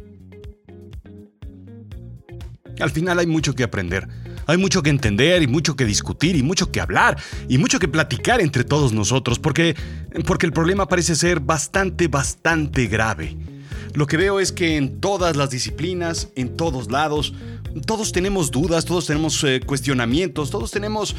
Al 2.80 2.90
final 2.90 3.18
hay 3.18 3.26
mucho 3.26 3.54
que 3.54 3.62
aprender, 3.62 4.08
hay 4.46 4.56
mucho 4.56 4.82
que 4.82 4.90
entender 4.90 5.42
y 5.42 5.46
mucho 5.46 5.76
que 5.76 5.84
discutir 5.84 6.36
y 6.36 6.42
mucho 6.42 6.72
que 6.72 6.80
hablar 6.80 7.16
y 7.48 7.58
mucho 7.58 7.78
que 7.78 7.86
platicar 7.86 8.40
entre 8.40 8.64
todos 8.64 8.92
nosotros 8.92 9.38
porque, 9.38 9.76
porque 10.26 10.46
el 10.46 10.52
problema 10.52 10.88
parece 10.88 11.14
ser 11.14 11.40
bastante, 11.40 12.08
bastante 12.08 12.86
grave. 12.86 13.36
Lo 13.95 14.07
que 14.07 14.16
veo 14.16 14.40
es 14.40 14.53
que 14.53 14.76
en 14.76 15.01
todas 15.01 15.36
las 15.36 15.51
disciplinas, 15.51 16.28
en 16.34 16.57
todos 16.57 16.90
lados, 16.90 17.34
todos 17.86 18.12
tenemos 18.12 18.51
dudas, 18.51 18.84
todos 18.84 19.07
tenemos 19.07 19.43
eh, 19.45 19.61
cuestionamientos, 19.64 20.51
todos 20.51 20.70
tenemos 20.70 21.14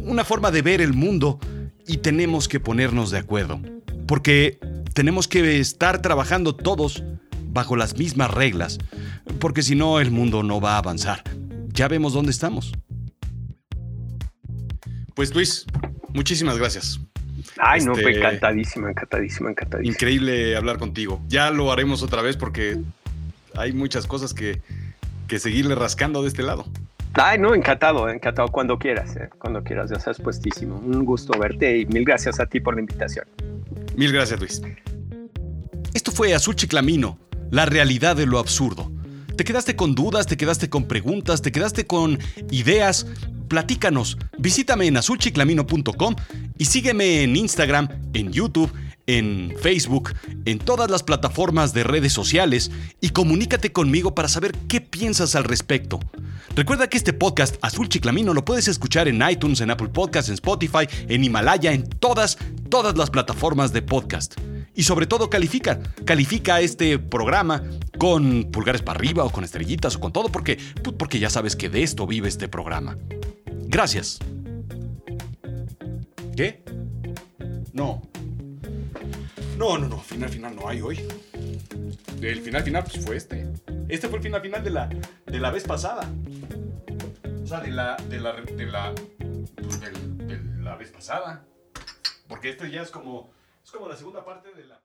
una 0.00 0.24
forma 0.24 0.50
de 0.50 0.62
ver 0.62 0.80
el 0.80 0.92
mundo 0.92 1.38
y 1.86 1.98
tenemos 1.98 2.48
que 2.48 2.60
ponernos 2.60 3.10
de 3.10 3.18
acuerdo. 3.18 3.60
Porque 4.06 4.58
tenemos 4.94 5.26
que 5.28 5.58
estar 5.58 6.02
trabajando 6.02 6.54
todos 6.54 7.02
bajo 7.50 7.76
las 7.76 7.96
mismas 7.96 8.30
reglas, 8.30 8.78
porque 9.38 9.62
si 9.62 9.74
no 9.74 10.00
el 10.00 10.10
mundo 10.10 10.42
no 10.42 10.60
va 10.60 10.74
a 10.74 10.78
avanzar. 10.78 11.22
Ya 11.72 11.88
vemos 11.88 12.12
dónde 12.12 12.30
estamos. 12.30 12.72
Pues 15.14 15.34
Luis, 15.34 15.66
muchísimas 16.12 16.58
gracias. 16.58 17.00
Ay, 17.58 17.82
no, 17.82 17.92
este, 17.92 18.16
encantadísima, 18.16 18.90
encantadísima, 18.90 19.50
encantadísima. 19.50 19.92
Increíble 19.92 20.56
hablar 20.56 20.78
contigo. 20.78 21.20
Ya 21.28 21.50
lo 21.50 21.72
haremos 21.72 22.02
otra 22.02 22.22
vez 22.22 22.36
porque 22.36 22.78
hay 23.54 23.72
muchas 23.72 24.06
cosas 24.06 24.34
que, 24.34 24.60
que 25.26 25.38
seguirle 25.38 25.74
rascando 25.74 26.22
de 26.22 26.28
este 26.28 26.42
lado. 26.42 26.66
Ay, 27.14 27.38
no, 27.38 27.54
encantado, 27.54 28.08
encantado 28.08 28.48
cuando 28.48 28.78
quieras, 28.78 29.16
eh, 29.16 29.28
cuando 29.38 29.64
quieras, 29.64 29.90
ya 29.90 29.98
sabes 29.98 30.20
puestísimo. 30.20 30.76
Un 30.76 31.04
gusto 31.04 31.36
verte 31.38 31.78
y 31.78 31.86
mil 31.86 32.04
gracias 32.04 32.38
a 32.38 32.46
ti 32.46 32.60
por 32.60 32.74
la 32.74 32.80
invitación. 32.80 33.24
Mil 33.96 34.12
gracias, 34.12 34.38
Luis. 34.38 34.62
Esto 35.94 36.12
fue 36.12 36.34
Azul 36.34 36.54
Chiclamino, 36.54 37.18
la 37.50 37.66
realidad 37.66 38.14
de 38.14 38.26
lo 38.26 38.38
absurdo. 38.38 38.92
¿Te 39.36 39.44
quedaste 39.44 39.74
con 39.74 39.94
dudas? 39.94 40.26
¿Te 40.26 40.36
quedaste 40.36 40.68
con 40.68 40.86
preguntas? 40.86 41.42
¿Te 41.42 41.50
quedaste 41.50 41.86
con 41.86 42.18
ideas? 42.50 43.06
Platícanos. 43.48 44.18
Visítame 44.38 44.86
en 44.86 44.96
azulchiclamino.com 44.96 46.16
y 46.58 46.64
sígueme 46.66 47.22
en 47.22 47.36
Instagram, 47.36 47.88
en 48.12 48.32
YouTube, 48.32 48.72
en 49.08 49.54
Facebook, 49.60 50.12
en 50.44 50.58
todas 50.58 50.90
las 50.90 51.02
plataformas 51.02 51.72
de 51.72 51.82
redes 51.82 52.12
sociales 52.12 52.70
y 53.00 53.10
comunícate 53.10 53.72
conmigo 53.72 54.14
para 54.14 54.28
saber 54.28 54.52
qué 54.68 54.80
piensas 54.80 55.34
al 55.34 55.44
respecto. 55.44 55.98
Recuerda 56.54 56.88
que 56.88 56.98
este 56.98 57.12
podcast 57.12 57.56
Azul 57.62 57.88
Chiclamino 57.88 58.34
lo 58.34 58.44
puedes 58.44 58.68
escuchar 58.68 59.08
en 59.08 59.22
iTunes, 59.28 59.60
en 59.60 59.70
Apple 59.70 59.88
Podcasts, 59.88 60.28
en 60.28 60.34
Spotify, 60.34 60.86
en 61.08 61.24
Himalaya, 61.24 61.72
en 61.72 61.88
todas, 61.88 62.36
todas 62.68 62.96
las 62.96 63.10
plataformas 63.10 63.72
de 63.72 63.80
podcast. 63.82 64.34
Y 64.74 64.82
sobre 64.82 65.06
todo 65.06 65.30
califica, 65.30 65.80
califica 66.04 66.60
este 66.60 66.98
programa 66.98 67.62
con 67.98 68.44
pulgares 68.52 68.82
para 68.82 68.98
arriba 68.98 69.24
o 69.24 69.30
con 69.30 69.42
estrellitas 69.42 69.96
o 69.96 70.00
con 70.00 70.12
todo 70.12 70.28
porque, 70.28 70.58
pues, 70.82 70.94
porque 70.96 71.18
ya 71.18 71.30
sabes 71.30 71.56
que 71.56 71.68
de 71.68 71.82
esto 71.82 72.06
vive 72.06 72.28
este 72.28 72.48
programa. 72.48 72.96
Gracias. 73.70 74.18
¿Qué? 76.34 76.64
No. 77.74 78.00
No, 79.58 79.76
no, 79.76 79.88
no. 79.88 79.98
Final 79.98 80.30
final 80.30 80.56
no 80.56 80.66
hay 80.68 80.80
hoy. 80.80 81.06
El 82.22 82.40
final 82.40 82.62
final 82.62 82.84
pues 82.84 83.04
fue 83.04 83.16
este. 83.16 83.46
Este 83.90 84.08
fue 84.08 84.18
el 84.18 84.22
final 84.24 84.40
final 84.40 84.64
de 84.64 84.70
la, 84.70 84.88
de 85.26 85.38
la 85.38 85.50
vez 85.50 85.64
pasada. 85.64 86.10
O 87.42 87.46
sea, 87.46 87.60
de 87.60 87.70
la. 87.70 87.96
de 88.08 88.18
la. 88.18 88.32
de 88.40 88.66
la. 88.66 88.94
Pues, 89.54 89.80
de, 89.82 89.90
de 89.90 90.62
la 90.62 90.76
vez 90.76 90.90
pasada. 90.90 91.44
Porque 92.26 92.48
este 92.48 92.70
ya 92.70 92.80
es 92.80 92.90
como. 92.90 93.30
Es 93.62 93.70
como 93.70 93.86
la 93.86 93.96
segunda 93.98 94.24
parte 94.24 94.50
de 94.54 94.64
la. 94.64 94.80